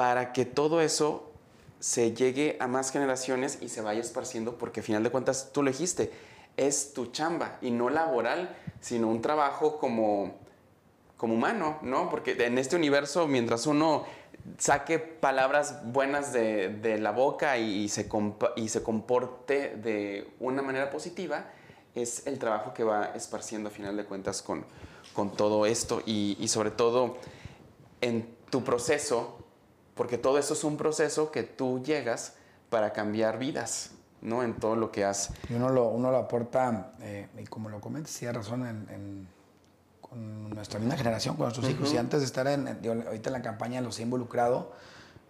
Para 0.00 0.32
que 0.32 0.46
todo 0.46 0.80
eso 0.80 1.30
se 1.78 2.14
llegue 2.14 2.56
a 2.58 2.66
más 2.66 2.90
generaciones 2.90 3.58
y 3.60 3.68
se 3.68 3.82
vaya 3.82 4.00
esparciendo 4.00 4.56
porque 4.56 4.80
a 4.80 4.82
final 4.82 5.02
de 5.02 5.10
cuentas 5.10 5.50
tú 5.52 5.62
lo 5.62 5.70
dijiste, 5.70 6.10
es 6.56 6.94
tu 6.94 7.08
chamba 7.08 7.58
y 7.60 7.70
no 7.70 7.90
laboral, 7.90 8.56
sino 8.80 9.08
un 9.08 9.20
trabajo 9.20 9.76
como, 9.76 10.36
como 11.18 11.34
humano, 11.34 11.80
¿no? 11.82 12.08
Porque 12.08 12.32
en 12.32 12.56
este 12.56 12.76
universo, 12.76 13.28
mientras 13.28 13.66
uno 13.66 14.06
saque 14.56 14.98
palabras 14.98 15.82
buenas 15.84 16.32
de, 16.32 16.70
de 16.70 16.96
la 16.96 17.10
boca 17.10 17.58
y, 17.58 17.86
se 17.90 18.08
y 18.56 18.70
se 18.70 18.82
comporte 18.82 19.76
de 19.76 20.32
una 20.40 20.62
manera 20.62 20.90
positiva, 20.90 21.44
es 21.94 22.26
el 22.26 22.38
trabajo 22.38 22.72
que 22.72 22.84
va 22.84 23.12
esparciendo 23.14 23.68
a 23.68 23.70
final 23.70 23.98
de 23.98 24.06
cuentas 24.06 24.40
con, 24.40 24.64
con 25.12 25.30
todo 25.36 25.66
esto 25.66 26.02
y 26.06 26.48
sobre 26.48 26.70
todo 26.70 27.18
en 28.00 28.34
tu 28.48 28.64
proceso, 28.64 29.39
porque 30.00 30.16
todo 30.16 30.38
eso 30.38 30.54
es 30.54 30.64
un 30.64 30.78
proceso 30.78 31.30
que 31.30 31.42
tú 31.42 31.82
llegas 31.82 32.32
para 32.70 32.94
cambiar 32.94 33.38
vidas, 33.38 33.90
¿no? 34.22 34.42
En 34.42 34.54
todo 34.54 34.74
lo 34.74 34.90
que 34.90 35.04
has... 35.04 35.28
Y 35.50 35.52
uno 35.52 35.68
lo, 35.68 35.88
uno 35.88 36.10
lo 36.10 36.16
aporta, 36.16 36.92
eh, 37.02 37.28
y 37.38 37.44
como 37.44 37.68
lo 37.68 37.82
comentas, 37.82 38.18
hay 38.22 38.28
razón, 38.30 38.66
en, 38.66 38.88
en- 38.88 39.28
con 40.00 40.48
nuestra 40.48 40.80
misma 40.80 40.96
generación, 40.96 41.36
con 41.36 41.44
nuestros 41.44 41.68
hijos. 41.68 41.92
Y 41.92 41.98
antes 41.98 42.20
de 42.20 42.24
estar 42.24 42.46
en, 42.46 42.80
digo, 42.80 42.94
ahorita 42.94 43.28
en 43.28 43.32
la 43.34 43.42
campaña 43.42 43.82
los 43.82 43.98
he 43.98 44.02
involucrado, 44.04 44.72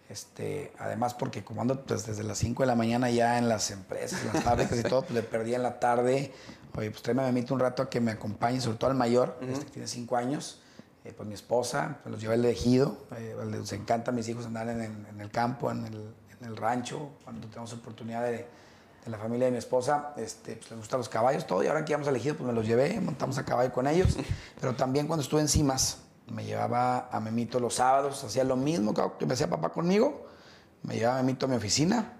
este, 0.07 0.71
además 0.79 1.15
porque 1.15 1.43
como 1.43 1.61
ando 1.63 1.81
pues, 1.83 2.05
desde 2.05 2.23
las 2.23 2.37
5 2.37 2.63
de 2.63 2.67
la 2.67 2.75
mañana 2.75 3.09
ya 3.09 3.37
en 3.39 3.49
las 3.49 3.71
empresas, 3.71 4.21
en 4.21 4.31
las 4.33 4.41
fábricas 4.45 4.79
y 4.79 4.83
todo, 4.83 5.01
pues 5.01 5.11
le 5.15 5.21
perdí 5.23 5.53
en 5.53 5.63
la 5.63 5.81
tarde. 5.81 6.31
Oye, 6.77 6.91
pues 6.91 7.03
tráeme 7.03 7.23
a 7.23 7.25
Memito 7.25 7.53
un 7.53 7.59
rato 7.59 7.83
a 7.83 7.89
que 7.89 7.99
me 7.99 8.11
acompañe, 8.11 8.61
sobre 8.61 8.77
todo 8.77 8.89
al 8.89 8.95
mayor, 8.95 9.37
este, 9.41 9.65
que 9.65 9.71
tiene 9.71 9.87
5 9.89 10.15
años. 10.15 10.61
Eh, 11.03 11.13
pues 11.17 11.27
mi 11.27 11.33
esposa, 11.33 11.97
pues 12.03 12.11
los 12.11 12.21
lleva 12.21 12.35
al 12.35 12.45
ejido, 12.45 12.95
eh, 13.17 13.35
les 13.49 13.71
encanta 13.73 14.11
a 14.11 14.13
mis 14.13 14.27
hijos 14.29 14.45
andar 14.45 14.69
en, 14.69 14.81
el- 14.81 15.05
en 15.07 15.19
el 15.21 15.31
campo, 15.31 15.71
en 15.71 15.85
el, 15.85 16.13
en 16.39 16.47
el 16.47 16.55
rancho, 16.55 17.09
cuando 17.23 17.47
tenemos 17.47 17.73
oportunidad 17.73 18.21
de, 18.23 18.45
de 19.03 19.09
la 19.09 19.17
familia 19.17 19.45
de 19.45 19.51
mi 19.51 19.57
esposa, 19.57 20.13
este, 20.17 20.57
pues 20.57 20.69
les 20.69 20.79
gustan 20.79 20.99
los 20.99 21.09
caballos, 21.09 21.47
todo, 21.47 21.63
y 21.63 21.67
ahora 21.67 21.83
que 21.83 21.91
íbamos 21.93 22.07
al 22.07 22.15
ejido, 22.17 22.35
pues 22.35 22.45
me 22.45 22.53
los 22.53 22.67
llevé, 22.67 22.99
montamos 23.01 23.37
a 23.39 23.45
caballo 23.45 23.73
con 23.73 23.87
ellos, 23.87 24.15
pero 24.61 24.75
también 24.75 25.07
cuando 25.07 25.23
estuve 25.23 25.41
en 25.41 25.47
Cimas, 25.47 25.97
me 26.27 26.45
llevaba 26.45 27.09
a 27.11 27.19
Memito 27.19 27.59
los 27.59 27.73
sábados, 27.75 28.23
hacía 28.23 28.43
lo 28.43 28.55
mismo 28.55 28.93
que 29.17 29.25
me 29.25 29.33
hacía 29.33 29.49
papá 29.49 29.69
conmigo, 29.69 30.27
me 30.83 30.95
llevaba 30.97 31.17
a 31.17 31.23
Memito 31.23 31.47
a 31.47 31.49
mi 31.49 31.55
oficina, 31.55 32.13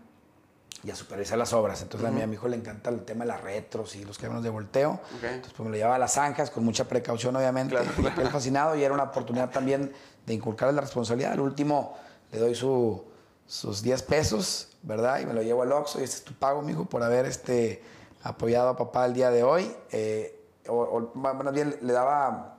y 0.83 0.91
a 0.91 0.95
supervisar 0.95 1.37
las 1.37 1.53
obras. 1.53 1.81
Entonces 1.81 2.07
a, 2.07 2.11
mí, 2.11 2.21
a 2.21 2.27
mi 2.27 2.33
hijo 2.33 2.47
le 2.47 2.57
encanta 2.57 2.89
el 2.89 3.03
tema 3.03 3.23
de 3.23 3.29
las 3.29 3.41
retros 3.41 3.95
y 3.95 4.03
los 4.03 4.17
camiones 4.17 4.43
de 4.43 4.49
volteo. 4.49 4.91
Ok. 5.17 5.23
Entonces 5.23 5.53
pues 5.53 5.65
me 5.65 5.71
lo 5.71 5.77
llevaba 5.77 5.95
a 5.95 5.99
las 5.99 6.13
zanjas 6.13 6.49
con 6.49 6.63
mucha 6.63 6.87
precaución 6.87 7.35
obviamente. 7.35 7.75
Claro, 7.75 7.89
y 8.17 8.21
él 8.21 8.27
fascinado 8.29 8.75
y 8.75 8.83
era 8.83 8.93
una 8.93 9.03
oportunidad 9.03 9.49
también 9.51 9.93
de 10.25 10.33
inculcarle 10.33 10.73
la 10.73 10.81
responsabilidad. 10.81 11.33
Al 11.33 11.41
último 11.41 11.97
le 12.31 12.39
doy 12.39 12.55
su, 12.55 13.03
sus 13.45 13.81
10 13.81 14.03
pesos, 14.03 14.69
¿verdad? 14.81 15.19
Y 15.19 15.25
me 15.25 15.33
lo 15.33 15.41
llevo 15.41 15.61
al 15.61 15.71
Oxxo 15.71 15.99
y 15.99 16.03
este 16.03 16.17
es 16.17 16.23
tu 16.23 16.33
pago, 16.33 16.61
mijo, 16.61 16.85
por 16.85 17.03
haber 17.03 17.25
este, 17.25 17.83
apoyado 18.23 18.69
a 18.69 18.77
papá 18.77 19.05
el 19.05 19.13
día 19.13 19.29
de 19.29 19.43
hoy. 19.43 19.71
Eh, 19.91 20.37
o, 20.67 20.75
o 20.75 21.11
más 21.17 21.53
bien 21.53 21.75
le 21.81 21.93
daba 21.93 22.57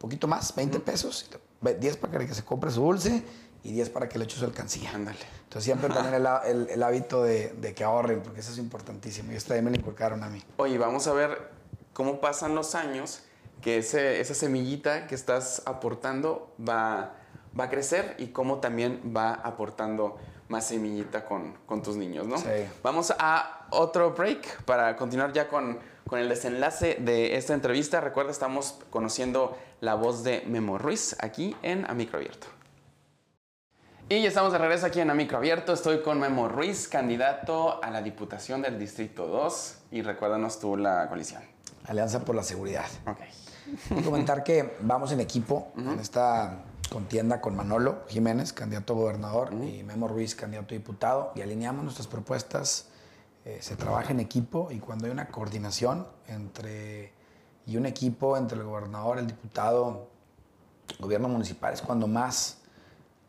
poquito 0.00 0.26
más, 0.26 0.54
20 0.54 0.80
pesos, 0.80 1.28
10 1.60 1.96
para 1.98 2.26
que 2.26 2.34
se 2.34 2.42
compre 2.42 2.70
su 2.70 2.80
dulce 2.80 3.22
y 3.62 3.72
10 3.72 3.90
para 3.90 4.08
que 4.08 4.18
le 4.18 4.24
eche 4.24 4.36
su 4.38 4.44
alcancía. 4.44 4.92
Ándale. 4.94 5.18
Entonces 5.44 5.64
siempre 5.64 5.88
también 5.94 6.14
el, 6.14 6.26
el- 6.46 6.70
el 6.70 6.82
hábito 6.82 7.22
de, 7.22 7.48
de 7.60 7.74
que 7.74 7.84
ahorren, 7.84 8.22
porque 8.22 8.40
eso 8.40 8.52
es 8.52 8.58
importantísimo. 8.58 9.32
Y 9.32 9.36
esto 9.36 9.48
también 9.48 9.64
me 9.66 9.70
lo 9.72 9.76
inculcaron 9.78 10.22
a 10.24 10.28
mí. 10.28 10.42
Oye, 10.56 10.78
vamos 10.78 11.06
a 11.06 11.12
ver 11.12 11.50
cómo 11.92 12.20
pasan 12.20 12.54
los 12.54 12.74
años, 12.74 13.22
que 13.60 13.78
ese- 13.78 14.20
esa 14.20 14.34
semillita 14.34 15.06
que 15.06 15.14
estás 15.14 15.62
aportando 15.66 16.54
va, 16.58 17.14
va 17.58 17.64
a 17.64 17.70
crecer 17.70 18.14
y 18.18 18.28
cómo 18.28 18.58
también 18.58 19.12
va 19.14 19.34
aportando 19.34 20.16
más 20.48 20.66
semillita 20.66 21.24
con, 21.26 21.54
con 21.66 21.82
tus 21.82 21.96
niños, 21.96 22.26
¿no? 22.26 22.38
Sí. 22.38 22.48
Vamos 22.82 23.12
a 23.18 23.66
otro 23.70 24.12
break 24.12 24.64
para 24.64 24.96
continuar 24.96 25.32
ya 25.32 25.46
con, 25.48 25.78
con 26.08 26.18
el 26.18 26.28
desenlace 26.28 26.96
de 26.98 27.36
esta 27.36 27.54
entrevista. 27.54 28.00
Recuerda, 28.00 28.32
estamos 28.32 28.78
conociendo 28.90 29.56
la 29.80 29.94
voz 29.94 30.24
de 30.24 30.42
Memo 30.48 30.76
Ruiz 30.78 31.14
aquí 31.20 31.54
en 31.62 31.88
A 31.88 31.94
Micro 31.94 32.18
Abierto. 32.18 32.48
Y 34.12 34.22
ya 34.22 34.28
estamos 34.28 34.50
de 34.50 34.58
regreso 34.58 34.86
aquí 34.86 34.98
en 34.98 35.08
A 35.08 35.14
Micro 35.14 35.38
Abierto. 35.38 35.72
Estoy 35.72 36.02
con 36.02 36.18
Memo 36.18 36.48
Ruiz, 36.48 36.88
candidato 36.88 37.80
a 37.80 37.90
la 37.92 38.02
Diputación 38.02 38.60
del 38.60 38.76
Distrito 38.76 39.28
2. 39.28 39.76
Y 39.92 40.02
recuérdanos 40.02 40.58
tú 40.58 40.76
la 40.76 41.06
coalición. 41.06 41.44
Alianza 41.86 42.24
por 42.24 42.34
la 42.34 42.42
Seguridad. 42.42 42.86
Ok. 43.06 44.04
Comentar 44.04 44.42
que 44.42 44.76
vamos 44.80 45.12
en 45.12 45.20
equipo 45.20 45.70
en 45.76 46.00
esta 46.00 46.64
contienda 46.90 47.40
con 47.40 47.54
Manolo 47.54 48.02
Jiménez, 48.08 48.52
candidato 48.52 48.94
a 48.94 48.96
gobernador, 48.96 49.52
y 49.52 49.84
Memo 49.84 50.08
Ruiz, 50.08 50.34
candidato 50.34 50.74
a 50.74 50.78
diputado, 50.78 51.32
y 51.36 51.42
alineamos 51.42 51.84
nuestras 51.84 52.08
propuestas. 52.08 52.88
eh, 53.44 53.58
se 53.60 53.76
trabaja 53.76 54.10
en 54.10 54.18
equipo 54.18 54.72
y 54.72 54.80
cuando 54.80 55.06
hay 55.06 55.12
una 55.12 55.28
coordinación 55.28 56.08
entre 56.26 57.12
y 57.64 57.76
un 57.76 57.86
equipo 57.86 58.36
entre 58.36 58.58
el 58.58 58.64
gobernador, 58.64 59.18
el 59.18 59.28
diputado, 59.28 60.08
gobierno 60.98 61.28
municipal 61.28 61.72
es 61.72 61.80
cuando 61.80 62.08
más 62.08 62.59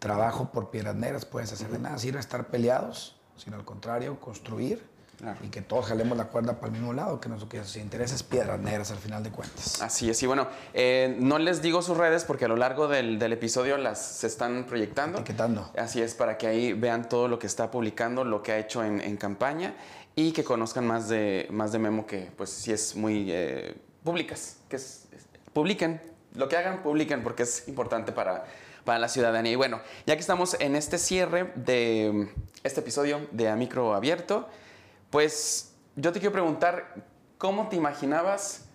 trabajo 0.06 0.52
por 0.52 0.72
piedras 0.72 0.96
negras 0.96 1.26
puedes 1.26 1.54
hacer. 1.54 1.70
De 1.70 1.78
nada 1.80 1.98
sirve 2.00 2.20
estar 2.20 2.48
peleados, 2.48 3.16
sino 3.38 3.56
al 3.56 3.64
contrario, 3.64 4.20
construir 4.20 4.90
Claro. 5.18 5.38
y 5.44 5.50
que 5.50 5.62
todos 5.62 5.86
jalemos 5.86 6.18
la 6.18 6.30
cuerda 6.30 6.54
para 6.56 6.66
el 6.68 6.72
mismo 6.80 6.94
lado, 6.94 7.20
que 7.22 7.30
nuestro 7.30 7.48
que 7.48 7.60
nos 7.60 7.76
interesa 7.78 8.16
es 8.16 8.24
piedras 8.24 8.60
negras 8.60 8.90
al 8.90 8.98
final 8.98 9.22
de 9.22 9.30
cuentas. 9.30 9.80
Así 9.80 10.10
es. 10.10 10.24
Y 10.24 10.26
bueno, 10.26 10.48
eh, 10.74 11.16
no 11.20 11.38
les 11.38 11.62
digo 11.62 11.84
sus 11.84 11.96
redes 11.96 12.24
porque 12.26 12.46
a 12.46 12.48
lo 12.48 12.56
largo 12.56 12.88
del, 12.88 13.20
del 13.20 13.32
episodio 13.34 13.78
las 13.78 14.04
se 14.04 14.26
están 14.26 14.64
proyectando. 14.66 15.20
Etiquetando. 15.20 15.70
Así 15.78 16.02
es, 16.02 16.16
para 16.16 16.40
que 16.40 16.48
ahí 16.48 16.74
vean 16.74 17.08
todo 17.08 17.28
lo 17.28 17.38
que 17.38 17.46
está 17.46 17.70
publicando, 17.70 18.24
lo 18.24 18.42
que 18.42 18.54
ha 18.54 18.58
hecho 18.58 18.84
en, 18.84 19.00
en 19.00 19.16
campaña 19.16 19.76
y 20.16 20.32
que 20.32 20.44
conozcan 20.44 20.88
más 20.88 21.08
de, 21.08 21.48
más 21.52 21.72
de 21.72 21.78
Memo 21.78 22.08
que 22.08 22.32
pues 22.36 22.50
sí 22.50 22.72
es 22.74 22.96
muy... 22.96 23.28
eh, 23.32 23.76
públicas, 24.04 24.58
que 24.70 24.78
es, 24.78 25.06
es- 25.12 25.28
publiquen, 25.54 26.02
lo 26.34 26.50
que 26.50 26.58
hagan, 26.58 26.82
publiquen 26.82 27.22
porque 27.22 27.44
es 27.44 27.68
importante 27.68 28.12
para, 28.12 28.46
para 28.84 29.00
la 29.00 29.08
ciudadanía. 29.08 29.52
Y 29.52 29.56
bueno, 29.56 29.82
ya 30.06 30.16
que 30.16 30.22
estamos 30.22 30.56
en 30.60 30.76
este 30.76 30.98
cierre 30.98 31.52
de 31.56 32.30
este 32.64 32.82
episodio 32.82 33.28
de 33.32 33.50
A 33.50 33.56
Micro 33.56 33.94
Abierto, 33.94 34.48
pues 35.10 35.74
yo 35.96 36.12
te 36.12 36.20
quiero 36.20 36.32
preguntar, 36.32 37.06
¿cómo 37.38 37.68
te 37.70 37.76
imaginabas 37.76 38.66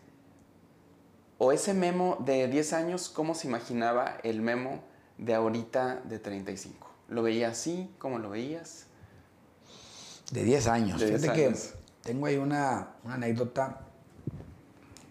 o 1.39 1.53
ese 1.53 1.75
memo 1.75 2.19
de 2.25 2.49
10 2.49 2.73
años, 2.73 3.09
cómo 3.09 3.35
se 3.35 3.47
imaginaba 3.47 4.19
el 4.23 4.41
memo 4.41 4.83
de 5.19 5.35
ahorita 5.35 6.03
de 6.05 6.19
35? 6.19 6.91
¿Lo 7.09 7.23
veía 7.23 7.49
así? 7.49 7.91
¿Cómo 7.99 8.19
lo 8.19 8.31
veías? 8.31 8.87
De 10.31 10.45
10 10.45 10.67
años. 10.67 11.01
De 11.01 11.07
10 11.07 11.21
Fíjate 11.21 11.41
años. 11.41 11.61
que 11.61 11.77
tengo 12.03 12.27
ahí 12.27 12.37
una, 12.37 12.95
una 13.05 13.15
anécdota 13.15 13.81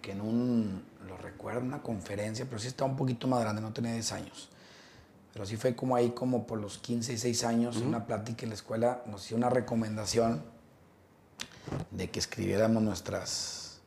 que 0.02 0.12
en 0.12 0.22
un, 0.22 0.84
lo 1.08 1.18
recuerdo, 1.18 1.62
en 1.62 1.68
una 1.68 1.82
conferencia, 1.82 2.46
pero 2.46 2.60
sí 2.60 2.68
estaba 2.68 2.90
un 2.90 2.98
poquito 2.98 3.28
más 3.28 3.42
grande, 3.42 3.62
no 3.62 3.74
tenía 3.74 3.94
10 3.94 4.12
años. 4.12 4.50
Pero 5.36 5.46
sí 5.46 5.58
fue 5.58 5.76
como 5.76 5.96
ahí, 5.98 6.12
como 6.12 6.48
por 6.48 6.60
los 6.62 6.78
15 6.78 7.12
y 7.12 7.18
6 7.18 7.44
años, 7.44 7.76
en 7.76 7.88
una 7.88 8.06
plática 8.08 8.44
en 8.44 8.50
la 8.50 8.56
escuela 8.56 9.04
nos 9.06 9.26
hizo 9.28 9.36
una 9.36 9.50
recomendación 9.50 10.42
de 11.92 12.10
que 12.10 12.20
escribiéramos 12.20 12.82
nuestras 12.82 13.82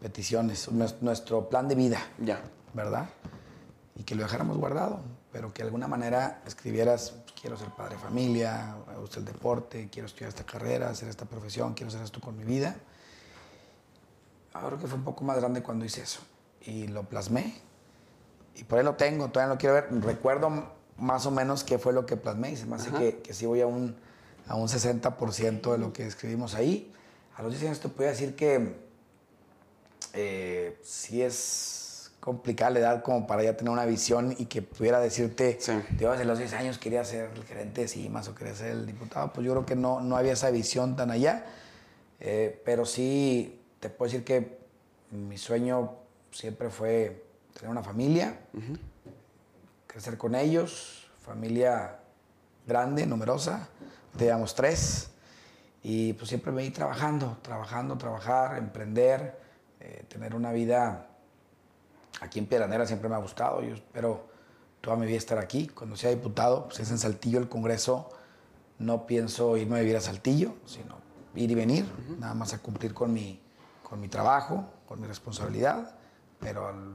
peticiones, 0.00 0.70
nues- 0.70 0.96
nuestro 1.00 1.48
plan 1.48 1.66
de 1.68 1.74
vida. 1.74 1.98
Ya. 2.18 2.40
¿verdad? 2.74 3.08
Y 3.96 4.04
que 4.04 4.14
lo 4.14 4.22
dejáramos 4.22 4.56
guardado, 4.56 5.00
pero 5.32 5.52
que 5.52 5.62
de 5.62 5.66
alguna 5.68 5.88
manera 5.88 6.40
escribieras, 6.46 7.10
pues, 7.10 7.34
quiero 7.38 7.56
ser 7.58 7.68
padre 7.70 7.96
de 7.96 8.00
familia, 8.00 8.76
me 8.88 8.96
gusta 8.96 9.18
el 9.18 9.26
deporte, 9.26 9.90
quiero 9.90 10.06
estudiar 10.06 10.28
esta 10.30 10.44
carrera, 10.44 10.88
hacer 10.88 11.08
esta 11.10 11.26
profesión, 11.26 11.74
quiero 11.74 11.88
hacer 11.88 12.00
esto 12.02 12.20
con 12.20 12.34
mi 12.38 12.44
vida. 12.44 12.76
Ahora 14.54 14.78
que 14.78 14.86
fue 14.86 14.96
un 14.96 15.04
poco 15.04 15.24
más 15.24 15.36
grande 15.38 15.62
cuando 15.62 15.84
hice 15.84 16.02
eso. 16.02 16.20
Y 16.62 16.86
lo 16.86 17.02
plasmé. 17.02 17.54
Y 18.56 18.64
por 18.64 18.78
ahí 18.78 18.84
lo 18.84 18.94
tengo, 18.94 19.28
todavía 19.28 19.48
no 19.48 19.54
lo 19.54 19.58
quiero 19.58 19.74
ver. 19.74 19.88
Recuerdo 20.04 20.50
más 20.98 21.26
o 21.26 21.30
menos 21.30 21.64
qué 21.64 21.78
fue 21.78 21.92
lo 21.92 22.04
que 22.06 22.16
plasmé 22.16 22.52
y 22.52 22.56
se 22.56 22.66
me 22.66 22.76
hace 22.76 22.90
que, 22.90 23.18
que 23.18 23.32
sí 23.34 23.46
voy 23.46 23.60
a 23.60 23.66
un, 23.66 23.96
a 24.46 24.54
un 24.56 24.68
60% 24.68 25.72
de 25.72 25.78
lo 25.78 25.92
que 25.92 26.06
escribimos 26.06 26.54
ahí. 26.54 26.92
A 27.36 27.42
los 27.42 27.52
10 27.52 27.64
años 27.64 27.80
te 27.80 27.88
podía 27.88 28.10
decir 28.10 28.36
que 28.36 28.74
eh, 30.14 30.78
sí 30.82 31.22
es 31.22 32.10
complicada 32.20 32.70
la 32.72 32.78
edad 32.78 33.02
como 33.02 33.26
para 33.26 33.42
ya 33.42 33.56
tener 33.56 33.72
una 33.72 33.84
visión 33.86 34.34
y 34.38 34.46
que 34.46 34.62
pudiera 34.62 35.00
decirte, 35.00 35.56
Sí. 35.60 35.72
yo 35.98 36.12
desde 36.12 36.24
los 36.24 36.38
10 36.38 36.52
años 36.52 36.78
quería 36.78 37.04
ser 37.04 37.30
el 37.34 37.44
gerente 37.44 37.80
de 37.80 37.88
CIMAS 37.88 38.28
o 38.28 38.34
quería 38.34 38.54
ser 38.54 38.68
el 38.70 38.86
diputado, 38.86 39.32
pues 39.32 39.44
yo 39.44 39.52
creo 39.54 39.66
que 39.66 39.74
no, 39.74 40.00
no 40.00 40.16
había 40.16 40.32
esa 40.34 40.50
visión 40.50 40.94
tan 40.96 41.10
allá, 41.10 41.44
Eh, 42.24 42.62
pero 42.64 42.84
sí 42.86 43.60
te 43.80 43.88
puedo 43.90 44.08
decir 44.12 44.24
que 44.24 44.56
mi 45.10 45.36
sueño 45.38 45.94
siempre 46.30 46.70
fue 46.70 47.24
tener 47.52 47.70
una 47.70 47.82
familia, 47.82 48.40
crecer 49.86 50.16
con 50.18 50.34
ellos, 50.34 51.10
familia 51.20 51.98
grande, 52.66 53.06
numerosa, 53.06 53.68
teníamos 54.16 54.54
tres, 54.54 55.10
y 55.82 56.12
pues 56.14 56.28
siempre 56.28 56.52
me 56.52 56.64
iba 56.64 56.74
trabajando, 56.74 57.38
trabajando, 57.42 57.98
trabajar, 57.98 58.56
emprender, 58.56 59.40
eh, 59.80 60.04
tener 60.08 60.34
una 60.34 60.52
vida 60.52 61.08
aquí 62.20 62.38
en 62.38 62.46
Piedranera 62.46 62.86
siempre 62.86 63.08
me 63.08 63.16
ha 63.16 63.18
gustado, 63.18 63.62
yo 63.62 63.74
espero 63.74 64.28
toda 64.80 64.96
mi 64.96 65.06
vida 65.06 65.18
estar 65.18 65.38
aquí, 65.38 65.68
cuando 65.68 65.96
sea 65.96 66.10
diputado, 66.10 66.66
pues 66.66 66.80
es 66.80 66.90
en 66.90 66.98
Saltillo 66.98 67.38
el 67.38 67.48
Congreso, 67.48 68.10
no 68.78 69.06
pienso 69.06 69.56
irme 69.56 69.76
a 69.76 69.80
vivir 69.80 69.96
a 69.96 70.00
Saltillo, 70.00 70.54
sino 70.66 70.96
ir 71.34 71.50
y 71.50 71.54
venir, 71.54 71.86
nada 72.18 72.34
más 72.34 72.52
a 72.52 72.58
cumplir 72.58 72.94
con 72.94 73.12
mi, 73.12 73.40
con 73.82 74.00
mi 74.00 74.08
trabajo, 74.08 74.66
con 74.86 75.00
mi 75.00 75.06
responsabilidad, 75.06 75.94
pero 76.40 76.68
al 76.68 76.94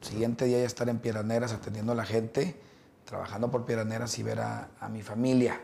siguiente 0.00 0.44
día 0.44 0.58
ya 0.58 0.64
estar 0.66 0.88
en 0.88 0.98
Piedraneras 0.98 1.52
atendiendo 1.52 1.92
a 1.92 1.94
la 1.94 2.04
gente, 2.04 2.56
trabajando 3.04 3.50
por 3.50 3.64
Piedraneras 3.64 4.18
y 4.18 4.22
ver 4.22 4.40
a, 4.40 4.68
a 4.80 4.88
mi 4.88 5.02
familia. 5.02 5.60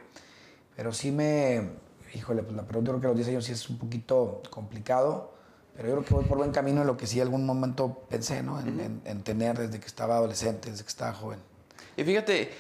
Pero 0.77 0.93
sí 0.93 1.11
me, 1.13 1.71
híjole, 2.15 2.43
pues 2.43 2.57
la 2.57 2.65
pregunta 2.65 2.91
creo 2.91 3.01
que 3.01 3.07
a 3.07 3.11
los 3.11 3.17
10 3.19 3.29
años 3.29 3.45
sí 3.45 3.53
es 3.53 3.69
un 3.71 3.79
poquito 3.79 4.43
complicado, 4.51 5.33
pero 5.77 5.89
yo 5.89 5.95
creo 5.97 6.05
que 6.05 6.15
voy 6.15 6.25
por 6.25 6.39
buen 6.39 6.51
camino 6.53 6.81
en 6.81 6.87
lo 6.87 6.97
que 6.97 7.07
sí 7.07 7.21
algún 7.21 7.47
momento 7.47 8.05
pensé, 8.09 8.43
¿no? 8.43 8.61
En, 8.61 8.81
en- 8.81 9.03
en 9.05 9.23
tener 9.23 9.59
desde 9.59 9.81
que 9.81 9.87
estaba 9.87 10.17
adolescente, 10.17 10.71
desde 10.71 10.83
que 10.85 10.89
estaba 10.89 11.13
joven. 11.13 11.39
Y 11.97 12.05
fíjate, 12.05 12.51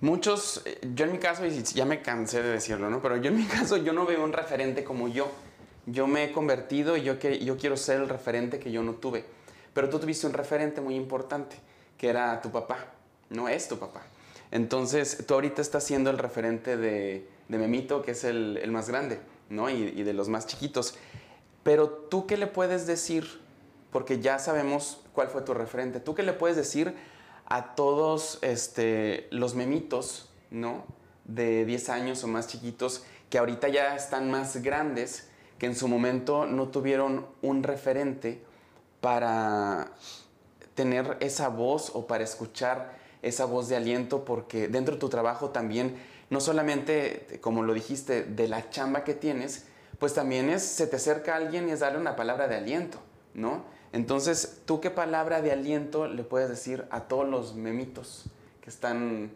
muchos, 0.00 0.62
eh, 0.64 0.80
yo 0.94 1.04
en 1.06 1.12
mi 1.12 1.18
caso, 1.18 1.46
y 1.46 1.62
ya 1.62 1.84
me 1.84 2.02
cansé 2.02 2.42
de 2.42 2.50
decirlo, 2.50 2.90
¿no? 2.90 3.00
Pero 3.02 3.16
yo 3.16 3.30
en 3.30 3.36
mi 3.36 3.44
caso, 3.46 3.76
yo 3.78 3.92
no 3.92 4.04
veo 4.06 4.22
un 4.22 4.32
referente 4.32 4.84
como 4.84 5.08
yo. 5.08 5.30
Yo 5.86 6.06
me 6.06 6.24
he 6.24 6.32
convertido 6.32 6.96
y 6.96 7.02
yo, 7.02 7.18
que, 7.18 7.44
yo 7.44 7.56
quiero 7.56 7.76
ser 7.76 8.00
el 8.00 8.08
referente 8.08 8.58
que 8.60 8.70
yo 8.70 8.82
no 8.82 8.92
tuve. 8.94 9.24
Pero 9.74 9.88
tú 9.88 9.98
tuviste 9.98 10.26
un 10.26 10.32
referente 10.32 10.80
muy 10.80 10.94
importante, 10.94 11.56
que 11.96 12.08
era 12.08 12.40
tu 12.40 12.50
papá. 12.50 12.78
No 13.30 13.48
es 13.48 13.68
tu 13.68 13.78
papá. 13.78 14.02
Entonces, 14.50 15.24
tú 15.26 15.34
ahorita 15.34 15.62
estás 15.62 15.84
siendo 15.84 16.10
el 16.10 16.18
referente 16.18 16.76
de, 16.76 17.26
de 17.48 17.58
Memito, 17.58 18.02
que 18.02 18.10
es 18.10 18.24
el, 18.24 18.58
el 18.58 18.70
más 18.70 18.88
grande, 18.88 19.18
¿no? 19.48 19.70
Y, 19.70 19.94
y 19.96 20.02
de 20.02 20.12
los 20.12 20.28
más 20.28 20.46
chiquitos. 20.46 20.94
Pero 21.62 21.88
tú, 21.88 22.26
¿qué 22.26 22.36
le 22.36 22.46
puedes 22.46 22.86
decir? 22.86 23.40
Porque 23.90 24.20
ya 24.20 24.38
sabemos 24.38 25.00
cuál 25.14 25.28
fue 25.28 25.42
tu 25.42 25.54
referente. 25.54 26.00
¿Tú 26.00 26.14
qué 26.14 26.22
le 26.22 26.34
puedes 26.34 26.56
decir 26.56 26.94
a 27.46 27.74
todos 27.74 28.38
este, 28.42 29.28
los 29.30 29.54
memitos, 29.54 30.30
¿no? 30.50 30.84
De 31.24 31.64
10 31.64 31.88
años 31.88 32.24
o 32.24 32.28
más 32.28 32.48
chiquitos, 32.48 33.04
que 33.30 33.38
ahorita 33.38 33.68
ya 33.68 33.94
están 33.96 34.30
más 34.30 34.56
grandes, 34.62 35.28
que 35.58 35.66
en 35.66 35.76
su 35.76 35.88
momento 35.88 36.46
no 36.46 36.68
tuvieron 36.68 37.26
un 37.40 37.62
referente 37.62 38.42
para 39.02 39.90
tener 40.74 41.18
esa 41.20 41.48
voz 41.48 41.90
o 41.92 42.06
para 42.06 42.22
escuchar 42.22 42.96
esa 43.20 43.44
voz 43.44 43.68
de 43.68 43.76
aliento, 43.76 44.24
porque 44.24 44.68
dentro 44.68 44.94
de 44.94 45.00
tu 45.00 45.08
trabajo 45.08 45.50
también, 45.50 45.96
no 46.30 46.40
solamente, 46.40 47.40
como 47.40 47.64
lo 47.64 47.74
dijiste, 47.74 48.22
de 48.22 48.46
la 48.46 48.70
chamba 48.70 49.02
que 49.02 49.14
tienes, 49.14 49.64
pues 49.98 50.14
también 50.14 50.48
es, 50.48 50.62
se 50.62 50.86
te 50.86 50.96
acerca 50.96 51.34
alguien 51.34 51.68
y 51.68 51.72
es 51.72 51.80
darle 51.80 51.98
una 51.98 52.14
palabra 52.14 52.46
de 52.46 52.54
aliento, 52.54 52.98
¿no? 53.34 53.64
Entonces, 53.92 54.60
¿tú 54.66 54.80
qué 54.80 54.90
palabra 54.90 55.42
de 55.42 55.50
aliento 55.50 56.06
le 56.06 56.22
puedes 56.22 56.48
decir 56.48 56.86
a 56.90 57.00
todos 57.02 57.28
los 57.28 57.56
memitos 57.56 58.26
que 58.60 58.70
están 58.70 59.32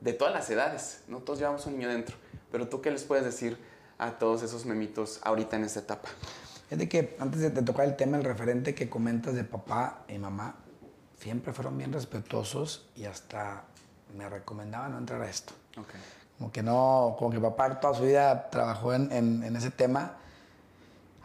de 0.00 0.14
todas 0.14 0.32
las 0.32 0.48
edades? 0.48 1.02
No 1.08 1.18
todos 1.18 1.38
llevamos 1.38 1.66
un 1.66 1.74
niño 1.74 1.90
dentro, 1.90 2.16
pero 2.50 2.68
¿tú 2.68 2.80
qué 2.80 2.90
les 2.90 3.04
puedes 3.04 3.24
decir 3.24 3.58
a 3.98 4.18
todos 4.18 4.42
esos 4.42 4.64
memitos 4.64 5.20
ahorita 5.22 5.56
en 5.56 5.64
esta 5.64 5.80
etapa? 5.80 6.08
Es 6.70 6.78
de 6.78 6.88
que 6.88 7.16
antes 7.18 7.40
de, 7.40 7.50
de 7.50 7.62
tocar 7.62 7.86
el 7.86 7.96
tema, 7.96 8.16
el 8.16 8.24
referente 8.24 8.74
que 8.74 8.88
comentas 8.88 9.34
de 9.34 9.44
papá 9.44 10.04
y 10.08 10.18
mamá, 10.18 10.54
siempre 11.18 11.52
fueron 11.52 11.76
bien 11.76 11.92
respetuosos 11.92 12.88
y 12.96 13.04
hasta 13.04 13.64
me 14.16 14.28
recomendaban 14.28 14.92
no 14.92 14.98
entrar 14.98 15.20
a 15.22 15.28
esto. 15.28 15.52
Okay. 15.72 16.00
Como 16.38 16.50
que 16.52 16.62
no, 16.62 17.16
como 17.18 17.30
que 17.30 17.38
papá 17.40 17.78
toda 17.80 17.94
su 17.94 18.04
vida 18.04 18.48
trabajó 18.50 18.94
en, 18.94 19.10
en- 19.12 19.42
en 19.42 19.56
ese 19.56 19.70
tema. 19.70 20.16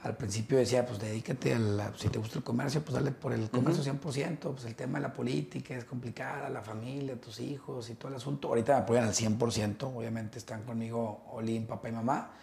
Al 0.04 0.16
principio 0.18 0.58
decía, 0.60 0.86
pues 0.86 1.00
dedícate 1.00 1.56
a 1.56 1.58
la, 1.60 1.91
si 1.98 2.10
te 2.10 2.20
gusta 2.20 2.38
el 2.38 2.43
comercio, 2.43 2.84
pues 2.84 2.93
dale 2.93 3.12
por 3.12 3.34
el 3.34 3.50
comercio 3.50 3.84
100%, 3.84 4.38
pues 4.39 4.66
el 4.66 4.76
tema 4.76 5.00
de 5.00 5.04
la 5.08 5.14
política 5.14 5.74
es 5.76 5.84
complicada, 5.86 6.48
la 6.50 6.62
familia, 6.62 7.20
tus 7.20 7.39
hijos 7.39 7.89
y 7.89 7.96
todo 7.96 8.10
el 8.10 8.16
asunto. 8.18 8.50
Ahorita 8.50 8.74
me 8.76 8.82
apoyan 8.84 9.06
al 9.06 9.14
100%, 9.16 9.84
obviamente 9.96 10.38
están 10.38 10.62
conmigo 10.64 11.24
Olin, 11.32 11.66
papá 11.66 11.89
y 11.89 11.91
mamá, 11.93 12.34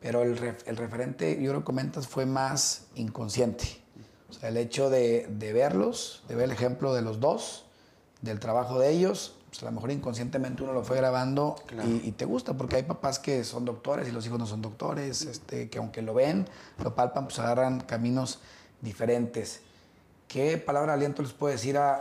pero 0.00 0.22
el, 0.22 0.38
el 0.66 0.76
referente, 0.76 1.40
yo 1.42 1.52
lo 1.52 1.64
comentas, 1.64 2.06
fue 2.06 2.26
más 2.26 2.86
inconsciente. 2.94 3.80
O 4.30 4.32
sea, 4.32 4.48
el 4.50 4.56
hecho 4.56 4.90
de, 4.90 5.26
de 5.30 5.52
verlos, 5.52 6.22
de 6.28 6.34
ver 6.34 6.44
el 6.44 6.50
ejemplo 6.52 6.94
de 6.94 7.02
los 7.02 7.18
dos, 7.20 7.64
del 8.22 8.38
trabajo 8.40 8.78
de 8.78 8.90
ellos, 8.90 9.34
pues 9.48 9.62
a 9.62 9.66
lo 9.66 9.72
mejor 9.72 9.90
inconscientemente 9.90 10.62
uno 10.62 10.72
lo 10.74 10.82
fue 10.84 10.96
grabando 10.98 11.56
Claro. 11.66 11.88
y, 11.88 12.08
y 12.08 12.12
te 12.12 12.24
gusta, 12.26 12.54
porque 12.54 12.76
hay 12.76 12.82
papás 12.82 13.18
que 13.18 13.42
son 13.44 13.64
doctores 13.64 14.06
y 14.08 14.12
los 14.12 14.26
hijos 14.26 14.38
no 14.38 14.46
son 14.46 14.60
doctores, 14.60 15.22
este, 15.22 15.70
que 15.70 15.78
aunque 15.78 16.02
lo 16.02 16.12
ven, 16.14 16.46
lo 16.82 16.94
palpan, 16.94 17.24
pues 17.26 17.38
agarran 17.38 17.80
caminos 17.80 18.40
diferentes. 18.82 19.60
¿Qué 20.28 20.58
palabra 20.58 20.92
de 20.92 20.96
aliento 20.98 21.22
les 21.22 21.32
puedo 21.32 21.50
decir 21.52 21.78
a, 21.78 21.94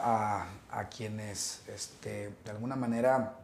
a- 0.43 0.47
a 0.69 0.89
quienes 0.89 1.61
este, 1.73 2.33
de 2.43 2.51
alguna 2.51 2.75
manera 2.75 3.35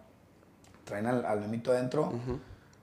traen 0.83 1.05
al, 1.07 1.25
al 1.25 1.43
adentro? 1.43 2.11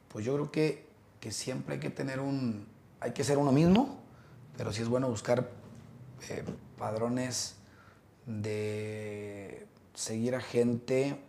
Pues 0.09 0.25
yo 0.25 0.33
creo 0.35 0.51
que, 0.51 0.87
que 1.21 1.33
siempre 1.33 1.75
hay 1.75 1.81
que 1.81 1.91
tener 1.91 2.19
un, 2.21 2.67
hay 3.01 3.13
que 3.13 3.25
ser 3.25 3.39
uno 3.39 3.53
mismo, 3.53 3.99
pero 4.57 4.73
sí 4.73 4.83
es 4.83 4.89
bueno 4.89 5.09
buscar 5.09 5.49
eh, 6.29 6.45
padrones 6.79 7.57
de 8.27 9.67
seguir 9.95 10.35
a 10.35 10.41
gente 10.41 11.21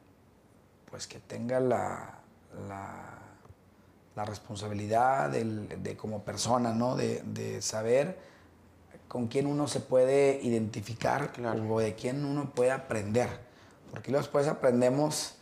pues 0.90 1.08
que 1.08 1.20
tenga 1.20 1.60
la, 1.60 2.20
la, 2.68 3.20
la 4.16 4.26
responsabilidad 4.26 5.30
del- 5.30 5.82
de 5.82 5.96
como 5.96 6.24
persona, 6.24 6.74
¿no? 6.74 6.96
De, 6.96 7.22
de 7.26 7.62
saber 7.62 8.20
con 9.08 9.28
quién 9.28 9.46
uno 9.48 9.68
se 9.68 9.80
puede 9.80 10.40
identificar 10.44 11.32
Claro. 11.32 11.66
o 11.74 11.80
de 11.80 11.96
quién 11.96 12.24
uno 12.26 12.52
puede 12.54 12.72
aprender. 12.72 13.30
Porque 13.90 14.12
luego 14.12 14.24
después 14.24 14.48
aprendemos 14.48 15.36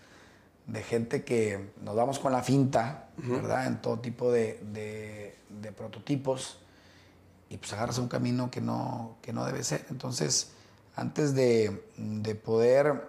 de 0.68 0.84
gente 0.84 1.24
que 1.24 1.72
nos 1.82 1.96
vamos 1.96 2.20
con 2.20 2.32
la 2.32 2.44
finta, 2.44 3.09
¿verdad? 3.28 3.68
En 3.68 3.82
todo 3.82 4.00
tipo 4.00 4.32
de, 4.32 4.60
de- 4.74 5.36
de 5.62 5.72
prototipos 5.72 6.58
y 7.50 7.58
pues 7.58 7.74
agarras 7.74 7.98
un 7.98 8.08
camino 8.08 8.52
que 8.52 8.62
no, 8.62 9.18
que 9.22 9.34
no 9.34 9.46
debe 9.46 9.64
ser. 9.64 9.86
Entonces, 9.90 10.52
antes 10.96 11.34
de, 11.34 11.84
de 11.98 12.36
poder 12.36 13.08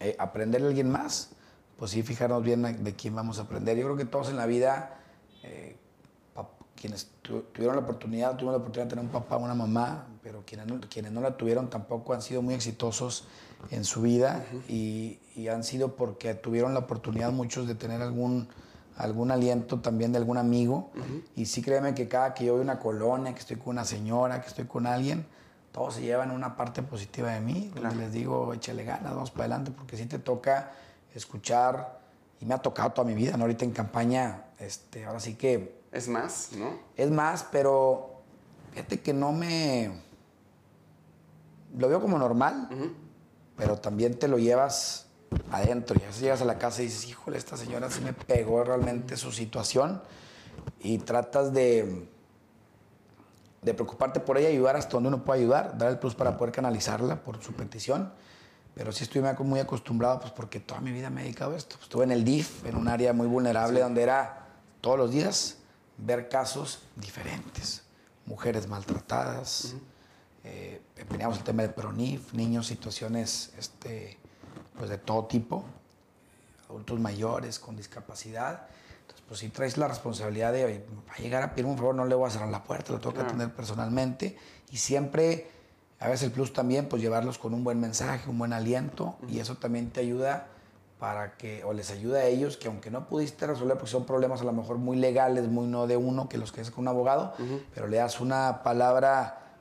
eh, 0.00 0.16
aprender 0.18 0.60
de 0.62 0.68
alguien 0.68 0.90
más, 0.90 1.30
pues 1.78 1.90
sí 1.92 2.02
fijarnos 2.02 2.42
bien 2.42 2.64
a- 2.64 2.72
de 2.72 2.94
quién 2.94 3.14
vamos 3.14 3.38
a 3.38 3.42
aprender. 3.42 3.76
Yo 3.76 3.84
creo 3.84 3.96
que 3.96 4.04
todos 4.04 4.28
en 4.28 4.36
la 4.36 4.46
vida, 4.46 4.98
eh, 5.42 5.76
quienes 6.74 7.10
tu- 7.22 7.42
tuvieron 7.52 7.76
la 7.76 7.82
oportunidad, 7.82 8.30
tuvieron 8.32 8.52
la 8.54 8.58
oportunidad 8.58 8.86
de 8.86 8.90
tener 8.90 9.04
un 9.04 9.10
papá, 9.12 9.36
una 9.36 9.54
mamá, 9.54 10.06
pero 10.22 10.42
quienes 10.44 10.66
no, 10.66 10.80
quienes 10.80 11.12
no 11.12 11.20
la 11.20 11.36
tuvieron 11.36 11.70
tampoco 11.70 12.12
han 12.12 12.22
sido 12.22 12.42
muy 12.42 12.54
exitosos 12.54 13.24
en 13.70 13.84
su 13.84 14.02
vida 14.02 14.44
y, 14.68 15.18
y 15.34 15.48
han 15.48 15.64
sido 15.64 15.96
porque 15.96 16.34
tuvieron 16.34 16.74
la 16.74 16.80
oportunidad 16.80 17.32
muchos 17.32 17.66
de 17.66 17.74
tener 17.74 18.02
algún, 18.02 18.48
algún 18.96 19.30
aliento 19.30 19.80
también 19.80 20.12
de 20.12 20.18
algún 20.18 20.38
amigo. 20.38 20.90
Y 21.36 21.46
sí 21.46 21.62
créeme 21.62 21.94
que 21.94 22.08
cada 22.08 22.34
que 22.34 22.44
yo 22.44 22.52
voy 22.52 22.60
a 22.60 22.64
una 22.64 22.78
colonia, 22.78 23.32
que 23.32 23.40
estoy 23.40 23.56
con 23.56 23.70
una 23.70 23.84
señora, 23.84 24.40
que 24.40 24.48
estoy 24.48 24.66
con 24.66 24.86
alguien, 24.86 25.26
todos 25.72 25.94
se 25.94 26.02
llevan 26.02 26.30
una 26.30 26.56
parte 26.56 26.82
positiva 26.82 27.30
de 27.30 27.40
mí, 27.40 27.70
donde 27.74 27.96
les 27.96 28.12
digo, 28.12 28.52
échale 28.52 28.84
ganas, 28.84 29.14
vamos 29.14 29.30
para 29.30 29.44
adelante, 29.44 29.70
porque 29.70 29.96
sí 29.96 30.06
te 30.06 30.18
toca 30.18 30.72
escuchar, 31.14 32.00
y 32.40 32.44
me 32.44 32.54
ha 32.54 32.58
tocado 32.58 32.90
toda 32.90 33.06
mi 33.06 33.14
vida, 33.14 33.36
¿no? 33.36 33.44
Ahorita 33.44 33.64
en 33.64 33.70
campaña, 33.70 34.44
este, 34.58 35.04
ahora 35.04 35.20
sí 35.20 35.34
que 35.34 35.80
Es 35.92 36.08
más, 36.08 36.50
¿no? 36.56 36.70
es 36.96 37.10
más, 37.10 37.46
pero 37.50 38.22
fíjate 38.72 39.00
que 39.00 39.12
no 39.12 39.32
me... 39.32 39.92
Lo 41.78 41.88
veo 41.88 42.00
como 42.02 42.18
normal, 42.18 42.68
pero 43.62 43.76
también 43.76 44.18
te 44.18 44.26
lo 44.26 44.38
llevas 44.38 45.06
adentro. 45.52 45.96
Y 46.00 46.02
a 46.02 46.08
veces 46.08 46.20
llegas 46.20 46.42
a 46.42 46.44
la 46.44 46.58
casa 46.58 46.82
y 46.82 46.86
dices, 46.86 47.06
híjole, 47.08 47.38
esta 47.38 47.56
señora 47.56 47.88
sí 47.92 48.00
me 48.00 48.12
pegó 48.12 48.64
realmente 48.64 49.16
su 49.16 49.30
situación. 49.30 50.02
Y 50.80 50.98
tratas 50.98 51.52
de, 51.52 52.08
de 53.62 53.74
preocuparte 53.74 54.18
por 54.18 54.36
ella 54.36 54.48
ayudar 54.48 54.74
hasta 54.74 54.94
donde 54.94 55.10
uno 55.10 55.24
puede 55.24 55.42
ayudar, 55.42 55.78
dar 55.78 55.90
el 55.90 56.00
plus 56.00 56.16
para 56.16 56.36
poder 56.36 56.52
canalizarla 56.52 57.22
por 57.22 57.40
su 57.40 57.52
petición. 57.52 58.12
Pero 58.74 58.90
sí 58.90 59.04
estoy 59.04 59.22
muy 59.44 59.60
acostumbrado, 59.60 60.18
pues 60.18 60.32
porque 60.32 60.58
toda 60.58 60.80
mi 60.80 60.90
vida 60.90 61.08
me 61.08 61.20
he 61.20 61.24
dedicado 61.24 61.52
a 61.52 61.56
esto. 61.56 61.76
Pues, 61.76 61.84
estuve 61.84 62.02
en 62.02 62.10
el 62.10 62.24
DIF, 62.24 62.66
en 62.66 62.74
un 62.74 62.88
área 62.88 63.12
muy 63.12 63.28
vulnerable, 63.28 63.78
donde 63.78 64.02
era 64.02 64.48
todos 64.80 64.98
los 64.98 65.12
días 65.12 65.58
ver 65.98 66.28
casos 66.28 66.80
diferentes. 66.96 67.82
Mujeres 68.26 68.66
maltratadas, 68.66 69.76
eh, 70.44 70.80
teníamos 71.08 71.38
el 71.38 71.44
tema 71.44 71.62
del 71.62 71.72
PRONIF, 71.72 72.32
niños, 72.34 72.66
situaciones 72.66 73.52
este, 73.58 74.18
pues 74.78 74.90
de 74.90 74.98
todo 74.98 75.26
tipo, 75.26 75.64
adultos 76.68 76.98
mayores 77.00 77.58
con 77.58 77.76
discapacidad. 77.76 78.66
Entonces, 79.02 79.24
pues 79.28 79.40
si 79.40 79.48
traes 79.50 79.76
la 79.78 79.88
responsabilidad 79.88 80.52
de, 80.52 80.64
"Oye, 80.64 80.84
va 81.08 81.14
a 81.14 81.18
llegar 81.18 81.42
a 81.42 81.50
pedirme 81.50 81.72
un 81.72 81.76
favor, 81.78 81.94
no 81.94 82.04
le 82.04 82.14
voy 82.14 82.28
a 82.28 82.30
cerrar 82.30 82.48
la 82.48 82.64
puerta, 82.64 82.92
lo 82.92 83.00
tengo 83.00 83.14
que 83.14 83.20
atender 83.22 83.52
personalmente. 83.54 84.36
Y 84.70 84.76
siempre 84.78 85.50
A 86.00 86.08
veces 86.08 86.24
el 86.24 86.32
plus 86.32 86.52
también, 86.52 86.88
pues 86.88 87.00
llevarlos 87.00 87.38
con 87.38 87.54
un 87.54 87.62
buen 87.62 87.78
mensaje, 87.78 88.28
un 88.28 88.36
buen 88.36 88.52
aliento, 88.52 89.14
y 89.28 89.38
eso 89.38 89.54
también 89.58 89.90
te 89.90 90.00
ayuda 90.00 90.48
para 90.98 91.36
que, 91.36 91.62
o 91.62 91.72
les 91.72 91.92
ayuda 91.92 92.18
a 92.18 92.24
ellos, 92.24 92.56
que 92.56 92.66
aunque 92.66 92.90
no 92.90 93.06
pudiste 93.06 93.46
resolver, 93.46 93.76
porque 93.76 93.92
son 93.92 94.04
problemas 94.04 94.40
a 94.40 94.44
lo 94.44 94.52
mejor 94.52 94.78
muy 94.78 94.96
legales, 94.96 95.46
muy 95.46 95.68
no 95.68 95.86
de 95.86 95.96
uno, 95.96 96.28
que 96.28 96.38
los 96.38 96.50
que 96.50 96.60
es 96.60 96.72
con 96.72 96.82
un 96.82 96.88
abogado, 96.88 97.34
pero 97.72 97.86
le 97.86 97.98
das 97.98 98.20
una 98.20 98.64
palabra 98.64 99.51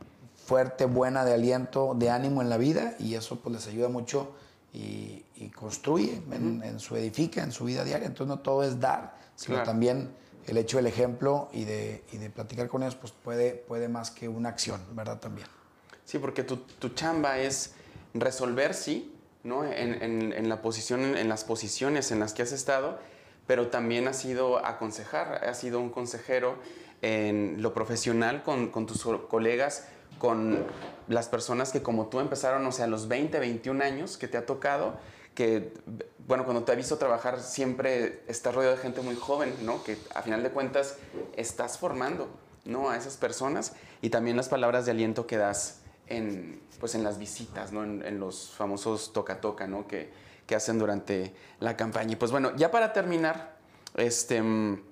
fuerte, 0.52 0.84
buena, 0.84 1.24
de 1.24 1.34
aliento, 1.34 1.94
de 1.96 2.10
ánimo 2.10 2.42
en 2.42 2.50
la 2.50 2.58
vida, 2.58 2.96
y 3.00 3.16
eso 3.16 3.40
pues 3.40 3.56
les 3.56 3.68
ayuda 3.68 3.88
mucho 3.88 4.34
y, 4.74 5.24
y 5.38 5.50
construye 5.50 6.22
en, 6.30 6.62
en, 6.62 6.78
su 6.82 6.98
edifica, 6.98 7.42
en 7.42 7.54
su 7.54 7.64
vida 7.64 7.86
diaria. 7.86 8.06
Entonces 8.06 8.28
no 8.36 8.40
todo 8.42 8.62
es 8.64 8.78
dar, 8.82 9.16
sino 9.38 9.56
Claro. 9.56 9.70
también 9.72 10.12
el 10.48 10.58
hecho 10.58 10.76
del 10.76 10.88
ejemplo 10.88 11.48
y 11.54 11.64
de, 11.64 12.04
y 12.12 12.18
de 12.18 12.30
platicar 12.30 12.68
con 12.68 12.84
ellos, 12.84 12.96
pues 12.96 13.14
puede, 13.14 13.52
puede 13.54 13.88
más 13.88 14.12
que 14.12 14.28
una 14.28 14.50
acción, 14.50 14.82
¿verdad? 14.94 15.20
También. 15.22 15.48
Sí, 16.04 16.20
porque 16.20 16.44
tu, 16.44 16.58
tu 16.58 16.90
chamba 16.90 17.38
es 17.38 17.72
resolver, 18.14 18.74
sí, 18.74 19.16
¿no? 19.46 19.64
En, 19.64 20.04
en- 20.04 20.34
en 20.34 20.50
la 20.50 20.62
posición, 20.62 21.16
en 21.16 21.30
las 21.30 21.46
posiciones 21.46 22.12
en 22.12 22.20
las 22.20 22.34
que 22.34 22.42
has 22.42 22.52
estado, 22.52 23.00
pero 23.48 23.68
también 23.70 24.06
has 24.10 24.18
sido 24.18 24.66
aconsejar, 24.66 25.46
has 25.46 25.58
sido 25.60 25.80
un 25.80 25.90
consejero 25.92 26.56
en 27.02 27.62
lo 27.62 27.74
profesional 27.74 28.44
con, 28.44 28.68
con 28.70 28.86
tus 28.86 29.02
co- 29.04 29.30
colegas, 29.30 29.86
con 30.22 30.68
las 31.08 31.30
personas 31.30 31.72
que 31.72 31.82
como 31.82 32.06
tú 32.06 32.20
empezaron, 32.20 32.64
o 32.68 32.72
sea, 32.72 32.86
a 32.86 32.88
los 32.88 33.08
20, 33.08 33.40
21 33.40 33.84
años 33.84 34.18
que 34.18 34.28
te 34.28 34.38
ha 34.38 34.46
tocado, 34.46 34.94
que, 35.34 35.74
bueno, 36.28 36.46
cuando 36.46 36.64
te 36.64 36.74
he 36.74 36.76
visto 36.76 37.00
trabajar 37.00 37.40
siempre 37.42 38.22
estás 38.28 38.54
rodeado 38.54 38.76
de 38.76 38.82
gente 38.84 39.02
muy 39.02 39.16
joven, 39.16 39.52
¿no? 39.64 39.84
Que 39.84 39.98
a 40.14 40.22
final 40.22 40.44
de 40.44 40.52
cuentas 40.52 40.98
estás 41.36 41.80
formando, 41.80 42.30
¿no? 42.66 42.92
A 42.92 42.98
esas 42.98 43.18
personas 43.18 43.74
y 44.04 44.12
también 44.12 44.38
las 44.38 44.48
palabras 44.48 44.86
de 44.86 44.92
aliento 44.92 45.26
que 45.26 45.38
das 45.38 45.80
en, 46.06 46.62
pues 46.80 46.94
en 46.94 47.04
las 47.04 47.18
visitas, 47.18 47.72
¿no? 47.72 47.84
En, 47.84 48.06
en 48.06 48.20
los 48.20 48.52
famosos 48.52 49.12
toca-toca, 49.14 49.66
¿no? 49.66 49.88
Que, 49.88 50.12
que 50.46 50.54
hacen 50.54 50.78
durante 50.78 51.34
la 51.60 51.76
campaña. 51.76 52.12
Y 52.12 52.16
pues 52.18 52.30
bueno, 52.30 52.56
ya 52.56 52.70
para 52.70 52.94
terminar, 52.94 53.58
este, 53.96 54.40
mm, 54.40 54.84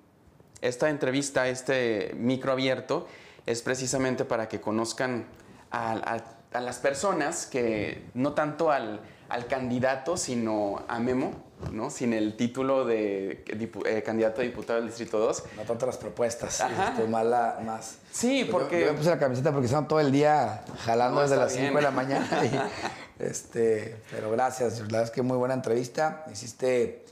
esta 0.62 0.90
entrevista, 0.90 1.48
este 1.50 2.16
micro 2.16 2.52
abierto, 2.52 3.06
es 3.50 3.64
precisamente 3.64 4.26
para 4.26 4.48
que 4.48 4.62
conozcan 4.62 5.26
a, 5.72 5.94
a- 5.94 6.24
a 6.58 6.60
las 6.62 6.78
personas 6.78 7.46
que, 7.48 8.10
no 8.14 8.34
tanto 8.34 8.72
al, 8.72 9.02
al 9.28 9.48
candidato, 9.48 10.18
sino 10.18 10.84
a 10.88 11.00
Memo, 11.00 11.32
¿no? 11.72 11.90
Sin 11.90 12.14
el 12.14 12.36
título 12.38 12.86
de 12.86 13.44
dipu- 13.46 13.86
eh, 13.88 14.04
candidato 14.04 14.42
a 14.42 14.44
diputado 14.44 14.78
del 14.80 14.88
Distrito 14.88 15.18
2. 15.20 15.44
No 15.58 15.64
tanto 15.64 15.86
las 15.88 15.98
propuestas, 15.98 16.60
este, 16.62 17.08
más, 17.08 17.26
la- 17.26 17.60
más. 17.66 17.98
Sí, 18.12 18.46
Yo- 18.46 18.52
porque- 18.52 18.82
Yo, 18.82 18.92
me 18.92 18.98
puse 19.00 19.10
la 19.10 19.18
camiseta 19.20 19.52
porque 19.52 19.66
estaban 19.66 19.88
todo 19.88 20.00
el 20.00 20.12
día 20.12 20.64
jalando 20.86 21.16
No, 21.16 21.22
desde 21.22 21.38
las 21.38 21.54
bien. 21.54 21.66
5 21.68 21.78
de 21.78 21.84
la 21.84 21.92
mañana. 21.92 22.28
y, 22.46 22.52
este, 23.24 23.98
pero 24.12 24.30
gracias, 24.32 24.78
la 24.80 24.84
verdad 24.86 25.04
es 25.04 25.12
que 25.12 25.22
muy 25.24 25.38
buena 25.38 25.54
entrevista. 25.56 26.24
Hiciste 26.32 27.04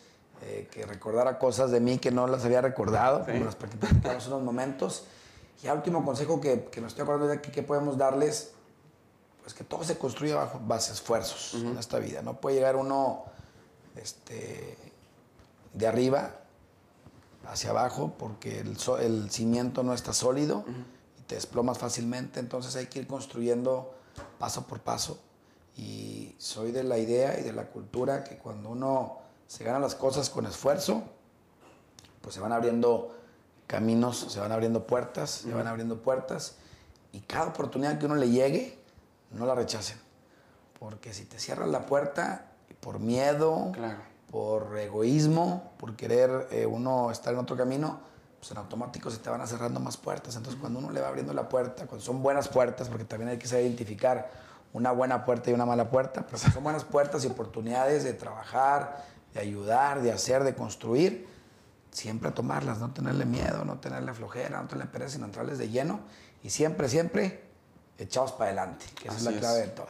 eh, 0.44 0.68
que 0.72 0.86
recordara 0.86 1.40
cosas 1.40 1.72
de 1.72 1.80
mí 1.80 1.98
que 1.98 2.12
no 2.12 2.28
las 2.28 2.46
había 2.46 2.62
recordado, 2.62 3.24
Sí. 3.26 3.32
como 3.34 3.46
las 3.46 3.56
platicamos 3.56 4.28
unos 4.28 4.44
momentos. 4.44 5.06
Y 5.64 5.68
el 5.68 5.74
último 5.74 6.06
consejo 6.06 6.40
que, 6.40 6.66
que 6.66 6.82
me 6.82 6.88
estoy 6.88 7.04
acordando 7.04 7.28
de 7.28 7.36
aquí 7.36 7.52
que 7.52 7.64
podemos 7.64 7.98
darles, 7.98 8.52
pues 9.42 9.54
que 9.54 9.64
todo 9.64 9.84
se 9.84 9.98
construye 9.98 10.34
bajo 10.34 10.60
base 10.66 10.92
esfuerzos 10.94 11.56
en 11.56 11.78
esta 11.78 12.00
vida. 12.00 12.22
No 12.22 12.40
puede 12.40 12.58
llegar 12.58 12.76
uno 12.76 13.24
este, 13.96 14.78
de 15.74 15.88
arriba 15.88 16.36
hacia 17.48 17.70
abajo 17.72 18.14
porque 18.20 18.60
el, 18.60 18.78
so- 18.78 19.00
el 19.00 19.32
cimiento 19.32 19.84
no 19.84 19.94
está 19.94 20.14
sólido 20.14 20.66
y 21.18 21.22
te 21.24 21.36
desplomas 21.36 21.78
fácilmente. 21.80 22.40
Entonces 22.40 22.76
hay 22.76 22.88
que 22.88 23.00
ir 23.00 23.08
construyendo 23.08 23.94
paso 24.38 24.68
por 24.68 24.80
paso. 24.82 25.20
Y 25.76 26.36
soy 26.38 26.72
de 26.72 26.84
la 26.84 26.98
idea 26.98 27.40
y 27.40 27.44
de 27.44 27.54
la 27.54 27.68
cultura 27.68 28.24
que 28.24 28.38
cuando 28.38 28.70
uno 28.70 29.18
se 29.48 29.64
gana 29.64 29.80
las 29.80 29.96
cosas 29.96 30.30
con 30.30 30.46
esfuerzo, 30.46 31.04
pues 32.22 32.36
se 32.36 32.42
van 32.42 32.52
abriendo 32.52 33.16
caminos, 33.68 34.28
se 34.30 34.40
van 34.40 34.52
abriendo 34.52 34.88
puertas, 34.88 35.30
se 35.30 35.54
van 35.54 35.68
abriendo 35.68 36.02
puertas. 36.02 36.56
Y 37.12 37.20
cada 37.22 37.48
oportunidad 37.48 37.98
que 38.00 38.06
uno 38.06 38.16
le 38.16 38.30
llegue, 38.30 38.78
no 39.32 39.46
la 39.46 39.56
rechacen. 39.56 39.98
Porque 40.80 41.14
si 41.14 41.26
te 41.26 41.40
cierras 41.40 41.68
la 41.70 41.86
puerta 41.86 42.46
por 42.80 43.00
miedo, 43.00 43.72
Claro. 43.74 44.00
por 44.32 44.78
egoísmo, 44.78 45.72
por 45.78 45.96
querer 45.96 46.48
eh, 46.52 46.66
uno 46.66 47.12
estar 47.12 47.34
en 47.34 47.40
otro 47.40 47.58
camino, 47.58 48.00
pues 48.40 48.52
en 48.52 48.58
automático 48.58 49.10
se 49.10 49.18
te 49.18 49.30
van 49.30 49.42
a 49.42 49.48
cerrando 49.48 49.80
más 49.80 49.98
puertas. 49.98 50.36
Entonces, 50.36 50.60
cuando 50.60 50.80
uno 50.80 50.92
le 50.92 51.02
va 51.02 51.08
abriendo 51.08 51.34
la 51.34 51.50
puerta, 51.50 51.88
cuando 51.88 52.06
son 52.06 52.22
buenas 52.22 52.48
puertas, 52.48 52.88
porque 52.90 53.04
también 53.06 53.30
hay 53.32 53.38
que 53.38 53.48
saber 53.48 53.66
identificar 53.66 54.30
una 54.74 54.92
buena 54.92 55.26
puerta 55.26 55.50
y 55.50 55.54
una 55.54 55.66
mala 55.66 55.90
puerta, 55.90 56.24
pero 56.26 56.38
son 56.38 56.64
buenas 56.64 56.84
puertas 56.84 57.24
y 57.24 57.28
oportunidades 57.28 58.04
de 58.04 58.14
trabajar, 58.14 59.04
de 59.34 59.40
ayudar, 59.40 60.02
de 60.02 60.12
hacer, 60.12 60.44
de 60.44 60.54
construir, 60.54 61.28
siempre 61.98 62.30
tomarlas, 62.30 62.78
no 62.78 62.94
tenerle 62.94 63.26
miedo, 63.26 63.66
no 63.66 63.80
tenerle 63.80 64.14
flojera, 64.14 64.62
no 64.62 64.68
tenerle 64.68 64.92
pereza, 64.92 65.14
sino 65.16 65.26
entrarles 65.26 65.58
de 65.58 65.70
lleno 65.70 66.02
y 66.44 66.52
siempre, 66.52 66.88
siempre 66.90 67.42
echados 67.98 68.34
para 68.34 68.52
adelante, 68.52 68.86
que 69.02 69.08
esa 69.08 69.18
es 69.18 69.24
la 69.24 69.32
clave 69.32 69.62
es. 69.62 69.66
de 69.70 69.72
todo. 69.72 69.88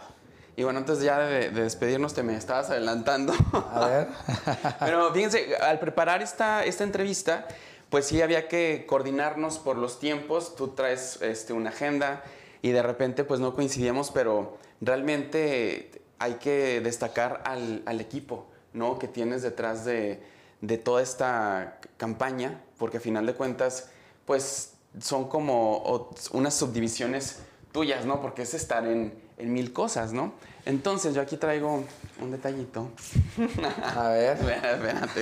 Y 0.56 0.64
bueno, 0.64 0.80
antes 0.80 1.02
ya 1.02 1.20
de, 1.20 1.52
de 1.52 1.64
despedirnos, 1.64 2.14
te 2.14 2.24
me 2.24 2.36
estabas 2.36 2.70
adelantando. 2.70 3.34
A 3.74 3.88
ver. 3.88 4.08
Pero 4.80 5.14
fíjense, 5.14 5.56
al 5.58 5.80
preparar 5.80 6.24
esta, 6.24 6.64
esta 6.64 6.86
entrevista, 6.86 7.46
pues 7.90 8.06
sí 8.06 8.22
había 8.22 8.48
que 8.48 8.86
coordinarnos 8.88 9.60
por 9.60 9.78
los 9.78 10.00
tiempos. 10.00 10.56
Tú 10.56 10.70
traes 10.70 11.22
este, 11.22 11.52
una 11.52 11.70
agenda 11.70 12.24
y 12.62 12.72
de 12.72 12.82
repente 12.82 13.26
pues 13.26 13.40
no 13.42 13.54
coincidíamos, 13.54 14.12
pero 14.12 14.58
realmente 14.82 16.02
hay 16.20 16.36
que 16.36 16.82
destacar 16.82 17.44
al, 17.46 17.84
al 17.86 18.02
equipo, 18.02 18.48
¿no? 18.74 18.98
Que 18.98 19.08
tienes 19.08 19.44
detrás 19.44 19.86
de, 19.86 20.24
de 20.62 20.78
toda 20.78 21.02
esta 21.02 21.80
campaña, 21.98 22.64
porque 22.78 22.98
a 22.98 23.00
final 23.00 23.26
de 23.26 23.34
cuentas, 23.34 23.90
pues 24.26 24.74
son 25.00 25.28
como 25.28 26.10
unas 26.32 26.54
subdivisiones 26.54 27.40
tuyas, 27.72 28.06
¿no? 28.06 28.22
Porque 28.22 28.42
es 28.42 28.54
estar 28.54 28.86
en, 28.86 29.14
en 29.38 29.54
mil 29.54 29.74
cosas, 29.74 30.14
¿no? 30.14 30.34
Entonces 30.66 31.16
yo 31.16 31.22
aquí 31.22 31.38
traigo 31.38 31.86
un 32.22 32.32
detallito. 32.32 32.90
A 33.96 34.10
ver. 34.10 34.38
Espérate, 34.42 35.22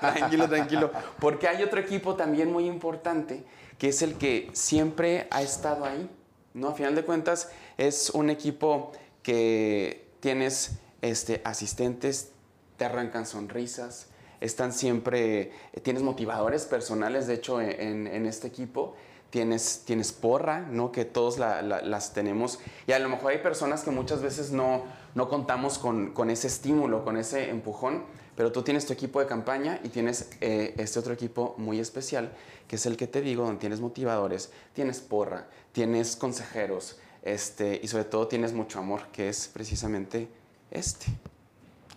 tranquilo, 0.00 0.48
tranquilo. 0.48 0.90
Porque 1.20 1.48
hay 1.48 1.62
otro 1.62 1.80
equipo 1.80 2.14
también 2.14 2.52
muy 2.52 2.66
importante, 2.66 3.44
que 3.78 3.88
es 3.88 4.00
el 4.02 4.16
que 4.16 4.48
siempre 4.54 5.26
ha 5.30 5.42
estado 5.42 5.84
ahí, 5.84 6.08
¿no? 6.54 6.68
A 6.68 6.74
final 6.74 6.94
de 6.94 7.04
cuentas, 7.04 7.50
es 7.76 8.10
un 8.10 8.30
equipo 8.30 8.92
que 9.22 10.08
tienes 10.20 10.78
este, 11.02 11.42
asistentes, 11.44 12.30
te 12.76 12.84
arrancan 12.84 13.26
sonrisas, 13.26 14.06
están 14.40 14.72
siempre, 14.72 15.52
tienes 15.82 16.02
motivadores 16.02 16.64
personales, 16.66 17.26
de 17.26 17.34
hecho, 17.34 17.60
en, 17.60 18.26
este 18.26 18.46
equipo. 18.48 18.94
Tienes, 19.30 19.82
tienes 19.84 20.12
porra, 20.12 20.60
¿no? 20.60 20.92
Que 20.92 21.04
todos 21.04 21.38
la- 21.38 21.60
la- 21.60 21.82
las 21.82 22.12
tenemos. 22.14 22.60
Y 22.86 22.92
a 22.92 22.98
lo 23.00 23.08
mejor 23.08 23.32
hay 23.32 23.38
personas 23.38 23.82
que 23.82 23.90
muchas 23.90 24.22
veces 24.22 24.52
no, 24.52 24.84
no 25.16 25.28
contamos 25.28 25.78
con, 25.78 26.12
con 26.12 26.30
ese 26.30 26.46
estímulo, 26.46 27.04
con 27.04 27.16
ese 27.16 27.50
empujón, 27.50 28.04
pero 28.36 28.52
tú 28.52 28.62
tienes 28.62 28.86
tu 28.86 28.92
equipo 28.92 29.18
de 29.20 29.26
campaña 29.26 29.80
y 29.82 29.88
tienes 29.88 30.30
eh, 30.40 30.74
este 30.78 31.00
otro 31.00 31.12
equipo 31.12 31.54
muy 31.58 31.80
especial, 31.80 32.32
que 32.68 32.76
es 32.76 32.86
el 32.86 32.96
que 32.96 33.08
te 33.08 33.20
digo, 33.20 33.42
donde 33.44 33.58
tienes 33.58 33.80
motivadores, 33.80 34.52
tienes 34.74 35.00
porra, 35.00 35.48
tienes 35.72 36.14
consejeros, 36.16 36.96
este, 37.22 37.80
y 37.82 37.88
sobre 37.88 38.04
todo 38.04 38.28
tienes 38.28 38.52
mucho 38.52 38.78
amor, 38.78 39.08
que 39.12 39.28
es 39.28 39.48
precisamente 39.48 40.28
este. 40.70 41.06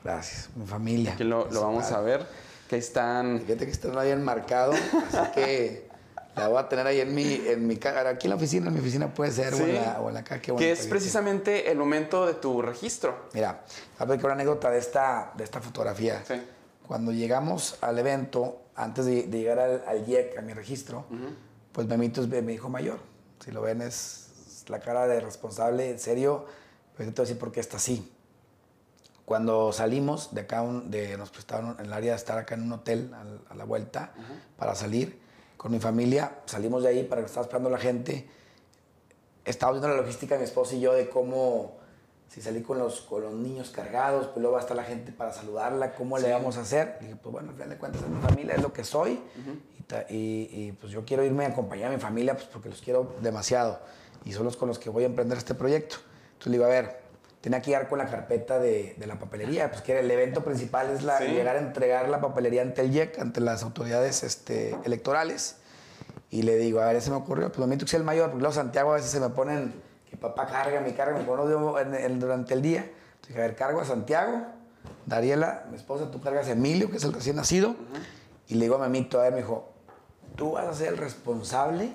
Gracias, 0.03 0.49
mi 0.55 0.65
familia. 0.65 1.13
Aquí 1.13 1.23
lo, 1.23 1.49
lo 1.51 1.61
vamos 1.61 1.91
a 1.91 1.99
ver, 2.01 2.25
que 2.69 2.77
están... 2.77 3.41
Fíjate 3.41 3.65
que 3.65 3.71
está 3.71 3.89
no 3.89 3.99
ahí 3.99 4.11
enmarcado, 4.11 4.71
así 4.71 5.31
que 5.33 5.89
la 6.35 6.47
voy 6.47 6.57
a 6.59 6.69
tener 6.69 6.87
ahí 6.87 7.01
en 7.01 7.13
mi, 7.13 7.41
en 7.45 7.67
mi 7.67 7.75
Aquí 7.75 8.27
en 8.27 8.29
la 8.29 8.35
oficina, 8.35 8.67
en 8.67 8.73
mi 8.73 8.79
oficina 8.79 9.13
puede 9.13 9.31
ser, 9.31 9.53
o, 9.53 9.57
en 9.57 9.75
la, 9.75 9.99
o 10.01 10.07
en 10.09 10.15
la 10.15 10.23
qué 10.23 10.39
que 10.39 10.71
es 10.71 10.87
precisamente 10.87 11.69
el 11.71 11.77
momento 11.77 12.25
de 12.25 12.35
tu 12.35 12.61
registro. 12.61 13.29
Mira, 13.33 13.63
a 13.97 14.05
ver 14.05 14.19
que 14.19 14.25
una 14.25 14.35
anécdota 14.35 14.69
de 14.69 14.79
esta, 14.79 15.33
de 15.35 15.43
esta 15.43 15.59
fotografía. 15.59 16.23
Sí. 16.25 16.35
Cuando 16.87 17.11
llegamos 17.11 17.77
al 17.81 17.99
evento, 17.99 18.61
antes 18.75 19.05
de, 19.05 19.23
de 19.23 19.39
llegar 19.39 19.59
al, 19.59 19.83
al 19.85 20.07
IEC, 20.07 20.37
a 20.39 20.41
mi 20.41 20.53
registro, 20.53 21.05
pues 21.71 21.87
Memito 21.87 22.21
es 22.21 22.27
mi 22.43 22.53
hijo 22.53 22.69
mayor. 22.69 22.99
Si 23.43 23.51
lo 23.51 23.61
ven, 23.61 23.81
es 23.81 24.63
la 24.67 24.79
cara 24.79 25.07
de 25.07 25.19
responsable, 25.19 25.91
en 25.91 25.99
serio. 25.99 26.45
Pero 26.97 27.11
te 27.11 27.21
voy 27.21 27.23
a 27.23 27.27
decir 27.27 27.39
por 27.39 27.51
qué 27.51 27.59
está 27.59 27.77
así. 27.77 28.11
Cuando 29.29 29.71
salimos 29.71 30.33
de 30.33 30.41
acá, 30.41 30.63
un- 30.63 30.89
de, 30.89 31.15
nos 31.15 31.29
prestaron 31.29 31.75
en 31.77 31.85
el 31.85 31.93
área 31.93 32.13
de 32.13 32.17
estar 32.17 32.35
acá 32.39 32.55
en 32.55 32.63
un 32.63 32.71
hotel 32.73 33.11
al- 33.13 33.41
a, 33.47 33.53
la 33.53 33.63
vuelta 33.63 34.11
para 34.57 34.73
salir 34.73 35.19
con 35.55 35.71
mi 35.71 35.79
familia, 35.79 36.39
salimos 36.45 36.81
de 36.81 36.89
ahí 36.89 37.03
para 37.03 37.21
que 37.21 37.27
estaba 37.27 37.43
esperando 37.43 37.69
la 37.69 37.77
gente. 37.77 38.27
Estábamos 39.45 39.79
viendo 39.81 39.95
la 39.95 40.01
logística 40.01 40.35
mi 40.35 40.45
esposo 40.45 40.75
y 40.75 40.79
yo 40.79 40.93
de 40.93 41.09
cómo, 41.09 41.77
si 42.27 42.41
salí 42.41 42.63
con 42.63 42.79
los, 42.79 43.01
con 43.01 43.21
los 43.21 43.33
niños 43.35 43.69
cargados, 43.69 44.25
pues 44.29 44.37
luego 44.37 44.53
va 44.53 44.59
a 44.59 44.61
estar 44.63 44.75
la 44.75 44.83
gente 44.83 45.11
para 45.11 45.31
saludarla, 45.31 45.93
cómo 45.93 46.17
le 46.17 46.31
vamos 46.31 46.57
a 46.57 46.61
hacer. 46.61 46.97
dije, 46.99 47.15
pues 47.15 47.31
bueno, 47.31 47.49
al 47.49 47.53
final 47.53 47.69
de 47.69 47.77
cuentas 47.77 48.01
mi 48.09 48.19
familia, 48.21 48.55
es 48.55 48.63
lo 48.63 48.73
que 48.73 48.83
soy. 48.83 49.21
y, 49.79 49.83
ta- 49.83 50.05
y, 50.09 50.49
y, 50.51 50.71
pues 50.79 50.91
yo 50.91 51.05
quiero 51.05 51.23
irme 51.23 51.45
a 51.45 51.49
acompañar 51.49 51.91
a 51.91 51.95
mi 51.95 52.01
familia 52.01 52.33
pues 52.33 52.45
porque 52.47 52.69
los 52.69 52.81
quiero 52.81 53.13
demasiado. 53.21 53.79
Y 54.25 54.33
son 54.33 54.45
los 54.45 54.57
con 54.57 54.67
los 54.67 54.79
que 54.79 54.89
voy 54.89 55.03
a 55.03 55.05
emprender 55.05 55.37
este 55.37 55.53
proyecto. 55.53 55.97
Entonces 56.33 56.47
le 56.47 56.57
digo, 56.57 56.65
a 56.65 56.69
ver, 56.69 56.99
tenía 57.41 57.61
que 57.61 57.67
llegar 57.71 57.87
con 57.87 57.99
la 57.99 58.07
carpeta 58.07 58.59
de, 58.59 58.95
de 58.97 59.07
la 59.07 59.17
papelería, 59.17 59.69
pues 59.71 59.81
que 59.81 59.97
el 59.99 60.09
evento 60.11 60.43
principal 60.43 60.89
es 60.89 61.03
la, 61.03 61.17
Sí. 61.19 61.25
llegar 61.25 61.55
a 61.55 61.59
entregar 61.59 62.09
la 62.09 62.19
papelería 62.21 62.61
ante 62.61 62.81
el 62.81 62.93
IEC, 62.93 63.19
ante 63.19 63.39
las 63.41 63.63
autoridades 63.63 64.23
este, 64.23 64.75
electorales. 64.83 65.57
Y 66.31 66.43
le 66.43 66.57
digo, 66.57 66.79
a 66.81 66.85
ver, 66.85 67.01
se 67.01 67.09
me 67.09 67.15
ocurrió, 67.15 67.47
pues 67.47 67.59
momento 67.59 67.85
que 67.85 67.95
el 67.95 68.03
mayor, 68.03 68.27
porque 68.29 68.41
luego 68.41 68.53
Santiago 68.53 68.91
a 68.91 68.95
veces 68.95 69.09
se 69.11 69.19
me 69.19 69.29
ponen, 69.29 69.73
que 70.09 70.17
papá 70.17 70.45
carga, 70.47 70.79
mi 70.81 70.91
carga, 70.93 71.17
me 71.17 71.23
pone 71.23 71.81
en, 71.81 71.95
en- 71.95 72.19
durante 72.19 72.53
el 72.53 72.61
día. 72.61 72.89
Entonces, 73.15 73.35
a 73.37 73.39
ver, 73.39 73.55
cargo 73.55 73.81
a 73.81 73.85
Santiago, 73.85 74.43
Dariela, 75.05 75.65
mi 75.71 75.77
esposa, 75.77 76.11
tú 76.11 76.21
cargas 76.21 76.47
a 76.47 76.51
Emilio, 76.51 76.91
que 76.91 76.97
es 76.97 77.03
el 77.03 77.13
recién 77.13 77.35
nacido. 77.35 77.75
Y 78.47 78.55
le 78.55 78.65
digo 78.65 78.75
a 78.75 78.79
Memito, 78.79 79.19
a 79.19 79.23
ver, 79.23 79.31
me 79.31 79.37
dijo, 79.39 79.71
tú 80.35 80.51
vas 80.51 80.67
a 80.67 80.73
ser 80.73 80.89
el 80.89 80.97
responsable 80.97 81.93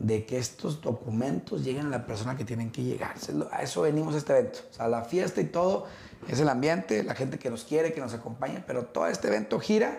de 0.00 0.24
que 0.24 0.38
estos 0.38 0.80
documentos 0.80 1.62
lleguen 1.62 1.86
a 1.86 1.90
la 1.90 2.06
persona 2.06 2.34
que 2.34 2.44
tienen 2.44 2.70
que 2.72 2.82
llegar. 2.82 3.14
A 3.52 3.62
eso 3.62 3.82
venimos 3.82 4.14
a 4.14 4.18
este 4.18 4.32
evento. 4.32 4.60
O 4.70 4.74
sea, 4.74 4.88
la 4.88 5.04
fiesta 5.04 5.42
y 5.42 5.44
todo 5.44 5.86
es 6.26 6.40
el 6.40 6.48
ambiente, 6.48 7.04
la 7.04 7.14
gente 7.14 7.38
que 7.38 7.50
nos 7.50 7.64
quiere, 7.64 7.92
que 7.92 8.00
nos 8.00 8.14
acompaña, 8.14 8.64
pero 8.66 8.86
todo 8.86 9.06
este 9.06 9.28
evento 9.28 9.60
gira 9.60 9.98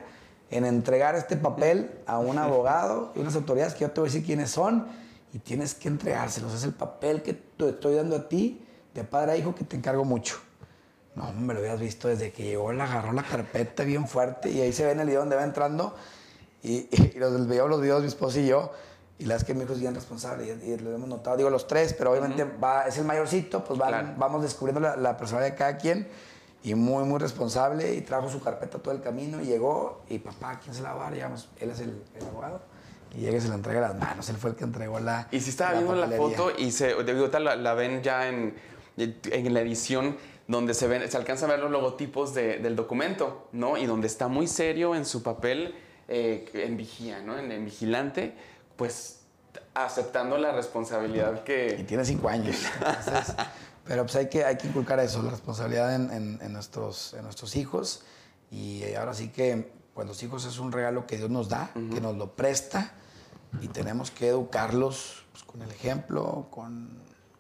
en 0.50 0.66
entregar 0.66 1.16
este 1.16 1.38
papel 1.38 1.92
a 2.08 2.18
un 2.18 2.38
abogado 2.40 3.14
y 3.16 3.20
unas 3.20 3.36
autoridades 3.36 3.76
que 3.76 3.82
yo 3.82 3.92
te 3.92 4.02
voy 4.02 4.10
a 4.10 4.12
decir 4.12 4.26
quiénes 4.26 4.50
son 4.50 4.88
y 5.34 5.40
tienes 5.40 5.76
que 5.76 5.88
entregárselos. 5.88 6.56
Es 6.56 6.64
el 6.64 6.74
papel 6.74 7.22
que 7.22 7.34
te 7.34 7.70
estoy 7.70 7.94
dando 7.94 8.16
a 8.16 8.28
ti, 8.28 8.66
de 8.96 9.04
padre 9.04 9.34
a 9.34 9.38
hijo, 9.38 9.54
que 9.54 9.64
te 9.64 9.78
encargo 9.78 10.04
mucho. 10.04 10.38
No, 11.14 11.32
me 11.34 11.54
lo 11.54 11.60
habías 11.60 11.80
visto 11.80 12.08
desde 12.08 12.32
que 12.32 12.44
llegó, 12.44 12.74
la 12.74 12.86
agarró 12.86 13.14
la 13.14 13.24
carpeta 13.24 13.84
bien 13.84 14.08
fuerte 14.08 14.50
y 14.50 14.62
ahí 14.62 14.74
se 14.74 14.84
ve 14.84 14.94
en 14.94 15.02
el 15.02 15.08
video 15.08 15.20
donde 15.20 15.36
va 15.36 15.44
entrando 15.44 15.96
y, 16.64 16.88
y 16.92 17.20
los 17.20 17.34
los 17.34 17.82
videos 17.82 18.02
mi 18.02 18.08
esposa 18.08 18.40
y 18.40 18.48
yo 18.48 18.72
y 19.20 19.26
la 19.26 19.36
verdad 19.36 19.38
es 19.38 19.44
que 19.46 19.54
mi 19.54 19.64
hijo 19.64 19.74
es 19.74 19.80
bien 19.80 19.94
responsable 19.94 20.46
y, 20.64 20.72
y 20.72 20.78
lo 20.80 20.94
hemos 20.94 21.08
notado, 21.08 21.38
digo 21.38 21.50
los 21.50 21.68
tres, 21.68 21.94
pero 21.94 22.12
obviamente 22.12 22.44
va, 22.44 22.88
es 22.88 22.98
el 22.98 23.06
mayorcito, 23.06 23.64
pues 23.64 23.78
van- 23.80 23.90
Claro. 23.90 24.08
vamos 24.18 24.42
descubriendo 24.42 24.80
la, 24.80 24.96
la 24.96 25.16
personalidad 25.18 25.52
de 25.52 25.58
cada 25.58 25.78
quien 25.78 26.08
y 26.64 26.74
muy, 26.76 27.04
muy 27.04 27.20
responsable 27.20 27.94
y 27.96 28.02
trajo 28.02 28.30
su 28.30 28.42
carpeta 28.42 28.78
todo 28.80 28.94
el 28.94 29.02
camino 29.02 29.42
y 29.42 29.46
llegó 29.46 30.02
y 30.10 30.20
papá, 30.20 30.60
¿quién 30.64 30.74
se 30.76 30.82
la 30.82 30.94
va 30.94 31.08
a 31.08 31.12
dar? 31.12 31.34
Él 31.60 31.70
es 31.70 31.80
el, 31.80 32.02
el 32.20 32.26
abogado 32.26 32.62
y 33.16 33.20
llega 33.22 33.38
y 33.38 33.42
se 33.42 33.50
la 33.50 33.56
entrega 33.56 33.80
a 33.86 33.90
las 33.90 34.00
manos, 34.00 34.30
él 34.30 34.38
fue 34.38 34.52
el 34.52 34.56
que 34.56 34.64
entregó 34.64 35.00
la 35.00 35.28
Y 35.32 35.40
si 35.40 35.50
estaba 35.52 35.74
viendo 35.74 35.94
la 35.96 36.06
papelería. 36.08 36.38
foto 36.38 36.52
y 36.58 36.72
se, 36.72 36.94
de 36.96 37.12
ahorita 37.12 37.40
la, 37.40 37.56
la 37.56 37.74
ven 37.74 38.02
ya 38.02 38.28
en, 38.28 38.56
en 38.98 39.54
la 39.54 39.62
edición 39.62 40.18
donde 40.48 40.74
se 40.74 40.88
ven, 40.88 41.10
se 41.10 41.16
alcanza 41.18 41.46
a 41.46 41.50
ver 41.50 41.60
los 41.60 41.72
logotipos 41.72 42.34
de- 42.34 42.58
del 42.60 42.76
documento, 42.76 43.48
¿no? 43.54 43.78
Y 43.78 43.86
donde 43.86 44.08
está 44.08 44.28
muy 44.28 44.48
serio 44.48 44.96
en 44.96 45.06
su 45.06 45.24
papel 45.24 45.76
eh, 46.08 46.50
en 46.54 46.76
vigía, 46.76 47.22
¿no? 47.22 47.38
En, 47.40 47.52
en 47.52 47.64
vigilante, 47.66 48.34
pues 48.76 49.20
aceptando 49.74 50.38
la 50.38 50.52
responsabilidad 50.52 51.36
Y 51.42 51.44
que... 51.44 51.86
tiene 51.88 52.06
cinco 52.06 52.30
años. 52.30 52.58
Entonces, 52.80 53.36
pero 53.86 54.04
pues 54.04 54.16
hay 54.16 54.30
que, 54.30 54.44
hay 54.46 54.58
que 54.58 54.68
inculcar 54.68 55.00
eso, 55.00 55.22
la 55.24 55.32
responsabilidad 55.32 55.96
en, 55.96 56.12
en- 56.12 56.40
en 56.42 56.54
nuestros, 56.54 57.14
en 57.14 57.24
nuestros 57.24 57.56
hijos. 57.56 58.04
Y 58.52 58.84
ahora 58.96 59.14
sí 59.14 59.30
que, 59.30 59.72
pues 59.94 60.08
los 60.08 60.22
hijos 60.24 60.46
es 60.46 60.60
un 60.60 60.72
regalo 60.72 61.08
que 61.08 61.18
Dios 61.18 61.30
nos 61.30 61.50
da, 61.50 61.72
que 61.74 62.02
nos 62.02 62.16
lo 62.18 62.36
presta. 62.36 62.92
Y 63.62 63.68
tenemos 63.68 64.12
que 64.12 64.30
educarlos 64.30 65.26
pues, 65.32 65.44
con 65.44 65.62
el 65.62 65.70
ejemplo, 65.72 66.48
con, 66.52 66.90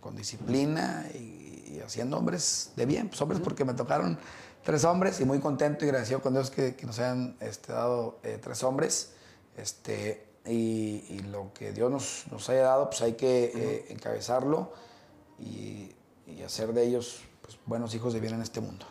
con 0.01 0.15
disciplina 0.15 1.05
y, 1.13 1.75
y 1.75 1.81
haciendo 1.85 2.17
hombres 2.17 2.71
de 2.75 2.85
bien. 2.85 3.07
Pues 3.09 3.21
hombres 3.21 3.39
porque 3.41 3.63
me 3.65 3.73
tocaron 3.73 4.17
tres 4.63 4.83
hombres 4.83 5.19
y 5.21 5.25
muy 5.25 5.39
contento 5.39 5.85
y 5.85 5.87
agradecido 5.89 6.21
con 6.21 6.33
Dios 6.33 6.49
que, 6.51 6.75
que 6.75 6.85
nos 6.85 6.99
hayan 6.99 7.35
este, 7.39 7.71
dado 7.73 8.19
eh, 8.23 8.37
tres 8.41 8.61
hombres. 8.63 9.13
Este, 9.57 10.25
y, 10.45 11.03
y 11.09 11.19
lo 11.31 11.51
que 11.53 11.71
Dios 11.71 11.91
nos, 11.91 12.25
nos 12.31 12.49
haya 12.49 12.63
dado, 12.63 12.89
pues 12.89 13.01
hay 13.01 13.13
que 13.13 13.51
eh, 13.53 13.85
encabezarlo 13.89 14.71
y, 15.39 15.91
y 16.27 16.43
hacer 16.43 16.73
de 16.73 16.83
ellos 16.83 17.21
pues, 17.41 17.57
buenos 17.65 17.93
hijos 17.95 18.13
de 18.13 18.19
bien 18.19 18.33
en 18.33 18.41
este 18.41 18.61
mundo. 18.61 18.85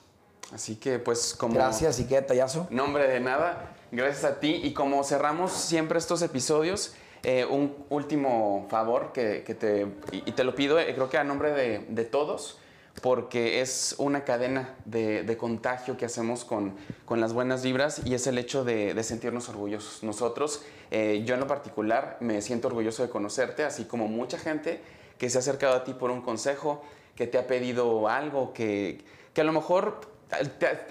Así 0.53 0.76
que 0.76 0.98
pues 0.98 1.34
como... 1.34 1.55
Gracias 1.55 2.01
y 2.01 2.05
qué 2.07 2.16
detallazo. 2.16 2.66
Nombre 2.70 3.07
de 3.07 3.20
nada, 3.20 3.76
gracias 3.92 4.24
a 4.24 4.40
ti. 4.40 4.61
Y 4.62 4.72
como 4.74 5.05
cerramos 5.05 5.53
siempre 5.53 5.98
estos 5.98 6.22
episodios, 6.22 6.94
eh, 7.22 7.44
un 7.44 7.76
último 7.88 8.66
favor 8.68 9.12
que, 9.12 9.44
que 9.44 9.55
te, 9.55 9.86
y 10.12 10.22
y 10.26 10.32
te 10.32 10.42
lo 10.42 10.55
pido, 10.55 10.78
eh, 10.80 10.92
creo 10.94 11.09
que 11.09 11.18
a 11.18 11.24
nombre 11.24 11.53
de, 11.53 11.86
de 11.88 12.05
todos, 12.05 12.59
porque 13.03 13.61
es 13.61 13.95
una 13.99 14.24
cadena 14.24 14.74
de, 14.84 15.36
contagio 15.38 15.97
que 15.97 16.05
hacemos 16.05 16.45
con, 16.45 16.74
con 17.05 17.20
las 17.20 17.32
buenas 17.32 17.62
vibras 17.62 18.03
y 18.05 18.14
es 18.14 18.26
el 18.26 18.38
hecho 18.38 18.64
de, 18.64 19.01
sentirnos 19.03 19.49
orgullosos. 19.49 20.03
Nosotros, 20.03 20.62
eh, 20.91 21.22
yo 21.24 21.34
en 21.34 21.41
lo 21.41 21.47
particular, 21.47 22.18
me 22.20 22.43
siento 22.43 22.68
orgulloso 22.68 23.03
de 23.03 23.09
conocerte, 23.09 23.64
así 23.64 23.84
como 23.84 24.09
mucha 24.09 24.38
gente 24.38 24.80
que 25.18 25.30
se 25.30 25.38
ha 25.38 25.41
acercado 25.41 25.74
a 25.74 25.84
ti 25.84 25.95
por 25.95 26.11
un 26.11 26.20
consejo, 26.20 26.82
que 27.14 27.26
te 27.26 27.38
ha 27.38 27.47
pedido 27.47 28.09
algo, 28.09 28.53
que, 28.53 29.05
que 29.34 29.41
a 29.41 29.45
lo 29.45 29.53
mejor 29.53 30.01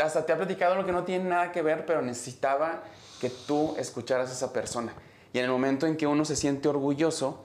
hasta 0.04 0.26
te 0.26 0.34
ha 0.34 0.38
platicado 0.38 0.76
lo 0.76 0.86
que 0.86 0.92
no 0.92 1.04
tiene 1.04 1.26
nada 1.26 1.52
que 1.52 1.62
ver, 1.62 1.86
pero 1.86 2.02
necesitaba 2.02 2.84
que 3.22 3.30
tú 3.30 3.76
escucharas 3.78 4.30
a 4.30 4.34
esa 4.34 4.54
persona. 4.54 4.94
Y 5.34 5.40
en 5.40 5.46
el 5.46 5.52
momento 5.52 5.86
en 5.86 5.96
que 5.96 6.08
uno 6.08 6.26
se 6.26 6.36
siente 6.36 6.68
orgulloso, 6.68 7.44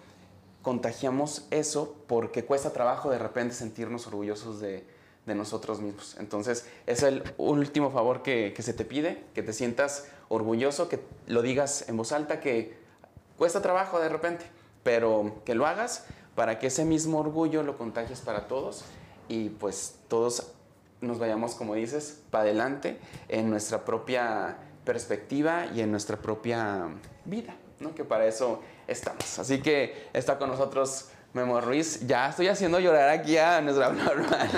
contagiamos 0.65 1.47
eso 1.53 1.95
porque 2.09 2.45
cuesta 2.45 2.73
trabajo 2.73 3.11
de 3.11 3.19
repente 3.19 3.55
sentirnos 3.55 4.09
orgullosos 4.09 4.61
de, 4.61 4.85
nosotros 5.27 5.81
mismos. 5.81 6.17
Entonces, 6.19 6.67
es 6.87 7.03
el 7.03 7.23
último 7.39 7.91
favor 7.91 8.23
que, 8.23 8.53
que 8.55 8.63
se 8.63 8.75
te 8.75 8.85
pide, 8.85 9.25
que 9.35 9.43
te 9.43 9.55
sientas 9.55 10.07
orgulloso, 10.29 10.89
que 10.89 11.01
lo 11.27 11.41
digas 11.41 11.89
en 11.89 11.97
voz 11.97 12.13
alta, 12.13 12.41
que 12.41 12.77
cuesta 13.39 13.63
trabajo 13.63 14.01
de 14.01 14.11
repente, 14.11 14.45
pero 14.83 15.41
que 15.47 15.55
lo 15.55 15.67
hagas 15.67 16.05
para 16.35 16.59
que 16.59 16.67
ese 16.67 16.85
mismo 16.85 17.21
orgullo 17.21 17.63
lo 17.63 17.79
contagies 17.79 18.21
para 18.21 18.49
todos 18.49 18.85
y 19.29 19.49
pues 19.49 19.97
todos 20.09 20.53
nos 21.01 21.19
vayamos, 21.19 21.55
como 21.55 21.75
dices, 21.75 22.21
para 22.31 22.45
adelante 22.45 22.99
en 23.29 23.51
nuestra 23.51 23.85
propia 23.85 24.59
perspectiva 24.85 25.67
y 25.75 25.81
en 25.81 25.91
nuestra 25.91 26.17
propia 26.19 26.89
vida, 27.25 27.55
¿no? 27.85 27.95
Que 27.95 28.05
para 28.05 28.27
eso 28.27 28.61
estamos. 28.89 29.39
Así 29.39 29.61
que 29.61 30.09
está 30.13 30.39
con 30.39 30.49
nosotros 30.49 31.11
Memo 31.35 31.61
Ruiz. 31.61 32.07
Ya 32.07 32.29
estoy 32.29 32.47
haciendo 32.49 32.79
llorar 32.79 33.11
aquí 33.11 33.37
a 33.37 33.61
nuestra 33.61 33.87
hermana. 33.89 34.49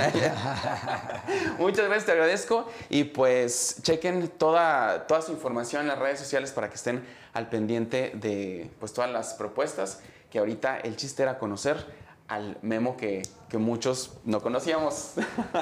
Muchas 1.59 1.87
gracias, 1.87 2.05
te 2.05 2.13
agradezco. 2.13 2.69
Y 2.91 3.05
pues 3.05 3.81
chequen 3.83 4.29
toda, 4.29 5.07
toda 5.07 5.23
su 5.23 5.33
información 5.33 5.83
en 5.83 5.89
las 5.89 5.99
redes 5.99 6.19
sociales 6.19 6.53
para 6.53 6.69
que 6.69 6.77
estén 6.77 7.05
al 7.33 7.49
pendiente 7.49 8.13
de 8.15 8.71
pues, 8.79 8.93
todas 8.93 9.11
las 9.11 9.35
propuestas. 9.35 10.01
Que 10.31 10.39
ahorita 10.39 10.79
el 10.79 10.97
chiste 10.97 11.23
era 11.23 11.39
conocer 11.39 12.07
al 12.29 12.59
Memo 12.61 12.97
que, 12.97 13.23
que 13.49 13.57
muchos 13.57 14.19
no 14.25 14.43
conocíamos. 14.43 15.13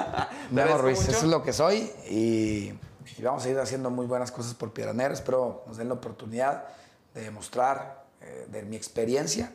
Memo 0.51 0.77
Ruiz, 0.77 0.99
mucho. 0.99 1.11
eso 1.11 1.25
es 1.25 1.31
lo 1.31 1.43
que 1.43 1.53
soy 1.53 1.91
y, 2.09 2.73
y 3.17 3.21
vamos 3.23 3.45
a 3.45 3.49
ir 3.49 3.59
haciendo 3.59 3.89
muy 3.89 4.05
buenas 4.05 4.31
cosas 4.31 4.53
por 4.53 4.73
Piedra 4.73 4.91
Negra. 4.91 5.13
Espero 5.13 5.63
nos 5.67 5.77
den 5.77 5.87
la 5.87 5.93
oportunidad 5.93 6.65
de 7.15 7.21
demostrar 7.21 8.05
eh, 8.21 8.45
de 8.51 8.61
mi 8.61 8.75
experiencia, 8.75 9.51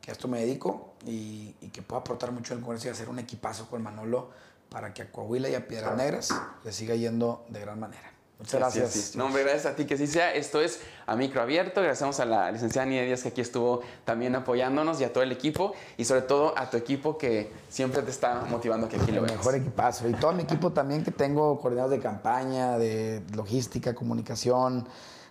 que 0.00 0.10
a 0.10 0.12
esto 0.12 0.28
me 0.28 0.40
dedico 0.40 0.94
y, 1.06 1.54
y 1.60 1.68
que 1.68 1.82
puedo 1.82 2.00
aportar 2.00 2.32
mucho 2.32 2.54
en 2.54 2.60
el 2.60 2.64
Congreso 2.64 2.88
y 2.88 2.90
hacer 2.90 3.10
un 3.10 3.18
equipazo 3.18 3.68
con 3.68 3.82
Manolo 3.82 4.30
para 4.70 4.94
que 4.94 5.02
a 5.02 5.12
Coahuila 5.12 5.50
y 5.50 5.54
a 5.54 5.68
Piedras 5.68 5.96
Negras 5.96 6.34
le 6.64 6.72
siga 6.72 6.94
yendo 6.94 7.44
de 7.48 7.60
gran 7.60 7.78
manera. 7.78 8.14
Muchas 8.38 8.60
gracias. 8.60 8.96
es, 8.96 9.04
sí. 9.04 9.18
No, 9.18 9.26
hombre, 9.26 9.42
gracias 9.44 9.66
a 9.66 9.76
ti 9.76 9.84
que 9.84 9.96
sí 9.96 10.06
sea. 10.06 10.34
Esto 10.34 10.60
es 10.60 10.80
a 11.06 11.14
micro 11.14 11.40
abierto. 11.40 11.80
Gracias 11.80 12.18
a 12.20 12.24
la 12.24 12.50
licenciada 12.50 12.84
Nidia 12.84 13.04
Díaz 13.04 13.22
que 13.22 13.28
aquí 13.28 13.40
estuvo 13.40 13.82
también 14.04 14.34
apoyándonos 14.34 15.00
y 15.00 15.04
a 15.04 15.12
todo 15.12 15.22
el 15.22 15.30
equipo 15.32 15.74
y 15.96 16.04
sobre 16.04 16.22
todo 16.22 16.58
a 16.58 16.68
tu 16.68 16.76
equipo 16.76 17.16
que 17.16 17.50
siempre 17.68 18.02
te 18.02 18.10
está 18.10 18.44
motivando 18.50 18.88
que 18.88 18.96
aquí 18.96 19.12
lo 19.12 19.22
veas. 19.22 19.36
mejor 19.36 19.54
equipazo. 19.54 20.08
Y 20.08 20.14
todo 20.14 20.32
mi 20.32 20.42
equipo 20.42 20.72
también 20.72 21.04
que 21.04 21.12
tengo 21.12 21.60
coordinados 21.60 21.92
de 21.92 22.00
campaña, 22.00 22.76
de 22.76 23.22
logística, 23.34 23.94
comunicación, 23.94 24.86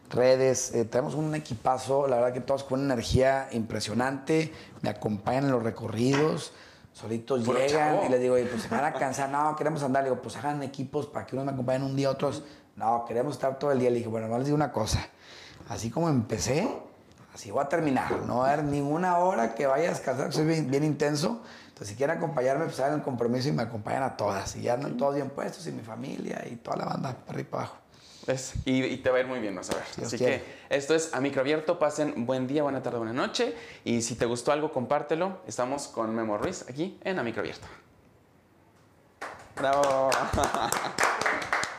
redes. 0.09 0.73
Eh, 0.73 0.85
tenemos 0.85 1.15
un 1.15 1.33
equipazo, 1.35 2.07
la 2.07 2.17
verdad 2.17 2.33
que 2.33 2.41
todos 2.41 2.63
con 2.63 2.81
una 2.81 2.93
energía 2.93 3.47
impresionante. 3.51 4.53
Me 4.81 4.89
acompañan 4.89 5.45
en 5.45 5.51
los 5.51 5.63
recorridos. 5.63 6.53
Solitos 6.91 7.45
llegan 7.47 7.95
chavo. 7.95 8.05
y 8.05 8.09
les 8.09 8.21
digo, 8.21 8.35
"Oye, 8.35 8.45
pues 8.45 8.61
se 8.61 8.67
van 8.67 8.85
a 8.85 8.93
cansar. 8.93 9.29
No, 9.29 9.55
queremos 9.55 9.81
andar. 9.81 10.03
Le 10.03 10.09
digo, 10.09 10.21
pues 10.21 10.37
hagan 10.37 10.61
equipos 10.61 11.07
para 11.07 11.25
que 11.25 11.35
unos 11.35 11.45
me 11.45 11.51
acompañen 11.51 11.83
un 11.83 11.95
día, 11.95 12.09
otros. 12.09 12.43
No, 12.75 13.05
queremos 13.05 13.33
estar 13.33 13.57
todo 13.57 13.71
el 13.71 13.79
día. 13.79 13.89
Le 13.89 13.97
dije, 13.97 14.09
bueno, 14.09 14.27
no 14.27 14.37
les 14.37 14.45
digo 14.45 14.55
una 14.55 14.71
cosa. 14.71 15.07
Así 15.69 15.89
como 15.89 16.09
empecé, 16.09 16.69
así 17.33 17.49
voy 17.49 17.63
a 17.63 17.69
terminar. 17.69 18.11
No 18.27 18.39
va 18.39 18.49
a 18.49 18.53
haber 18.53 18.65
ninguna 18.65 19.17
hora 19.17 19.55
que 19.55 19.65
vaya 19.65 19.87
a 19.89 19.93
descansar, 19.93 20.31
soy 20.33 20.45
bien, 20.45 20.69
bien 20.69 20.83
intenso. 20.83 21.41
Entonces, 21.69 21.87
si 21.89 21.95
quieren 21.95 22.17
acompañarme, 22.17 22.65
pues 22.65 22.79
hagan 22.79 22.99
el 22.99 23.01
compromiso 23.01 23.49
y 23.49 23.53
me 23.53 23.63
acompañan 23.63 24.03
a 24.03 24.15
todas. 24.15 24.55
Y 24.55 24.61
ya 24.61 24.73
andan 24.75 24.95
todos 24.97 25.15
bien 25.15 25.29
puestos 25.29 25.65
y 25.65 25.71
mi 25.71 25.81
familia 25.81 26.43
y 26.49 26.57
toda 26.57 26.77
la 26.77 26.85
banda, 26.85 27.09
para 27.25 27.29
arriba 27.31 27.41
y 27.41 27.43
para 27.51 27.63
abajo. 27.63 27.77
¿Ves? 28.25 28.53
Y, 28.65 28.83
y 28.83 28.97
te 28.97 29.09
va 29.09 29.17
a 29.17 29.19
ir 29.19 29.27
muy 29.27 29.39
bien, 29.39 29.55
vas 29.55 29.69
a 29.69 29.75
ver. 29.75 29.83
Dios 29.97 30.07
Así 30.07 30.17
quiere. 30.17 30.41
que 30.41 30.75
esto 30.75 30.95
es 30.95 31.13
a 31.13 31.19
micro 31.19 31.41
abierto. 31.41 31.77
Pasen 31.77 32.25
buen 32.25 32.47
día, 32.47 32.63
buena 32.63 32.81
tarde, 32.81 32.97
buena 32.97 33.13
noche. 33.13 33.53
Y 33.83 34.01
si 34.01 34.15
te 34.15 34.25
gustó 34.25 34.51
algo, 34.51 34.71
compártelo. 34.71 35.39
Estamos 35.45 35.87
con 35.89 36.15
Memo 36.15 36.37
Ruiz 36.37 36.65
aquí 36.69 36.97
en 37.03 37.19
a 37.19 37.23
micro 37.23 37.41
abierto. 37.41 37.67
Bravo. 39.55 40.09